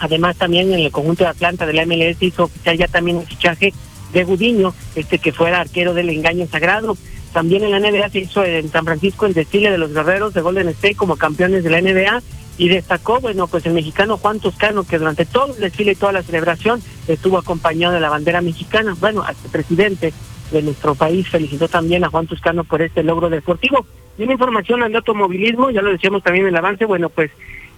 Además, 0.00 0.36
también 0.36 0.70
en 0.70 0.80
el 0.80 0.92
conjunto 0.92 1.24
de 1.24 1.30
Atlanta 1.30 1.64
de 1.64 1.72
la 1.72 1.86
MLS 1.86 2.20
hizo 2.20 2.44
oficial 2.44 2.76
ya 2.76 2.88
también 2.88 3.16
el 3.20 3.26
fichaje 3.26 3.72
de 4.12 4.24
Gudiño, 4.24 4.74
este 4.96 5.18
que 5.18 5.32
fuera 5.32 5.62
arquero 5.62 5.94
del 5.94 6.10
engaño 6.10 6.46
sagrado. 6.46 6.98
También 7.32 7.64
en 7.64 7.70
la 7.70 7.80
NBA 7.80 8.10
se 8.10 8.18
hizo 8.18 8.44
en 8.44 8.68
San 8.68 8.84
Francisco 8.84 9.24
el 9.24 9.32
desfile 9.32 9.70
de 9.70 9.78
los 9.78 9.94
guerreros 9.94 10.34
de 10.34 10.42
Golden 10.42 10.68
State 10.68 10.94
como 10.94 11.16
campeones 11.16 11.64
de 11.64 11.70
la 11.70 11.80
NBA 11.80 12.22
y 12.58 12.68
destacó, 12.68 13.20
bueno, 13.20 13.46
pues 13.46 13.66
el 13.66 13.74
mexicano 13.74 14.16
Juan 14.16 14.40
Toscano, 14.40 14.84
que 14.84 14.98
durante 14.98 15.26
todo 15.26 15.54
el 15.54 15.60
desfile 15.60 15.92
y 15.92 15.96
toda 15.96 16.12
la 16.12 16.22
celebración 16.22 16.82
estuvo 17.06 17.38
acompañado 17.38 17.94
de 17.94 18.00
la 18.00 18.08
bandera 18.08 18.40
mexicana. 18.40 18.96
Bueno, 18.98 19.24
el 19.28 19.50
presidente 19.50 20.12
de 20.50 20.62
nuestro 20.62 20.94
país 20.94 21.28
felicitó 21.28 21.68
también 21.68 22.04
a 22.04 22.08
Juan 22.08 22.26
Toscano 22.26 22.64
por 22.64 22.82
este 22.82 23.02
logro 23.02 23.28
deportivo. 23.28 23.86
Y 24.18 24.22
una 24.22 24.32
información 24.32 24.82
al 24.82 24.94
automovilismo, 24.94 25.70
ya 25.70 25.82
lo 25.82 25.90
decíamos 25.90 26.22
también 26.22 26.46
en 26.46 26.54
el 26.54 26.56
avance, 26.56 26.84
bueno, 26.86 27.10
pues 27.10 27.30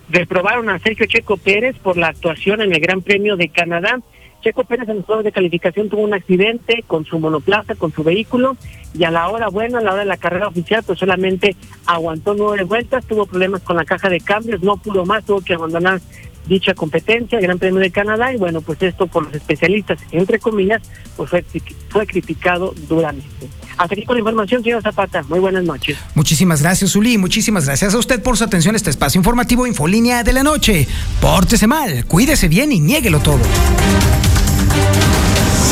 reprobaron 0.08 0.70
a 0.70 0.78
Sergio 0.78 1.06
Checo 1.06 1.36
Pérez 1.36 1.76
por 1.78 1.96
la 1.96 2.08
actuación 2.08 2.60
en 2.60 2.72
el 2.72 2.80
Gran 2.80 3.02
Premio 3.02 3.36
de 3.36 3.48
Canadá. 3.48 4.00
Checo 4.42 4.64
Pérez 4.64 4.88
en 4.88 4.98
los 4.98 5.06
juegos 5.06 5.24
de 5.24 5.32
calificación 5.32 5.88
tuvo 5.88 6.02
un 6.02 6.14
accidente 6.14 6.84
con 6.86 7.04
su 7.04 7.18
monoplaza, 7.18 7.74
con 7.74 7.92
su 7.92 8.04
vehículo, 8.04 8.56
y 8.94 9.04
a 9.04 9.10
la 9.10 9.28
hora 9.28 9.48
buena, 9.48 9.78
a 9.78 9.82
la 9.82 9.92
hora 9.92 10.02
de 10.02 10.08
la 10.08 10.16
carrera 10.16 10.48
oficial, 10.48 10.82
pues 10.86 10.98
solamente 10.98 11.56
aguantó 11.86 12.34
nueve 12.34 12.64
vueltas, 12.64 13.04
tuvo 13.04 13.26
problemas 13.26 13.62
con 13.62 13.76
la 13.76 13.84
caja 13.84 14.08
de 14.08 14.20
cambios, 14.20 14.62
no 14.62 14.76
pudo 14.76 15.04
más, 15.04 15.24
tuvo 15.24 15.40
que 15.40 15.54
abandonar 15.54 16.00
dicha 16.48 16.74
competencia, 16.74 17.38
Gran 17.40 17.58
Premio 17.58 17.80
de 17.80 17.90
Canadá, 17.90 18.32
y 18.32 18.36
bueno, 18.36 18.60
pues 18.60 18.82
esto 18.82 19.06
por 19.06 19.24
los 19.24 19.34
especialistas, 19.34 19.98
entre 20.10 20.38
comillas, 20.38 20.82
pues 21.16 21.30
fue, 21.30 21.44
fue 21.88 22.06
criticado 22.06 22.74
duramente. 22.88 23.48
Hasta 23.76 23.94
aquí 23.94 24.04
con 24.04 24.16
la 24.16 24.20
información, 24.20 24.62
señor 24.62 24.82
Zapata. 24.82 25.22
Muy 25.28 25.38
buenas 25.38 25.62
noches. 25.62 25.96
Muchísimas 26.14 26.62
gracias, 26.62 26.96
Uli. 26.96 27.16
Muchísimas 27.16 27.66
gracias 27.66 27.94
a 27.94 27.98
usted 27.98 28.20
por 28.20 28.36
su 28.36 28.42
atención 28.42 28.74
a 28.74 28.76
este 28.76 28.90
espacio 28.90 29.20
informativo 29.20 29.66
Infolínea 29.68 30.24
de 30.24 30.32
la 30.32 30.42
Noche. 30.42 30.88
Pórtese 31.20 31.68
mal, 31.68 32.04
cuídese 32.06 32.48
bien 32.48 32.72
y 32.72 32.80
niéguelo 32.80 33.20
todo. 33.20 33.38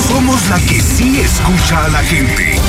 Somos 0.09 0.49
la 0.49 0.59
que 0.61 0.81
sí 0.81 1.20
escucha 1.20 1.85
a 1.85 1.89
la 1.89 1.99
gente. 2.05 2.61